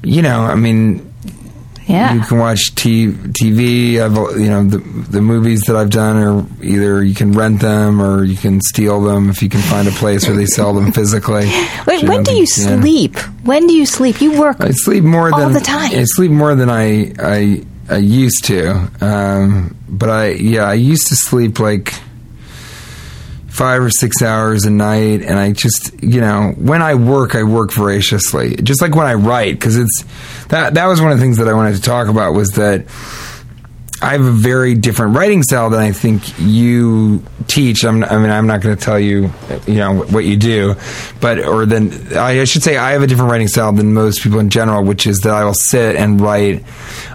you 0.04 0.22
know, 0.22 0.42
I 0.42 0.54
mean, 0.54 1.14
Yeah. 1.88 2.16
you 2.16 2.22
can 2.22 2.40
watch 2.40 2.74
t- 2.74 3.08
TV. 3.12 4.00
I've, 4.02 4.40
you 4.40 4.50
know, 4.50 4.64
the 4.64 4.80
the 4.80 5.22
movies 5.22 5.62
that 5.68 5.76
I've 5.76 5.92
done 5.92 6.18
are 6.18 6.46
either 6.64 7.04
you 7.04 7.14
can 7.14 7.32
rent 7.34 7.62
them 7.62 8.02
or 8.02 8.24
you 8.24 8.36
can 8.36 8.60
steal 8.62 9.02
them 9.02 9.30
if 9.30 9.44
you 9.44 9.50
can 9.50 9.62
find 9.62 9.88
a 9.88 9.92
place 9.92 10.28
where 10.28 10.36
they 10.36 10.48
sell 10.48 10.74
them 10.74 10.92
physically. 10.92 11.46
Wait, 11.88 12.04
when 12.04 12.24
don't 12.24 12.36
you 12.36 12.48
can. 12.48 12.82
sleep? 12.82 13.18
When 13.44 13.68
do 13.68 13.74
you 13.76 13.86
sleep? 13.86 14.20
You 14.20 14.40
work. 14.40 14.58
I 14.60 14.72
sleep 14.72 15.04
more 15.04 15.32
All 15.32 15.40
than 15.40 15.54
the 15.54 15.60
time. 15.60 15.92
I 15.94 16.04
sleep 16.06 16.32
more 16.32 16.56
than 16.56 16.70
I 16.72 17.14
I, 17.20 17.64
I 17.90 17.98
used 17.98 18.46
to. 18.46 18.90
Um, 19.02 19.78
but 19.88 20.10
I 20.10 20.30
yeah 20.32 20.64
I 20.66 20.74
used 20.74 21.08
to 21.08 21.16
sleep 21.16 21.60
like 21.60 21.94
five 23.56 23.82
or 23.82 23.90
six 23.90 24.22
hours 24.22 24.66
a 24.66 24.70
night, 24.70 25.22
and 25.22 25.40
I 25.40 25.54
just 25.54 26.04
you 26.04 26.20
know 26.20 26.54
when 26.58 26.82
I 26.82 26.96
work 26.96 27.36
I 27.36 27.44
work 27.44 27.72
voraciously, 27.72 28.58
just 28.58 28.82
like 28.82 28.96
when 28.96 29.08
I 29.08 29.14
write 29.14 29.54
because 29.54 29.78
it's 29.78 30.04
that 30.50 30.74
that 30.74 30.88
was 30.88 31.02
one 31.02 31.12
of 31.12 31.18
the 31.18 31.24
things 31.24 31.38
that 31.38 31.48
I 31.48 31.54
wanted 31.54 31.76
to 31.76 31.82
talk 31.82 32.08
about 32.08 32.34
was 32.34 32.52
that. 32.52 32.86
I 34.02 34.12
have 34.12 34.26
a 34.26 34.32
very 34.32 34.76
different 34.76 35.16
writing 35.16 35.42
style 35.42 35.70
than 35.70 35.80
I 35.80 35.94
think 35.94 36.38
you 36.38 37.24
teach. 37.48 37.86
I'm, 37.86 38.04
I 38.04 38.18
mean, 38.18 38.30
I'm 38.30 38.46
not 38.46 38.62
going 38.62 38.76
to 38.76 38.82
tell 38.84 39.00
you, 39.00 39.32
you 39.66 39.76
know, 39.76 40.04
what 40.04 40.26
you 40.26 40.36
do, 40.36 40.76
but 41.22 41.40
or 41.40 41.66
then 41.66 42.16
I 42.16 42.44
should 42.44 42.62
say 42.62 42.76
I 42.76 42.92
have 42.92 43.04
a 43.04 43.08
different 43.08 43.32
writing 43.32 43.48
style 43.48 43.72
than 43.72 43.94
most 43.94 44.22
people 44.22 44.40
in 44.40 44.50
general, 44.50 44.84
which 44.84 45.08
is 45.08 45.22
that 45.22 45.34
I 45.34 45.46
will 45.46 45.54
sit 45.54 45.96
and 45.96 46.20
write 46.20 46.64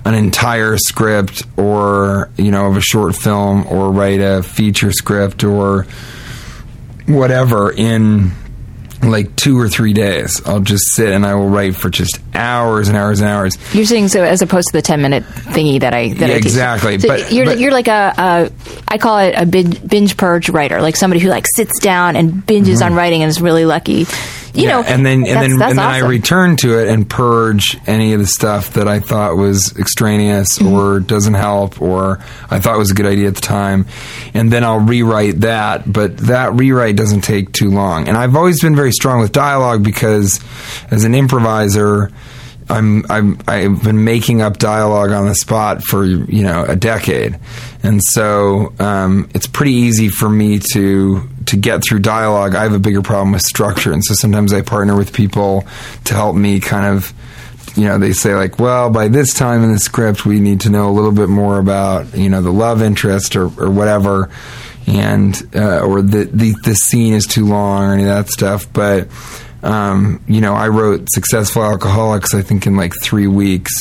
an 0.07 0.15
entire 0.15 0.79
script, 0.79 1.45
or 1.59 2.31
you 2.39 2.51
know, 2.51 2.67
of 2.67 2.79
a 2.79 2.81
short 2.81 3.15
film, 3.15 3.67
or 3.69 3.93
write 3.93 4.21
a 4.21 4.43
feature 4.43 4.91
script, 4.91 5.45
or 5.45 5.87
whatever 7.07 7.71
in 7.73 8.33
like 9.03 9.35
two 9.37 9.59
or 9.59 9.69
three 9.69 9.93
days. 9.93 10.43
I'll 10.45 10.61
just 10.61 10.95
sit 10.95 11.11
and 11.13 11.25
I 11.25 11.35
will 11.35 11.49
write 11.49 11.75
for 11.75 11.89
just 11.89 12.21
hours 12.35 12.89
and 12.89 12.97
hours 12.97 13.21
and 13.21 13.29
hours. 13.31 13.57
You're 13.75 13.87
saying 13.87 14.09
so 14.09 14.23
as 14.23 14.43
opposed 14.43 14.69
to 14.69 14.73
the 14.73 14.83
10 14.83 15.01
minute 15.01 15.23
thingy 15.25 15.81
that 15.81 15.95
I 15.95 16.09
that 16.15 16.29
Yeah, 16.29 16.35
I 16.35 16.39
exactly. 16.39 16.99
So 16.99 17.09
But- 17.09 17.33
you're 17.33 17.47
but- 17.47 17.59
you're 17.59 17.73
like 17.73 17.89
a, 17.89 18.15
a 18.17 18.51
I 18.89 18.99
call 18.99 19.19
it 19.19 19.35
a 19.37 19.47
binge, 19.47 19.87
binge 19.87 20.17
purge 20.17 20.51
writer, 20.51 20.83
like 20.83 20.97
somebody 20.97 21.21
who 21.21 21.29
like 21.29 21.47
sits 21.55 21.81
down 21.81 22.17
and 22.17 22.33
binges 22.33 22.77
mm-hmm. 22.77 22.85
on 22.85 22.95
writing 22.95 23.23
and 23.23 23.31
is 23.31 23.41
really 23.41 23.65
lucky. 23.65 24.07
You. 24.53 24.65
Yeah, 24.65 24.81
know, 24.81 24.83
and 24.87 25.07
then 25.07 25.13
and 25.21 25.27
that's- 25.27 25.49
then 25.49 25.59
that's 25.59 25.71
and 25.71 25.79
then 25.79 25.87
I 25.87 25.99
return 26.01 26.57
to 26.57 26.79
it 26.81 26.89
and 26.89 27.09
purge 27.09 27.77
any 27.87 28.13
of 28.15 28.21
the 28.21 28.27
stuff 28.27 28.73
that 28.75 28.89
I 28.89 28.99
thought 29.01 29.37
was 29.37 29.77
extraneous 29.79 30.49
Mm-hmm. 30.59 30.73
or 30.73 31.01
doesn't 31.01 31.35
help 31.35 31.81
or 31.81 32.19
I 32.51 32.59
thought 32.61 32.77
was 32.79 32.91
a 32.91 32.95
good 32.95 33.07
idea 33.07 33.29
at 33.29 33.35
the 33.37 33.41
time, 33.41 33.87
and 34.35 34.53
then 34.53 34.65
I'll 34.65 34.81
rewrite 34.81 35.41
that. 35.43 35.91
But 35.91 36.17
that 36.19 36.55
rewrite 36.55 36.97
doesn't 36.97 37.21
take 37.23 37.53
too 37.53 37.71
long, 37.71 38.09
and 38.09 38.17
I've 38.17 38.35
always 38.37 38.61
been 38.61 38.75
very 38.75 38.93
strong 38.93 39.21
with 39.21 39.33
dialogue 39.33 39.83
because 39.85 40.41
as 40.91 41.05
an 41.05 41.15
improviser. 41.15 42.11
I'm, 42.71 43.05
I'm 43.11 43.39
I've 43.49 43.83
been 43.83 44.05
making 44.05 44.43
up 44.43 44.59
dialogue 44.59 45.11
on 45.11 45.27
the 45.27 45.35
spot 45.35 45.83
for 45.83 46.05
you 46.05 46.43
know 46.43 46.65
a 46.65 46.77
decade, 46.77 47.39
and 47.83 48.01
so 48.03 48.73
um, 48.79 49.29
it's 49.35 49.47
pretty 49.47 49.73
easy 49.73 50.09
for 50.09 50.29
me 50.29 50.61
to 50.73 51.29
to 51.47 51.57
get 51.57 51.83
through 51.83 51.99
dialogue. 51.99 52.55
I 52.55 52.63
have 52.63 52.73
a 52.73 52.79
bigger 52.79 53.03
problem 53.03 53.33
with 53.33 53.43
structure, 53.43 53.93
and 53.93 54.05
so 54.05 54.15
sometimes 54.15 54.53
I 54.53 54.63
partner 54.63 54.97
with 54.97 55.13
people 55.13 55.67
to 56.05 56.15
help 56.15 56.37
me 56.37 56.61
kind 56.61 56.97
of 56.97 57.13
you 57.77 57.85
know 57.85 57.99
they 57.99 58.13
say 58.13 58.35
like 58.35 58.59
well 58.59 58.91
by 58.91 59.09
this 59.09 59.35
time 59.35 59.63
in 59.63 59.73
the 59.73 59.79
script 59.79 60.27
we 60.27 60.41
need 60.41 60.63
to 60.63 60.71
know 60.71 60.91
a 60.91 60.93
little 60.93 61.13
bit 61.13 61.29
more 61.29 61.59
about 61.59 62.17
you 62.17 62.29
know 62.29 62.43
the 62.43 62.53
love 62.53 62.83
interest 62.83 63.37
or, 63.37 63.45
or 63.45 63.71
whatever. 63.71 64.31
And 64.87 65.37
uh, 65.55 65.81
or 65.81 66.03
the, 66.03 66.25
the 66.25 66.55
the 66.65 66.75
scene 66.75 67.13
is 67.13 67.27
too 67.27 67.47
long 67.47 67.85
or 67.85 67.95
any 67.95 68.05
of 68.05 68.09
that 68.09 68.29
stuff. 68.29 68.73
But 68.73 69.09
um, 69.63 70.21
you 70.27 70.41
know 70.41 70.55
I 70.55 70.69
wrote 70.69 71.07
successful 71.13 71.63
alcoholics 71.63 72.35
I 72.35 72.43
think 72.43 72.67
in 72.67 72.77
like 72.77 72.93
three 73.03 73.27
weeks 73.27 73.73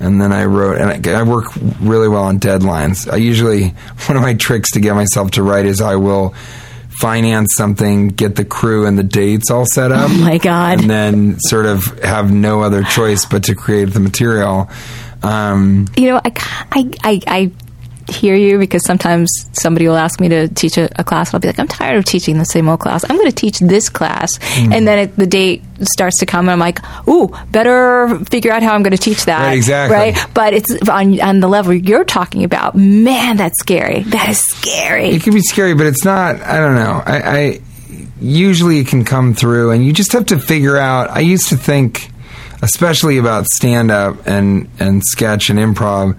and 0.00 0.20
then 0.20 0.32
I 0.32 0.44
wrote 0.44 0.78
and 0.80 1.06
I, 1.08 1.20
I 1.20 1.22
work 1.22 1.46
really 1.80 2.08
well 2.08 2.24
on 2.24 2.38
deadlines 2.40 3.10
I 3.12 3.16
usually 3.16 3.68
one 4.06 4.16
of 4.16 4.22
my 4.22 4.34
tricks 4.34 4.72
to 4.72 4.80
get 4.80 4.94
myself 4.94 5.32
to 5.32 5.42
write 5.42 5.66
is 5.66 5.80
I 5.80 5.96
will 5.96 6.34
finance 7.00 7.48
something 7.56 8.08
get 8.08 8.36
the 8.36 8.44
crew 8.44 8.86
and 8.86 8.96
the 8.98 9.02
dates 9.02 9.50
all 9.50 9.64
set 9.74 9.90
up 9.90 10.10
Oh 10.10 10.18
my 10.20 10.38
God. 10.38 10.80
and 10.80 10.90
then 10.90 11.38
sort 11.40 11.66
of 11.66 11.84
have 12.02 12.30
no 12.32 12.60
other 12.62 12.82
choice 12.84 13.24
but 13.24 13.44
to 13.44 13.54
create 13.56 13.86
the 13.86 13.98
material. 14.00 14.70
Um, 15.22 15.86
you 15.96 16.10
know, 16.10 16.20
I, 16.24 16.32
I, 16.72 16.90
I, 17.02 17.20
I 17.26 17.50
hear 18.08 18.34
you 18.34 18.58
because 18.58 18.84
sometimes 18.84 19.30
somebody 19.52 19.88
will 19.88 19.96
ask 19.96 20.20
me 20.20 20.28
to 20.28 20.48
teach 20.48 20.76
a, 20.78 20.88
a 20.98 21.04
class 21.04 21.28
and 21.28 21.34
I'll 21.34 21.40
be 21.40 21.48
like, 21.48 21.58
I'm 21.58 21.68
tired 21.68 21.98
of 21.98 22.04
teaching 22.04 22.38
the 22.38 22.44
same 22.44 22.68
old 22.68 22.80
class. 22.80 23.04
I'm 23.08 23.16
going 23.16 23.30
to 23.30 23.34
teach 23.34 23.58
this 23.58 23.88
class. 23.88 24.38
Mm-hmm. 24.38 24.72
And 24.72 24.88
then 24.88 24.98
it, 24.98 25.16
the 25.16 25.26
date 25.26 25.62
starts 25.80 26.18
to 26.18 26.26
come 26.26 26.46
and 26.48 26.50
I'm 26.50 26.58
like, 26.58 26.80
ooh, 27.08 27.34
better 27.50 28.18
figure 28.26 28.52
out 28.52 28.62
how 28.62 28.74
I'm 28.74 28.82
going 28.82 28.96
to 28.96 29.02
teach 29.02 29.24
that. 29.26 29.46
Right, 29.46 29.56
exactly. 29.56 29.96
Right? 29.96 30.16
But 30.34 30.54
it's 30.54 30.88
on, 30.88 31.20
on 31.20 31.40
the 31.40 31.48
level 31.48 31.72
you're 31.72 32.04
talking 32.04 32.44
about. 32.44 32.74
Man, 32.74 33.36
that's 33.36 33.58
scary. 33.58 34.02
That 34.02 34.28
is 34.28 34.40
scary. 34.40 35.08
it 35.08 35.22
can 35.22 35.34
be 35.34 35.42
scary, 35.42 35.74
but 35.74 35.86
it's 35.86 36.04
not. 36.04 36.40
I 36.40 36.58
don't 36.58 36.74
know. 36.74 37.02
I, 37.04 37.38
I 37.38 37.60
usually 38.22 38.78
it 38.78 38.88
can 38.88 39.04
come 39.04 39.34
through, 39.34 39.72
and 39.72 39.84
you 39.84 39.92
just 39.92 40.12
have 40.12 40.26
to 40.26 40.38
figure 40.38 40.76
out. 40.76 41.10
I 41.10 41.20
used 41.20 41.48
to 41.50 41.56
think, 41.56 42.10
especially 42.62 43.18
about 43.18 43.46
stand 43.46 43.90
up 43.90 44.26
and 44.26 44.68
and 44.78 45.02
sketch 45.04 45.50
and 45.50 45.58
improv. 45.58 46.18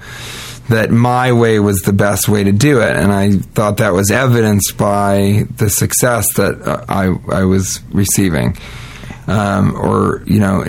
That 0.69 0.91
my 0.91 1.33
way 1.33 1.59
was 1.59 1.81
the 1.81 1.91
best 1.93 2.29
way 2.29 2.45
to 2.45 2.51
do 2.53 2.79
it, 2.79 2.95
and 2.95 3.11
I 3.11 3.31
thought 3.33 3.77
that 3.77 3.91
was 3.93 4.11
evidenced 4.11 4.77
by 4.77 5.43
the 5.57 5.69
success 5.69 6.25
that 6.35 6.61
uh, 6.61 6.85
I 6.87 7.13
I 7.29 7.43
was 7.43 7.81
receiving. 7.91 8.57
um, 9.27 9.75
or 9.75 10.23
you 10.25 10.39
know, 10.39 10.63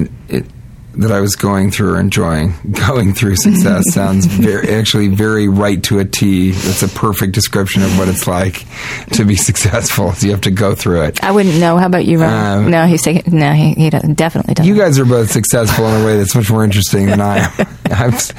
that 0.96 1.10
I 1.12 1.20
was 1.20 1.34
going 1.36 1.70
through 1.70 1.94
or 1.94 2.00
enjoying. 2.00 2.54
Going 2.86 3.14
through 3.14 3.36
success 3.36 3.84
sounds 3.92 4.26
very, 4.26 4.68
actually 4.74 5.08
very 5.08 5.48
right 5.48 5.82
to 5.84 5.98
a 5.98 6.04
T. 6.04 6.50
That's 6.50 6.82
a 6.82 6.88
perfect 6.88 7.32
description 7.32 7.82
of 7.82 7.98
what 7.98 8.08
it's 8.08 8.26
like 8.26 8.66
to 9.12 9.24
be 9.24 9.36
successful. 9.36 10.12
So 10.12 10.26
you 10.26 10.32
have 10.32 10.42
to 10.42 10.50
go 10.50 10.74
through 10.74 11.02
it. 11.04 11.22
I 11.22 11.30
wouldn't 11.32 11.58
know. 11.58 11.76
How 11.78 11.86
about 11.86 12.04
you, 12.04 12.20
Ron? 12.20 12.64
Um, 12.64 12.70
no, 12.70 12.86
he's 12.86 13.02
taking. 13.02 13.38
No, 13.38 13.52
he, 13.52 13.72
he 13.74 13.90
doesn't, 13.90 14.14
definitely 14.14 14.54
doesn't. 14.54 14.72
You 14.72 14.78
guys 14.80 14.98
are 14.98 15.04
both 15.04 15.30
successful 15.30 15.86
in 15.88 16.02
a 16.02 16.04
way 16.04 16.16
that's 16.16 16.34
much 16.34 16.50
more 16.50 16.64
interesting 16.64 17.06
than 17.06 17.20
I 17.20 17.38
am. 17.38 17.66
I 17.90 18.06
was, 18.08 18.32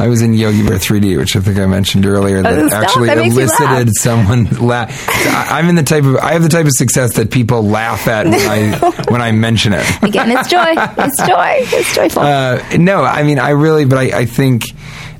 I 0.00 0.08
was 0.08 0.22
in 0.22 0.34
Yogi 0.34 0.66
Bear 0.66 0.78
3D, 0.78 1.16
which 1.18 1.36
I 1.36 1.40
think 1.40 1.58
I 1.58 1.66
mentioned 1.66 2.04
earlier, 2.04 2.42
that 2.42 2.58
Oh, 2.58 2.68
actually 2.76 3.06
that 3.08 3.18
elicited 3.18 3.90
someone 3.96 4.44
laugh. 4.66 5.06
I'm 5.50 5.68
in 5.68 5.76
the 5.76 5.82
type 5.82 6.04
of 6.04 6.16
I 6.16 6.32
have 6.32 6.42
the 6.42 6.48
type 6.48 6.66
of 6.66 6.72
success 6.72 7.14
that 7.14 7.30
people 7.30 7.62
laugh 7.62 8.06
at 8.08 8.26
when 8.26 8.34
I 8.34 8.78
when 9.10 9.22
I 9.22 9.32
mention 9.32 9.72
it. 9.72 9.86
Again, 10.02 10.30
it's 10.30 10.48
joy. 10.48 10.74
It's 10.76 11.26
joy. 11.26 11.54
It's 11.78 11.94
joyful. 11.98 12.22
Uh, 12.22 12.62
no, 12.76 13.02
I 13.02 13.22
mean, 13.22 13.38
I 13.38 13.50
really, 13.50 13.84
but 13.84 13.98
I, 13.98 14.20
I 14.20 14.24
think 14.26 14.64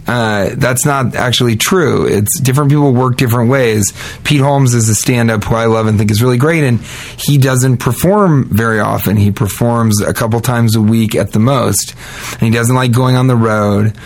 uh, 0.07 0.51
that's 0.55 0.87
not 0.87 1.14
actually 1.14 1.57
true. 1.57 2.07
It's 2.07 2.41
different 2.41 2.70
people 2.70 2.93
work 2.93 3.16
different 3.16 3.51
ways. 3.51 3.93
Pete 4.24 4.41
Holmes 4.41 4.74
is 4.74 4.89
a 4.89 4.95
stand 4.95 5.31
up 5.31 5.45
who 5.45 5.55
I 5.55 5.66
love 5.66 5.87
and 5.87 5.99
think 5.99 6.11
is 6.11 6.22
really 6.22 6.39
great, 6.39 6.64
and 6.64 6.81
he 6.81 7.39
doesn't 7.39 7.79
perform 7.79 8.49
very 8.49 8.81
often. 8.81 9.16
He 9.16 9.31
performs 9.31 10.01
a 10.01 10.14
couple 10.14 10.41
times 10.41 10.76
a 10.76 10.81
week 10.81 11.14
at 11.14 11.33
the 11.33 11.39
most, 11.39 11.95
and 12.33 12.43
he 12.43 12.51
doesn't 12.51 12.74
like 12.74 12.93
going 12.93 13.16
on 13.16 13.26
the 13.26 13.37
road 13.37 13.97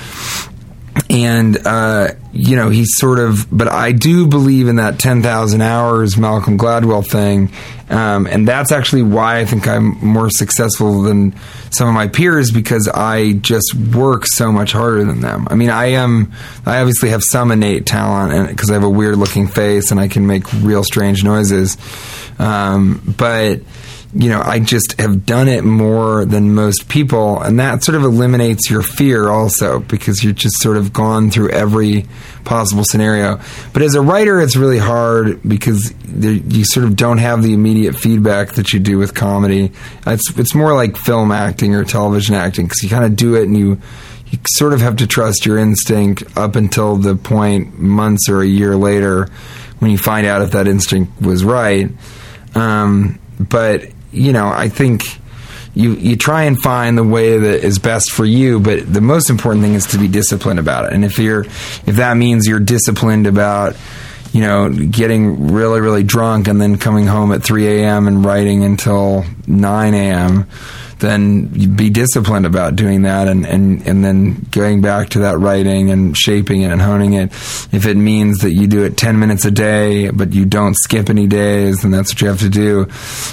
and 1.08 1.58
uh, 1.66 2.08
you 2.32 2.56
know 2.56 2.68
he's 2.68 2.96
sort 2.96 3.18
of 3.18 3.46
but 3.50 3.68
i 3.68 3.92
do 3.92 4.26
believe 4.26 4.68
in 4.68 4.76
that 4.76 4.98
10000 4.98 5.60
hours 5.60 6.16
malcolm 6.16 6.58
gladwell 6.58 7.06
thing. 7.06 7.50
Um, 7.88 8.26
and 8.26 8.48
that's 8.48 8.72
actually 8.72 9.02
why 9.02 9.38
i 9.38 9.44
think 9.44 9.66
i'm 9.68 9.98
more 10.04 10.30
successful 10.30 11.02
than 11.02 11.34
some 11.70 11.88
of 11.88 11.94
my 11.94 12.08
peers 12.08 12.50
because 12.50 12.88
i 12.88 13.32
just 13.34 13.74
work 13.74 14.26
so 14.26 14.52
much 14.52 14.72
harder 14.72 15.04
than 15.04 15.20
them. 15.20 15.46
I 15.50 15.54
mean 15.54 15.70
i 15.70 15.86
am 15.86 16.32
i 16.66 16.78
obviously 16.80 17.10
have 17.10 17.22
some 17.22 17.50
innate 17.52 17.86
talent 17.86 18.32
and 18.32 18.48
because 18.48 18.70
i 18.70 18.74
have 18.74 18.84
a 18.84 18.90
weird 18.90 19.16
looking 19.16 19.46
face 19.46 19.90
and 19.90 20.00
i 20.00 20.08
can 20.08 20.26
make 20.26 20.50
real 20.54 20.84
strange 20.84 21.24
noises. 21.24 21.76
Um, 22.38 23.14
but 23.18 23.60
you 24.14 24.28
know, 24.28 24.42
I 24.44 24.58
just 24.58 25.00
have 25.00 25.24
done 25.24 25.48
it 25.48 25.64
more 25.64 26.26
than 26.26 26.54
most 26.54 26.88
people, 26.88 27.40
and 27.40 27.58
that 27.60 27.82
sort 27.82 27.96
of 27.96 28.04
eliminates 28.04 28.70
your 28.70 28.82
fear 28.82 29.30
also 29.30 29.80
because 29.80 30.22
you're 30.22 30.34
just 30.34 30.60
sort 30.60 30.76
of 30.76 30.92
gone 30.92 31.30
through 31.30 31.50
every 31.50 32.06
possible 32.44 32.84
scenario. 32.84 33.40
But 33.72 33.82
as 33.82 33.94
a 33.94 34.02
writer, 34.02 34.38
it's 34.40 34.54
really 34.54 34.78
hard 34.78 35.42
because 35.42 35.94
you 36.04 36.64
sort 36.64 36.84
of 36.84 36.94
don't 36.94 37.18
have 37.18 37.42
the 37.42 37.54
immediate 37.54 37.96
feedback 37.96 38.52
that 38.56 38.74
you 38.74 38.80
do 38.80 38.98
with 38.98 39.14
comedy. 39.14 39.72
It's 40.06 40.36
it's 40.38 40.54
more 40.54 40.74
like 40.74 40.96
film 40.96 41.32
acting 41.32 41.74
or 41.74 41.84
television 41.84 42.34
acting 42.34 42.66
because 42.66 42.82
you 42.82 42.90
kind 42.90 43.04
of 43.04 43.16
do 43.16 43.34
it 43.34 43.44
and 43.44 43.56
you. 43.56 43.80
You 44.26 44.38
sort 44.52 44.72
of 44.72 44.80
have 44.80 44.96
to 44.96 45.06
trust 45.06 45.44
your 45.44 45.58
instinct 45.58 46.22
up 46.38 46.56
until 46.56 46.96
the 46.96 47.16
point 47.16 47.78
months 47.78 48.30
or 48.30 48.40
a 48.40 48.46
year 48.46 48.74
later 48.76 49.28
when 49.78 49.90
you 49.90 49.98
find 49.98 50.26
out 50.26 50.40
if 50.40 50.52
that 50.52 50.66
instinct 50.66 51.20
was 51.20 51.44
right. 51.44 51.90
Um, 52.54 53.18
but 53.38 53.91
you 54.12 54.32
know, 54.32 54.48
I 54.48 54.68
think 54.68 55.02
you 55.74 55.94
you 55.94 56.16
try 56.16 56.44
and 56.44 56.60
find 56.60 56.96
the 56.98 57.04
way 57.04 57.38
that 57.38 57.64
is 57.64 57.78
best 57.78 58.10
for 58.10 58.24
you. 58.24 58.60
But 58.60 58.92
the 58.92 59.00
most 59.00 59.30
important 59.30 59.62
thing 59.62 59.74
is 59.74 59.86
to 59.88 59.98
be 59.98 60.08
disciplined 60.08 60.58
about 60.58 60.86
it. 60.86 60.92
And 60.92 61.04
if 61.04 61.18
you're 61.18 61.44
if 61.44 61.96
that 61.96 62.16
means 62.16 62.46
you're 62.46 62.60
disciplined 62.60 63.26
about 63.26 63.76
you 64.32 64.40
know 64.40 64.70
getting 64.70 65.52
really 65.52 65.80
really 65.80 66.02
drunk 66.02 66.48
and 66.48 66.60
then 66.60 66.78
coming 66.78 67.06
home 67.06 67.32
at 67.32 67.42
3 67.42 67.66
a.m. 67.66 68.06
and 68.06 68.24
writing 68.24 68.64
until 68.64 69.24
9 69.46 69.94
a.m. 69.94 70.46
Then 71.02 71.46
be 71.74 71.90
disciplined 71.90 72.46
about 72.46 72.76
doing 72.76 73.02
that, 73.02 73.26
and, 73.26 73.44
and, 73.44 73.84
and 73.88 74.04
then 74.04 74.46
going 74.52 74.82
back 74.82 75.08
to 75.10 75.18
that 75.20 75.36
writing 75.36 75.90
and 75.90 76.16
shaping 76.16 76.62
it 76.62 76.70
and 76.70 76.80
honing 76.80 77.14
it. 77.14 77.32
If 77.72 77.86
it 77.86 77.96
means 77.96 78.38
that 78.38 78.52
you 78.52 78.68
do 78.68 78.84
it 78.84 78.96
10 78.96 79.18
minutes 79.18 79.44
a 79.44 79.50
day, 79.50 80.10
but 80.10 80.32
you 80.32 80.46
don't 80.46 80.76
skip 80.76 81.10
any 81.10 81.26
days, 81.26 81.82
then 81.82 81.90
that's 81.90 82.12
what 82.12 82.20
you 82.20 82.28
have 82.28 82.38
to 82.38 82.48
do. 82.48 82.86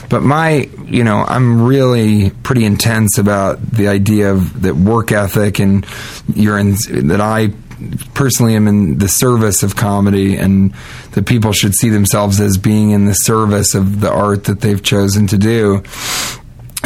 But 0.09 0.23
my, 0.23 0.67
you 0.85 1.03
know, 1.03 1.23
I'm 1.27 1.63
really 1.63 2.31
pretty 2.31 2.65
intense 2.65 3.19
about 3.19 3.61
the 3.61 3.87
idea 3.87 4.31
of 4.31 4.63
that 4.63 4.75
work 4.75 5.11
ethic 5.11 5.59
and 5.59 5.85
you're 6.33 6.57
in, 6.57 6.75
that 7.09 7.21
I 7.21 7.53
personally 8.15 8.55
am 8.55 8.67
in 8.67 8.97
the 8.97 9.07
service 9.07 9.61
of 9.61 9.75
comedy 9.75 10.37
and 10.37 10.73
that 11.11 11.27
people 11.27 11.53
should 11.53 11.75
see 11.75 11.89
themselves 11.89 12.39
as 12.41 12.57
being 12.57 12.91
in 12.91 13.05
the 13.05 13.13
service 13.13 13.75
of 13.75 14.01
the 14.01 14.11
art 14.11 14.45
that 14.45 14.61
they've 14.61 14.81
chosen 14.81 15.27
to 15.27 15.37
do 15.37 15.83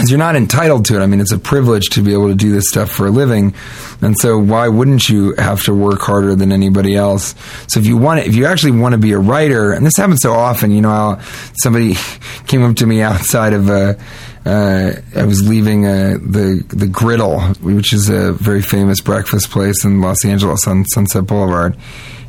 because 0.04 0.12
you're 0.12 0.20
not 0.20 0.36
entitled 0.36 0.84
to 0.84 0.98
it. 0.98 1.00
I 1.02 1.06
mean, 1.06 1.22
it's 1.22 1.32
a 1.32 1.38
privilege 1.38 1.88
to 1.92 2.02
be 2.02 2.12
able 2.12 2.28
to 2.28 2.36
do 2.36 2.52
this 2.52 2.68
stuff 2.68 2.92
for 2.92 3.08
a 3.08 3.10
living, 3.10 3.54
and 4.02 4.20
so 4.20 4.38
why 4.38 4.68
wouldn't 4.68 5.08
you 5.08 5.34
have 5.36 5.64
to 5.64 5.74
work 5.74 6.02
harder 6.02 6.36
than 6.36 6.52
anybody 6.52 6.94
else? 6.94 7.34
So 7.68 7.80
if 7.80 7.88
you 7.88 7.96
want, 7.96 8.20
if 8.20 8.36
you 8.36 8.46
actually 8.46 8.74
want 8.82 8.92
to 8.92 8.98
be 8.98 9.14
a 9.14 9.18
writer, 9.18 9.72
and 9.72 9.86
this 9.86 9.96
happens 9.96 10.20
so 10.22 10.34
often, 10.34 10.72
you 10.72 10.82
know, 10.82 10.90
how 10.90 11.22
somebody 11.62 11.96
came 12.48 12.64
up 12.64 12.76
to 12.78 12.86
me 12.86 13.02
outside 13.02 13.54
of 13.54 13.70
a. 13.70 13.98
Uh, 14.46 14.92
I 15.16 15.24
was 15.24 15.48
leaving 15.48 15.88
uh, 15.88 16.18
the 16.22 16.66
the 16.68 16.88
Griddle, 16.88 17.40
which 17.62 17.94
is 17.94 18.10
a 18.10 18.34
very 18.34 18.62
famous 18.62 19.00
breakfast 19.00 19.52
place 19.52 19.86
in 19.86 20.02
Los 20.02 20.26
Angeles 20.26 20.68
on 20.68 20.84
Sunset 20.84 21.26
Boulevard. 21.26 21.78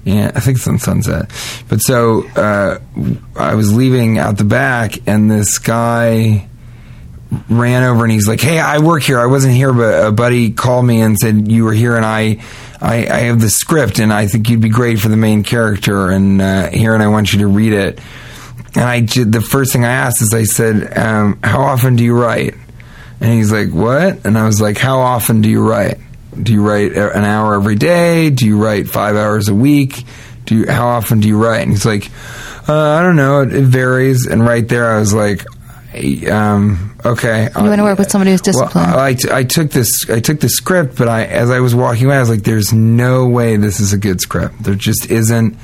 Yeah, 0.05 0.31
I 0.33 0.39
think 0.39 0.59
it's 0.59 0.68
on 0.68 0.79
Sunset. 0.79 1.29
But 1.68 1.79
so 1.79 2.25
uh, 2.37 2.79
I 3.35 3.57
was 3.57 3.75
leaving 3.75 4.18
out 4.18 4.39
the 4.39 4.45
back, 4.45 5.09
and 5.09 5.29
this 5.29 5.59
guy 5.59 6.49
ran 7.49 7.82
over 7.82 8.05
and 8.05 8.12
he's 8.12 8.28
like, 8.28 8.41
"Hey, 8.41 8.59
I 8.59 8.78
work 8.78 9.03
here. 9.03 9.18
I 9.18 9.26
wasn't 9.26 9.55
here, 9.55 9.72
but 9.72 10.07
a 10.07 10.12
buddy 10.12 10.51
called 10.51 10.85
me 10.85 11.01
and 11.01 11.18
said 11.18 11.51
you 11.51 11.64
were 11.64 11.72
here, 11.72 11.97
and 11.97 12.05
I, 12.05 12.43
I, 12.80 13.07
I 13.07 13.18
have 13.26 13.41
the 13.41 13.51
script, 13.51 13.99
and 13.99 14.12
I 14.12 14.26
think 14.26 14.49
you'd 14.49 14.61
be 14.61 14.68
great 14.68 14.99
for 14.99 15.09
the 15.09 15.16
main 15.16 15.43
character, 15.43 16.11
and 16.11 16.41
uh, 16.41 16.70
here, 16.70 16.95
and 16.95 17.03
I 17.03 17.09
want 17.09 17.32
you 17.32 17.41
to 17.41 17.47
read 17.47 17.72
it." 17.72 18.01
And 18.76 18.85
I, 18.85 19.01
the 19.03 19.41
first 19.41 19.72
thing 19.72 19.85
I 19.85 19.93
asked 19.93 20.20
is, 20.20 20.35
I 20.35 20.45
said, 20.45 20.99
um, 20.99 21.39
"How 21.43 21.62
often 21.62 21.97
do 21.97 22.05
you 22.05 22.18
write?" 22.18 22.55
And 23.20 23.32
he's 23.32 23.53
like, 23.53 23.70
"What?" 23.70 24.24
And 24.26 24.37
I 24.37 24.45
was 24.45 24.61
like, 24.61 24.78
"How 24.78 24.99
often 24.99 25.41
do 25.41 25.49
you 25.49 25.66
write? 25.66 25.99
Do 26.41 26.53
you 26.53 26.66
write 26.66 26.93
an 26.93 27.24
hour 27.24 27.55
every 27.55 27.76
day? 27.76 28.30
Do 28.30 28.47
you 28.47 28.62
write 28.62 28.89
five 28.89 29.16
hours 29.16 29.49
a 29.49 29.55
week? 29.55 30.05
Do 30.47 30.57
you, 30.57 30.70
how 30.70 30.89
often 30.89 31.20
do 31.20 31.28
you 31.28 31.43
write?" 31.43 31.62
And 31.62 31.70
he's 31.70 31.87
like, 31.87 32.11
uh, 32.68 32.74
"I 32.74 33.03
don't 33.03 33.16
know. 33.16 33.43
It, 33.43 33.55
it 33.55 33.64
varies." 33.64 34.26
And 34.26 34.45
right 34.45 34.68
there, 34.68 34.91
I 34.91 34.99
was 34.99 35.14
like, 35.14 35.45
um, 36.31 36.97
okay. 37.05 37.49
You 37.57 37.65
want 37.65 37.79
to 37.79 37.83
work 37.83 37.99
with 37.99 38.11
somebody 38.11 38.33
who's 38.33 38.41
disciplined. 38.41 38.93
Well, 38.93 38.99
I, 38.99 39.17
I 39.31 39.45
took 39.45 39.71
this 39.71 40.09
I 40.11 40.21
took 40.21 40.41
the 40.41 40.49
script, 40.49 40.97
but 40.97 41.09
I 41.09 41.25
as 41.25 41.51
I 41.51 41.61
was 41.61 41.75
walking 41.75 42.07
away, 42.07 42.17
I 42.17 42.21
was 42.21 42.31
like, 42.31 42.43
"There's 42.43 42.73
no 42.73 43.29
way 43.29 43.57
this 43.57 43.81
is 43.81 43.93
a 43.93 43.99
good 43.99 44.21
script. 44.21 44.63
There 44.63 44.75
just 44.75 45.11
isn't 45.11 45.57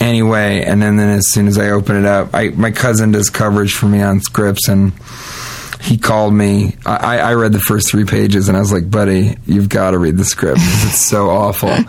any 0.00 0.22
way." 0.22 0.64
And 0.64 0.80
then, 0.80 0.96
then 0.96 1.10
as 1.10 1.30
soon 1.30 1.46
as 1.46 1.58
I 1.58 1.70
open 1.70 1.96
it 1.96 2.04
up, 2.04 2.30
I 2.34 2.48
my 2.50 2.70
cousin 2.70 3.12
does 3.12 3.30
coverage 3.30 3.74
for 3.74 3.86
me 3.86 4.02
on 4.02 4.20
scripts, 4.20 4.68
and 4.68 4.92
he 5.82 5.98
called 5.98 6.32
me. 6.32 6.76
I, 6.86 7.18
I 7.18 7.34
read 7.34 7.52
the 7.52 7.60
first 7.60 7.90
three 7.90 8.04
pages, 8.04 8.48
and 8.48 8.56
I 8.56 8.60
was 8.60 8.72
like, 8.72 8.90
"Buddy, 8.90 9.36
you've 9.46 9.68
got 9.68 9.90
to 9.92 9.98
read 9.98 10.16
the 10.16 10.24
script. 10.24 10.60
It's 10.60 11.06
so 11.06 11.30
awful." 11.30 11.76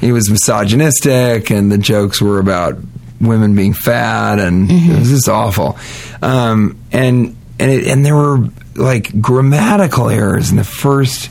He 0.00 0.12
was 0.12 0.30
misogynistic, 0.30 1.50
and 1.50 1.70
the 1.70 1.76
jokes 1.76 2.22
were 2.22 2.38
about 2.38 2.78
women 3.20 3.54
being 3.54 3.72
fat, 3.74 4.38
and 4.38 4.68
Mm-hmm. 4.68 4.92
it 4.92 4.98
was 4.98 5.08
just 5.10 5.28
awful. 5.28 5.78
Um, 6.22 6.78
and 6.92 7.36
and 7.58 7.70
it, 7.70 7.86
and 7.86 8.04
there 8.06 8.14
were 8.16 8.48
like 8.74 9.20
grammatical 9.20 10.08
errors 10.08 10.50
in 10.50 10.56
the 10.56 10.64
first 10.64 11.28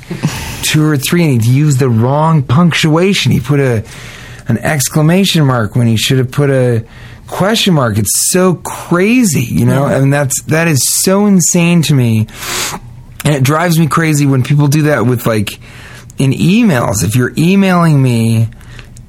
two 0.63 0.85
or 0.85 0.97
three, 0.97 1.23
and 1.33 1.43
he 1.43 1.51
used 1.53 1.79
the 1.79 1.89
wrong 1.89 2.43
punctuation. 2.43 3.31
He 3.31 3.39
put 3.39 3.59
a 3.59 3.83
an 4.47 4.57
exclamation 4.59 5.45
mark 5.45 5.75
when 5.75 5.87
he 5.87 5.95
should 5.97 6.17
have 6.19 6.31
put 6.31 6.49
a 6.49 6.85
question 7.27 7.73
mark. 7.73 7.97
It's 7.97 8.31
so 8.31 8.55
crazy, 8.55 9.43
you 9.43 9.65
know, 9.65 9.85
and 9.85 10.11
that's 10.13 10.41
that 10.43 10.67
is 10.67 10.83
so 11.03 11.25
insane 11.25 11.81
to 11.83 11.93
me, 11.93 12.27
and 13.25 13.33
it 13.35 13.43
drives 13.43 13.79
me 13.79 13.87
crazy 13.87 14.25
when 14.25 14.43
people 14.43 14.67
do 14.67 14.83
that 14.83 15.05
with 15.05 15.25
like 15.25 15.53
in 16.19 16.31
emails. 16.31 17.03
If 17.03 17.15
you're 17.15 17.33
emailing 17.37 18.01
me 18.01 18.49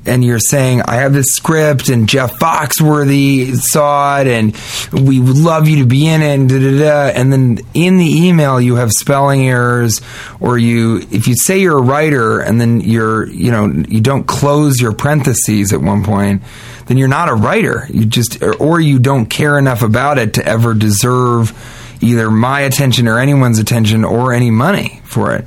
and 0.07 0.25
you're 0.25 0.39
saying 0.39 0.83
I 0.83 0.97
have 0.97 1.13
this 1.13 1.33
script 1.33 1.89
and 1.89 2.09
Jeff 2.09 2.39
Foxworthy 2.39 3.55
saw 3.57 4.21
it 4.21 4.27
and 4.27 4.57
we 4.93 5.21
would 5.21 5.37
love 5.37 5.69
you 5.69 5.79
to 5.79 5.87
be 5.87 6.07
in 6.09 6.23
it 6.23 6.35
and 6.35 6.49
da 6.49 6.59
da 6.59 6.79
da. 6.79 7.19
And 7.19 7.33
then 7.33 7.61
in 7.75 7.99
the 7.99 8.27
email 8.27 8.61
you 8.61 8.77
have 8.77 8.91
spelling 8.93 9.49
errors 9.49 10.01
or 10.41 10.59
you 10.59 10.99
if 11.11 11.29
you 11.29 11.35
say 11.37 11.61
you're 11.61 11.79
a 11.79 11.83
writer 11.83 12.41
and 12.41 12.61
then 12.61 12.81
you're 12.81 13.27
you 13.29 13.51
know 13.51 13.67
you 13.89 14.01
don't 14.01 14.25
close 14.25 14.81
your 14.81 14.93
parentheses 14.93 15.73
at 15.73 15.81
one 15.81 16.03
point 16.03 16.43
then 16.91 16.99
you're 16.99 17.07
not 17.07 17.29
a 17.29 17.35
writer. 17.35 17.87
You 17.89 18.05
just 18.05 18.43
or, 18.43 18.57
or 18.57 18.81
you 18.81 18.99
don't 18.99 19.27
care 19.27 19.57
enough 19.57 19.83
about 19.83 20.19
it 20.19 20.35
to 20.35 20.45
ever 20.45 20.75
deserve 20.75 21.57
either 22.03 22.33
my 22.33 22.63
attention 22.63 23.07
or 23.07 23.21
anyone's 23.21 23.61
attention 23.61 24.05
or 24.05 24.33
any 24.33 24.51
money 24.51 25.01
for 25.05 25.37
it. 25.37 25.47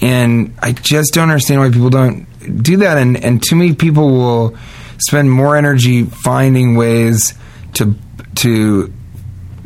And 0.00 0.54
I 0.60 0.70
just 0.70 1.12
don't 1.12 1.24
understand 1.24 1.60
why 1.60 1.70
people 1.70 1.90
don't 1.90 2.28
do 2.46 2.78
that. 2.78 2.98
And, 2.98 3.22
and 3.22 3.42
too 3.42 3.56
many 3.56 3.74
people 3.74 4.10
will 4.10 4.56
spend 4.98 5.30
more 5.30 5.56
energy 5.56 6.04
finding 6.04 6.76
ways 6.76 7.34
to 7.74 7.94
to 8.36 8.92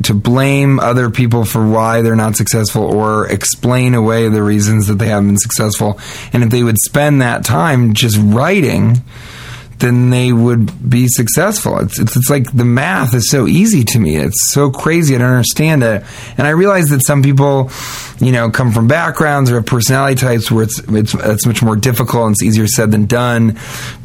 to 0.03 0.13
blame 0.13 0.79
other 0.79 1.09
people 1.09 1.45
for 1.45 1.65
why 1.65 2.01
they're 2.01 2.15
not 2.15 2.35
successful 2.35 2.83
or 2.83 3.27
explain 3.27 3.93
away 3.93 4.29
the 4.29 4.41
reasons 4.41 4.87
that 4.87 4.95
they 4.95 5.07
haven't 5.07 5.27
been 5.27 5.37
successful. 5.37 5.99
And 6.33 6.43
if 6.43 6.49
they 6.49 6.63
would 6.63 6.77
spend 6.83 7.21
that 7.21 7.43
time 7.45 7.93
just 7.93 8.17
writing, 8.19 9.03
then 9.81 10.09
they 10.09 10.31
would 10.31 10.89
be 10.89 11.07
successful. 11.07 11.79
It's, 11.79 11.99
it's, 11.99 12.15
it's 12.15 12.29
like 12.29 12.51
the 12.51 12.65
math 12.65 13.13
is 13.13 13.29
so 13.29 13.47
easy 13.47 13.83
to 13.83 13.99
me. 13.99 14.15
It's 14.15 14.51
so 14.53 14.71
crazy. 14.71 15.15
I 15.15 15.17
don't 15.17 15.31
understand 15.31 15.83
it. 15.83 16.03
And 16.37 16.47
I 16.47 16.51
realize 16.51 16.85
that 16.89 17.05
some 17.05 17.21
people, 17.21 17.71
you 18.19 18.31
know, 18.31 18.49
come 18.49 18.71
from 18.71 18.87
backgrounds 18.87 19.51
or 19.51 19.55
have 19.55 19.65
personality 19.65 20.15
types 20.15 20.49
where 20.49 20.63
it's, 20.63 20.79
it's, 20.79 21.13
it's 21.13 21.45
much 21.45 21.61
more 21.61 21.75
difficult 21.75 22.27
and 22.27 22.33
it's 22.33 22.43
easier 22.43 22.67
said 22.67 22.91
than 22.91 23.07
done. 23.07 23.57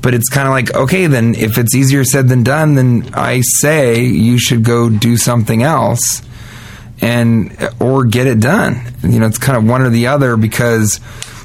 But 0.02 0.14
it's 0.14 0.28
kind 0.28 0.48
of 0.48 0.52
like, 0.52 0.74
okay, 0.74 1.06
then 1.06 1.34
if 1.34 1.58
it's 1.58 1.74
easier 1.74 2.04
said 2.04 2.28
than 2.28 2.42
done, 2.42 2.74
then 2.74 3.10
I 3.14 3.42
say 3.42 4.04
you 4.04 4.38
should 4.38 4.64
go 4.64 4.90
do 4.90 5.16
something 5.16 5.62
else 5.62 6.22
and, 7.00 7.56
or 7.78 8.04
get 8.04 8.26
it 8.26 8.40
done. 8.40 8.80
You 9.02 9.20
know, 9.20 9.26
it's 9.26 9.38
kind 9.38 9.58
of 9.58 9.68
one 9.68 9.82
or 9.82 9.90
the 9.90 10.08
other 10.08 10.36
because 10.36 11.00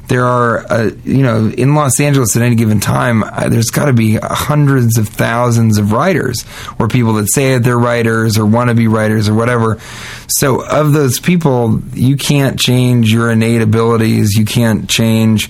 there 0.08 0.26
are, 0.26 0.66
uh, 0.72 0.92
you 1.04 1.24
know, 1.24 1.48
in 1.48 1.74
Los 1.76 2.00
Angeles 2.00 2.36
at 2.36 2.42
any 2.42 2.56
given 2.56 2.80
time, 2.80 3.24
uh, 3.24 3.50
there's 3.50 3.70
got 3.70 3.86
to 3.86 3.94
be 3.94 4.16
hundreds 4.22 4.98
of 4.98 5.08
thousands 5.08 5.78
of 5.78 5.92
writers 5.92 6.46
or 6.80 6.88
people 6.88 7.14
that 7.14 7.32
say 7.32 7.54
that 7.54 7.64
they're 7.64 7.80
writers 7.80 8.38
or 8.38 8.46
want 8.46 8.70
to 8.70 8.76
be 8.76 8.88
writers 8.88 9.30
or 9.30 9.34
whatever. 9.34 9.80
So, 10.28 10.66
of 10.66 10.94
those 10.94 11.20
people, 11.20 11.82
you 11.94 12.18
can't 12.18 12.60
change 12.60 13.12
your 13.12 13.32
innate 13.32 13.62
abilities. 13.62 14.34
You 14.34 14.46
can't 14.46 14.90
change, 14.90 15.50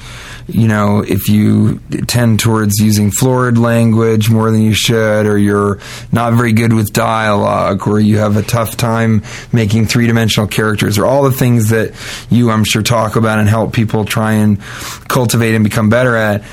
you 0.54 0.68
know, 0.68 1.04
if 1.08 1.30
you 1.30 1.80
tend 2.08 2.40
towards 2.40 2.80
using 2.80 3.12
florid 3.12 3.58
language 3.58 4.30
more 4.30 4.52
than 4.52 4.62
you 4.62 4.74
should, 4.74 5.26
or 5.26 5.38
you're 5.38 5.80
not 6.12 6.34
very 6.34 6.54
good 6.54 6.74
with 6.74 6.94
dialogue, 6.94 7.88
or 7.88 8.00
you 8.00 8.18
have 8.18 8.38
a 8.38 8.42
tough 8.42 8.78
time 8.78 9.24
making 9.54 9.88
three 9.88 10.08
dimensional 10.08 10.48
characters, 10.48 10.98
or 10.98 11.06
all 11.06 11.24
the 11.24 11.32
things 11.32 11.70
that 11.70 11.94
you, 12.30 12.52
I'm 12.52 12.64
sure, 12.64 12.82
talk 12.82 13.16
about 13.16 13.40
and 13.40 13.48
help 13.48 13.74
people 13.74 14.06
try 14.06 14.34
and 14.34 14.62
cultivate 15.08 15.56
and 15.56 15.64
become 15.64 15.90
better 15.90 16.16
at. 16.16 16.44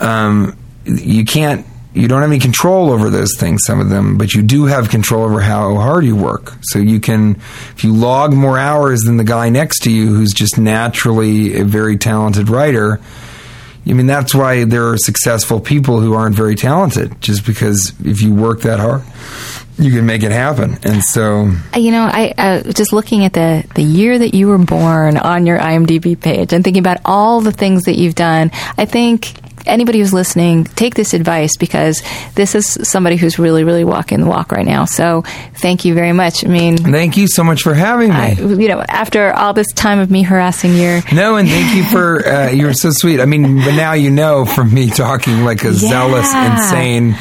Um, 0.00 0.56
you 0.84 1.24
can't 1.24 1.66
you 1.92 2.06
don't 2.06 2.20
have 2.20 2.30
any 2.30 2.38
control 2.38 2.90
over 2.90 3.10
those 3.10 3.36
things 3.36 3.62
some 3.66 3.80
of 3.80 3.90
them 3.90 4.16
but 4.16 4.32
you 4.32 4.42
do 4.42 4.66
have 4.66 4.88
control 4.88 5.24
over 5.24 5.40
how 5.40 5.74
hard 5.74 6.04
you 6.04 6.14
work 6.14 6.52
so 6.62 6.78
you 6.78 7.00
can 7.00 7.32
if 7.72 7.82
you 7.82 7.92
log 7.92 8.32
more 8.32 8.58
hours 8.58 9.00
than 9.00 9.16
the 9.16 9.24
guy 9.24 9.48
next 9.48 9.82
to 9.82 9.90
you 9.90 10.06
who's 10.06 10.32
just 10.32 10.56
naturally 10.56 11.58
a 11.60 11.64
very 11.64 11.96
talented 11.96 12.48
writer 12.48 13.00
I 13.88 13.92
mean 13.92 14.06
that's 14.06 14.34
why 14.34 14.64
there 14.64 14.88
are 14.88 14.96
successful 14.98 15.60
people 15.60 16.00
who 16.00 16.14
aren't 16.14 16.36
very 16.36 16.54
talented 16.54 17.20
just 17.20 17.44
because 17.46 17.92
if 18.04 18.20
you 18.22 18.34
work 18.34 18.60
that 18.62 18.78
hard 18.78 19.02
you 19.78 19.90
can 19.90 20.04
make 20.04 20.22
it 20.22 20.30
happen 20.32 20.76
and 20.82 21.02
so 21.02 21.50
Uh, 21.74 21.78
You 21.78 21.90
know, 21.90 22.02
I 22.04 22.34
uh, 22.36 22.72
just 22.72 22.92
looking 22.92 23.24
at 23.24 23.32
the 23.32 23.64
the 23.74 23.82
year 23.82 24.18
that 24.18 24.34
you 24.34 24.48
were 24.48 24.58
born 24.58 25.16
on 25.16 25.46
your 25.46 25.58
IMDb 25.58 26.20
page 26.20 26.52
and 26.52 26.62
thinking 26.62 26.82
about 26.82 26.98
all 27.04 27.40
the 27.40 27.52
things 27.52 27.84
that 27.84 27.96
you've 27.96 28.14
done. 28.14 28.50
I 28.76 28.84
think 28.84 29.32
anybody 29.66 29.98
who's 29.98 30.12
listening, 30.12 30.64
take 30.64 30.94
this 30.94 31.14
advice 31.14 31.56
because 31.56 32.02
this 32.34 32.54
is 32.54 32.66
somebody 32.82 33.16
who's 33.16 33.38
really, 33.38 33.64
really 33.64 33.84
walking 33.84 34.20
the 34.20 34.26
walk 34.26 34.52
right 34.52 34.66
now. 34.66 34.84
So, 34.84 35.22
thank 35.56 35.84
you 35.84 35.94
very 35.94 36.12
much. 36.12 36.44
I 36.44 36.48
mean, 36.48 36.76
thank 36.78 37.16
you 37.16 37.26
so 37.28 37.44
much 37.44 37.62
for 37.62 37.74
having 37.74 38.10
me 38.10 38.14
I, 38.14 38.30
you 38.32 38.68
know, 38.68 38.82
after 38.88 39.32
all 39.32 39.52
this 39.52 39.72
time 39.72 39.98
of 39.98 40.10
me 40.10 40.22
harassing 40.22 40.74
you. 40.74 41.00
No, 41.12 41.36
and 41.36 41.48
thank 41.48 41.76
you 41.76 41.84
for 41.84 42.26
uh, 42.26 42.50
you're 42.50 42.74
so 42.74 42.90
sweet. 42.90 43.20
I 43.20 43.26
mean, 43.26 43.58
but 43.58 43.74
now 43.74 43.92
you 43.92 44.10
know 44.10 44.44
from 44.44 44.72
me 44.72 44.90
talking 44.90 45.44
like 45.44 45.64
a 45.64 45.72
zealous, 45.72 46.32
insane, 46.32 47.16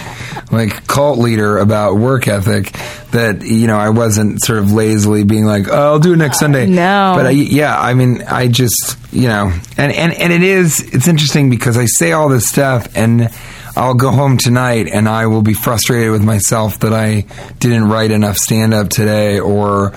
like 0.52 0.88
cult 0.88 1.20
leader 1.20 1.58
about 1.58 1.96
work 1.96 2.28
ethic 2.28 2.76
that 3.12 3.42
you 3.42 3.68
know 3.68 3.78
I 3.78 3.90
wasn't 3.90 4.44
sort 4.44 4.60
of 4.60 4.72
lazily 4.72 5.24
being 5.24 5.46
like, 5.46 5.68
oh, 5.68 5.94
I'll 5.94 6.00
do 6.00 6.14
it 6.14 6.18
next 6.18 6.38
uh, 6.38 6.42
Sunday. 6.42 6.66
no. 6.68 7.14
but 7.16 7.28
I, 7.28 7.32
yeah, 7.32 7.80
I 7.80 7.94
mean, 7.94 8.24
I 8.24 8.48
just 8.48 8.98
you 9.12 9.28
know, 9.28 9.52
and 9.78 9.92
and 9.92 10.14
and 10.14 10.34
it 10.34 10.44
is 10.44 10.82
it's 10.94 11.08
interesting 11.08 11.50
because 11.50 11.78
I 11.78 11.86
say 11.86 12.12
all 12.12 12.30
this 12.30 12.48
stuff 12.50 12.96
and. 12.96 13.30
I'll 13.76 13.94
go 13.94 14.12
home 14.12 14.38
tonight 14.38 14.88
and 14.88 15.08
I 15.08 15.28
will 15.28 15.44
be 15.44 15.54
frustrated 15.54 16.12
with 16.12 16.24
myself 16.24 16.80
that 16.80 16.92
I 16.92 17.26
didn't 17.60 17.88
write 17.88 18.12
enough 18.12 18.36
stand 18.36 18.74
up 18.74 18.90
today 18.90 19.40
or 19.40 19.92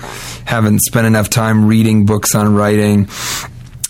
haven't 0.45 0.79
spent 0.83 1.05
enough 1.05 1.29
time 1.29 1.67
reading 1.67 2.05
books 2.05 2.33
on 2.33 2.55
writing 2.55 3.09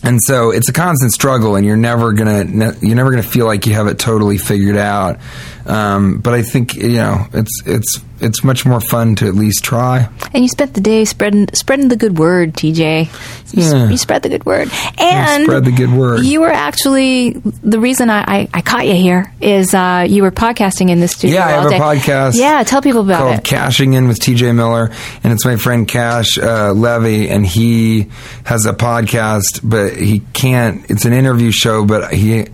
and 0.03 0.19
so 0.21 0.51
it's 0.51 0.67
a 0.67 0.73
constant 0.73 1.13
struggle 1.13 1.55
and 1.55 1.65
you're 1.65 1.77
never 1.77 2.11
gonna 2.11 2.43
you're 2.81 2.95
never 2.95 3.09
gonna 3.09 3.23
feel 3.23 3.45
like 3.45 3.65
you 3.65 3.73
have 3.73 3.87
it 3.87 3.97
totally 3.97 4.37
figured 4.37 4.77
out 4.77 5.19
um, 5.65 6.17
but 6.19 6.33
I 6.33 6.41
think 6.43 6.75
you 6.75 6.97
know 6.97 7.27
it's 7.33 7.61
it's 7.65 7.99
it's 8.19 8.43
much 8.43 8.65
more 8.65 8.79
fun 8.79 9.15
to 9.15 9.27
at 9.27 9.35
least 9.35 9.65
try 9.65 10.07
and 10.33 10.43
you 10.43 10.47
spent 10.47 10.73
the 10.75 10.79
day 10.81 11.03
spreading 11.03 11.47
spreading 11.53 11.89
the 11.89 11.97
good 11.97 12.17
word, 12.17 12.53
TJ. 12.53 13.05
You, 13.53 13.63
Yeah. 13.63 13.89
you 13.89 13.97
spread 13.97 14.23
the 14.23 14.29
good 14.29 14.45
word, 14.45 14.69
and 14.97 15.43
spread 15.43 15.65
the 15.65 15.71
good 15.71 15.91
word. 15.91 16.23
You 16.25 16.41
were 16.41 16.51
actually 16.51 17.31
the 17.31 17.79
reason 17.79 18.09
I, 18.09 18.23
I, 18.25 18.49
I 18.53 18.61
caught 18.61 18.87
you 18.87 18.95
here 18.95 19.31
is 19.41 19.73
uh, 19.73 20.05
you 20.09 20.23
were 20.23 20.31
podcasting 20.31 20.89
in 20.89 20.99
the 21.01 21.07
studio. 21.07 21.37
Yeah, 21.37 21.45
I 21.47 21.51
have 21.51 21.65
all 21.65 21.73
a 21.73 21.79
podcast 21.95 22.35
Yeah, 22.39 22.63
tell 22.63 22.81
people 22.81 23.01
about 23.01 23.19
called 23.19 23.35
it. 23.39 23.43
Cashing 23.43 23.93
In 23.93 24.07
with 24.07 24.19
TJ 24.19 24.55
Miller, 24.55 24.89
and 25.23 25.33
it's 25.33 25.45
my 25.45 25.55
friend 25.57 25.87
Cash 25.87 26.37
uh, 26.37 26.71
Levy, 26.73 27.29
and 27.29 27.45
he 27.45 28.07
has 28.45 28.65
a 28.65 28.73
podcast, 28.73 29.59
but 29.63 29.95
he 29.95 30.21
can't. 30.33 30.89
It's 30.89 31.05
an 31.05 31.13
interview 31.13 31.51
show, 31.51 31.85
but 31.85 32.13
he. 32.13 32.45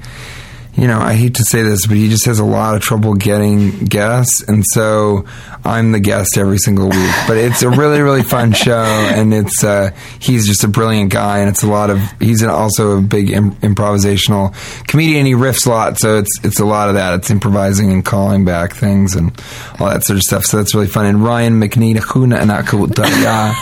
You 0.75 0.87
know, 0.87 0.99
I 0.99 1.13
hate 1.13 1.35
to 1.35 1.43
say 1.43 1.63
this, 1.63 1.87
but 1.87 1.97
he 1.97 2.09
just 2.09 2.25
has 2.25 2.39
a 2.39 2.45
lot 2.45 2.75
of 2.75 2.81
trouble 2.81 3.13
getting 3.15 3.85
guests, 3.85 4.43
and 4.47 4.63
so 4.73 5.25
I'm 5.63 5.91
the 5.91 5.99
guest 5.99 6.37
every 6.37 6.57
single 6.57 6.89
week. 6.89 7.15
But 7.27 7.37
it's 7.37 7.61
a 7.61 7.69
really, 7.69 8.01
really 8.01 8.23
fun 8.23 8.53
show, 8.53 8.83
and 8.83 9.33
it's 9.33 9.63
uh, 9.63 9.91
he's 10.19 10.47
just 10.47 10.63
a 10.63 10.67
brilliant 10.67 11.11
guy, 11.11 11.39
and 11.39 11.49
it's 11.49 11.63
a 11.63 11.67
lot 11.67 11.89
of 11.89 11.99
he's 12.19 12.43
also 12.43 12.97
a 12.97 13.01
big 13.01 13.29
Im- 13.31 13.55
improvisational 13.55 14.53
comedian. 14.87 15.25
He 15.25 15.33
riffs 15.33 15.65
a 15.65 15.69
lot, 15.69 15.99
so 15.99 16.17
it's 16.17 16.39
it's 16.43 16.59
a 16.59 16.65
lot 16.65 16.89
of 16.89 16.95
that. 16.95 17.13
It's 17.15 17.29
improvising 17.29 17.91
and 17.91 18.03
calling 18.03 18.45
back 18.45 18.73
things 18.73 19.15
and 19.15 19.31
all 19.79 19.89
that 19.89 20.03
sort 20.03 20.17
of 20.17 20.23
stuff. 20.23 20.45
So 20.45 20.57
that's 20.57 20.73
really 20.73 20.87
fun. 20.87 21.05
And 21.05 21.23
Ryan 21.23 21.59
McNeena 21.59 22.01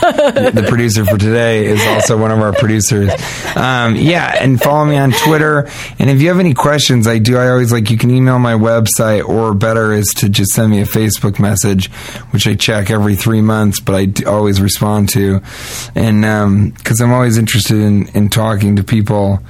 the 0.52 0.64
producer 0.68 1.04
for 1.04 1.18
today, 1.18 1.66
is 1.66 1.84
also 1.86 2.16
one 2.16 2.30
of 2.30 2.40
our 2.40 2.52
producers. 2.52 3.10
Um, 3.56 3.96
yeah, 3.96 4.36
and 4.40 4.60
follow 4.60 4.84
me 4.84 4.96
on 4.96 5.12
Twitter. 5.12 5.68
And 5.98 6.10
if 6.10 6.20
you 6.20 6.28
have 6.28 6.40
any 6.40 6.54
questions, 6.54 7.06
I 7.06 7.18
do. 7.18 7.36
I 7.36 7.48
always 7.48 7.72
like 7.72 7.90
you 7.90 7.98
can 7.98 8.10
email 8.10 8.38
my 8.38 8.54
website, 8.54 9.28
or 9.28 9.54
better 9.54 9.92
is 9.92 10.06
to 10.18 10.28
just 10.28 10.52
send 10.52 10.70
me 10.70 10.80
a 10.80 10.84
Facebook 10.84 11.38
message, 11.38 11.87
which 12.30 12.46
I 12.46 12.54
check 12.54 12.90
every 12.90 13.16
three 13.16 13.40
months, 13.40 13.80
but 13.80 13.94
I 13.94 14.24
always 14.24 14.60
respond 14.60 15.08
to, 15.10 15.40
and 15.94 16.74
because 16.76 17.00
um, 17.00 17.06
I'm 17.06 17.12
always 17.12 17.38
interested 17.38 17.76
in 17.78 18.08
in 18.08 18.28
talking 18.28 18.76
to 18.76 18.84
people 18.84 19.40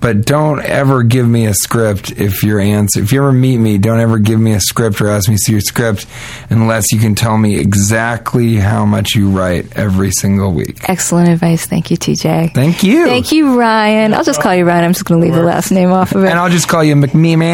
but 0.00 0.24
don't 0.24 0.60
ever 0.60 1.02
give 1.02 1.26
me 1.26 1.46
a 1.46 1.54
script 1.54 2.12
if 2.12 2.42
your 2.42 2.60
answer 2.60 3.00
if 3.00 3.12
you 3.12 3.20
ever 3.20 3.32
meet 3.32 3.58
me 3.58 3.78
don't 3.78 4.00
ever 4.00 4.18
give 4.18 4.38
me 4.38 4.52
a 4.52 4.60
script 4.60 5.00
or 5.00 5.08
ask 5.08 5.28
me 5.28 5.34
to 5.34 5.38
see 5.38 5.52
your 5.52 5.60
script 5.60 6.06
unless 6.50 6.92
you 6.92 6.98
can 6.98 7.14
tell 7.14 7.36
me 7.36 7.58
exactly 7.58 8.56
how 8.56 8.84
much 8.84 9.14
you 9.14 9.30
write 9.30 9.76
every 9.76 10.10
single 10.10 10.52
week. 10.52 10.88
Excellent 10.88 11.28
advice. 11.28 11.66
Thank 11.66 11.90
you 11.90 11.96
tj 11.96 12.54
thank 12.54 12.82
you. 12.82 13.06
Thank 13.06 13.32
you 13.32 13.58
ryan. 13.58 14.14
I'll 14.14 14.24
just 14.24 14.40
call 14.40 14.54
you 14.54 14.64
ryan. 14.64 14.84
I'm 14.84 14.92
just 14.92 15.04
going 15.04 15.20
to 15.20 15.26
leave 15.26 15.34
the 15.34 15.42
last 15.42 15.70
name 15.70 15.90
off 15.90 16.12
of 16.12 16.24
it. 16.24 16.30
And 16.30 16.38
i'll 16.38 16.50
just 16.50 16.68
call 16.68 16.84
you 16.84 16.94
mcmeeman 16.94 17.48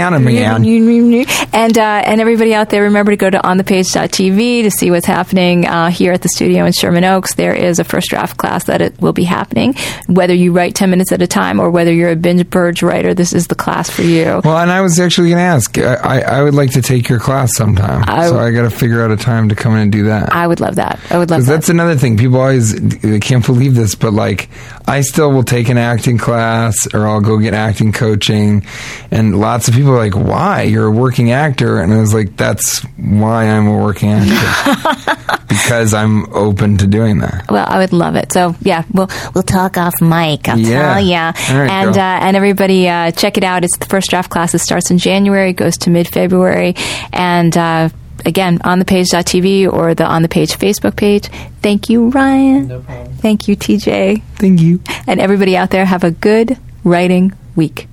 and 1.52 1.78
uh, 1.78 2.02
and 2.04 2.20
everybody 2.20 2.54
out 2.54 2.70
there 2.70 2.82
remember 2.82 3.12
to 3.12 3.16
go 3.16 3.30
to 3.30 3.38
onthepage.tv 3.38 4.62
to 4.62 4.70
see 4.70 4.90
what's 4.90 5.06
happening 5.06 5.66
uh, 5.66 5.90
here 5.90 6.12
at 6.12 6.22
the 6.22 6.28
studio 6.28 6.64
in 6.64 6.72
sherman 6.72 7.04
oaks. 7.04 7.34
There 7.34 7.54
is 7.54 7.78
a 7.78 7.84
first 7.84 8.08
draft 8.08 8.36
class 8.36 8.64
that 8.64 8.80
it 8.80 9.00
will 9.00 9.12
be 9.12 9.24
happening. 9.24 9.74
Whether 10.06 10.34
you 10.34 10.52
write 10.52 10.74
10 10.74 10.90
minutes 10.90 11.12
at 11.12 11.22
a 11.22 11.26
time 11.26 11.60
or 11.60 11.70
whether 11.70 11.92
you're 11.92 12.10
a 12.10 12.16
binge 12.16 12.33
purge 12.42 12.82
writer, 12.82 13.14
this 13.14 13.32
is 13.32 13.46
the 13.46 13.54
class 13.54 13.88
for 13.88 14.02
you. 14.02 14.40
Well, 14.44 14.58
and 14.58 14.70
I 14.70 14.80
was 14.80 14.98
actually 14.98 15.28
going 15.28 15.38
to 15.38 15.44
ask. 15.44 15.78
I, 15.78 16.20
I 16.20 16.42
would 16.42 16.54
like 16.54 16.72
to 16.72 16.82
take 16.82 17.08
your 17.08 17.20
class 17.20 17.54
sometime. 17.54 18.02
I, 18.06 18.28
so 18.28 18.38
I 18.38 18.50
got 18.50 18.62
to 18.62 18.70
figure 18.70 19.02
out 19.02 19.12
a 19.12 19.16
time 19.16 19.50
to 19.50 19.54
come 19.54 19.74
in 19.74 19.80
and 19.80 19.92
do 19.92 20.04
that. 20.04 20.32
I 20.32 20.46
would 20.46 20.60
love 20.60 20.76
that. 20.76 20.98
I 21.10 21.18
would 21.18 21.30
love 21.30 21.44
that. 21.44 21.52
That's 21.52 21.68
another 21.68 21.96
thing. 21.96 22.16
People 22.16 22.40
always 22.40 22.74
can't 23.20 23.46
believe 23.46 23.74
this, 23.74 23.94
but 23.94 24.12
like 24.12 24.48
I 24.86 25.02
still 25.02 25.30
will 25.30 25.44
take 25.44 25.68
an 25.68 25.78
acting 25.78 26.18
class 26.18 26.92
or 26.92 27.06
I'll 27.06 27.20
go 27.20 27.38
get 27.38 27.54
acting 27.54 27.92
coaching. 27.92 28.66
And 29.10 29.38
lots 29.38 29.68
of 29.68 29.74
people 29.74 29.92
are 29.92 29.98
like, 29.98 30.16
why? 30.16 30.62
You're 30.62 30.86
a 30.86 30.90
working 30.90 31.30
actor. 31.30 31.80
And 31.80 31.92
I 31.92 32.00
was 32.00 32.14
like, 32.14 32.36
that's 32.36 32.82
why 32.96 33.44
I'm 33.44 33.66
a 33.66 33.76
working 33.76 34.10
actor. 34.10 35.40
because 35.64 35.94
I'm 35.94 36.32
open 36.34 36.78
to 36.78 36.86
doing 36.86 37.18
that. 37.18 37.50
Well, 37.50 37.64
I 37.68 37.78
would 37.78 37.92
love 37.92 38.16
it. 38.16 38.32
So 38.32 38.54
yeah, 38.60 38.84
we'll 38.92 39.08
we'll 39.34 39.42
talk 39.42 39.76
off 39.78 40.00
mic. 40.00 40.48
I'll 40.48 40.58
yeah. 40.58 40.94
tell 40.94 41.04
you. 41.04 41.58
Right, 41.58 41.70
and 41.70 41.96
uh, 41.96 42.00
and 42.24 42.36
everybody 42.36 42.88
uh, 42.88 43.10
check 43.10 43.36
it 43.36 43.44
out. 43.44 43.64
It's 43.64 43.76
the 43.76 43.86
first 43.86 44.08
draft 44.08 44.30
class. 44.30 44.54
It 44.54 44.60
starts 44.60 44.90
in 44.90 44.98
January, 44.98 45.52
goes 45.52 45.76
to 45.78 45.90
mid 45.90 46.08
February, 46.08 46.74
and. 47.12 47.56
Uh, 47.56 47.88
again, 48.24 48.58
on 48.64 48.78
the 48.78 48.86
page.tv 48.86 49.70
or 49.70 49.94
the 49.94 50.04
on 50.04 50.22
the 50.22 50.28
page 50.28 50.52
Facebook 50.52 50.96
page. 50.96 51.28
Thank 51.60 51.90
you, 51.90 52.08
Ryan. 52.08 52.68
No 52.68 52.80
problem. 52.80 53.12
Thank 53.16 53.48
you, 53.48 53.56
TJ. 53.56 54.22
Thank 54.36 54.60
you. 54.60 54.80
And 55.06 55.20
everybody 55.20 55.58
out 55.58 55.70
there, 55.70 55.84
have 55.84 56.04
a 56.04 56.10
good 56.10 56.56
writing 56.84 57.32
week. 57.54 57.86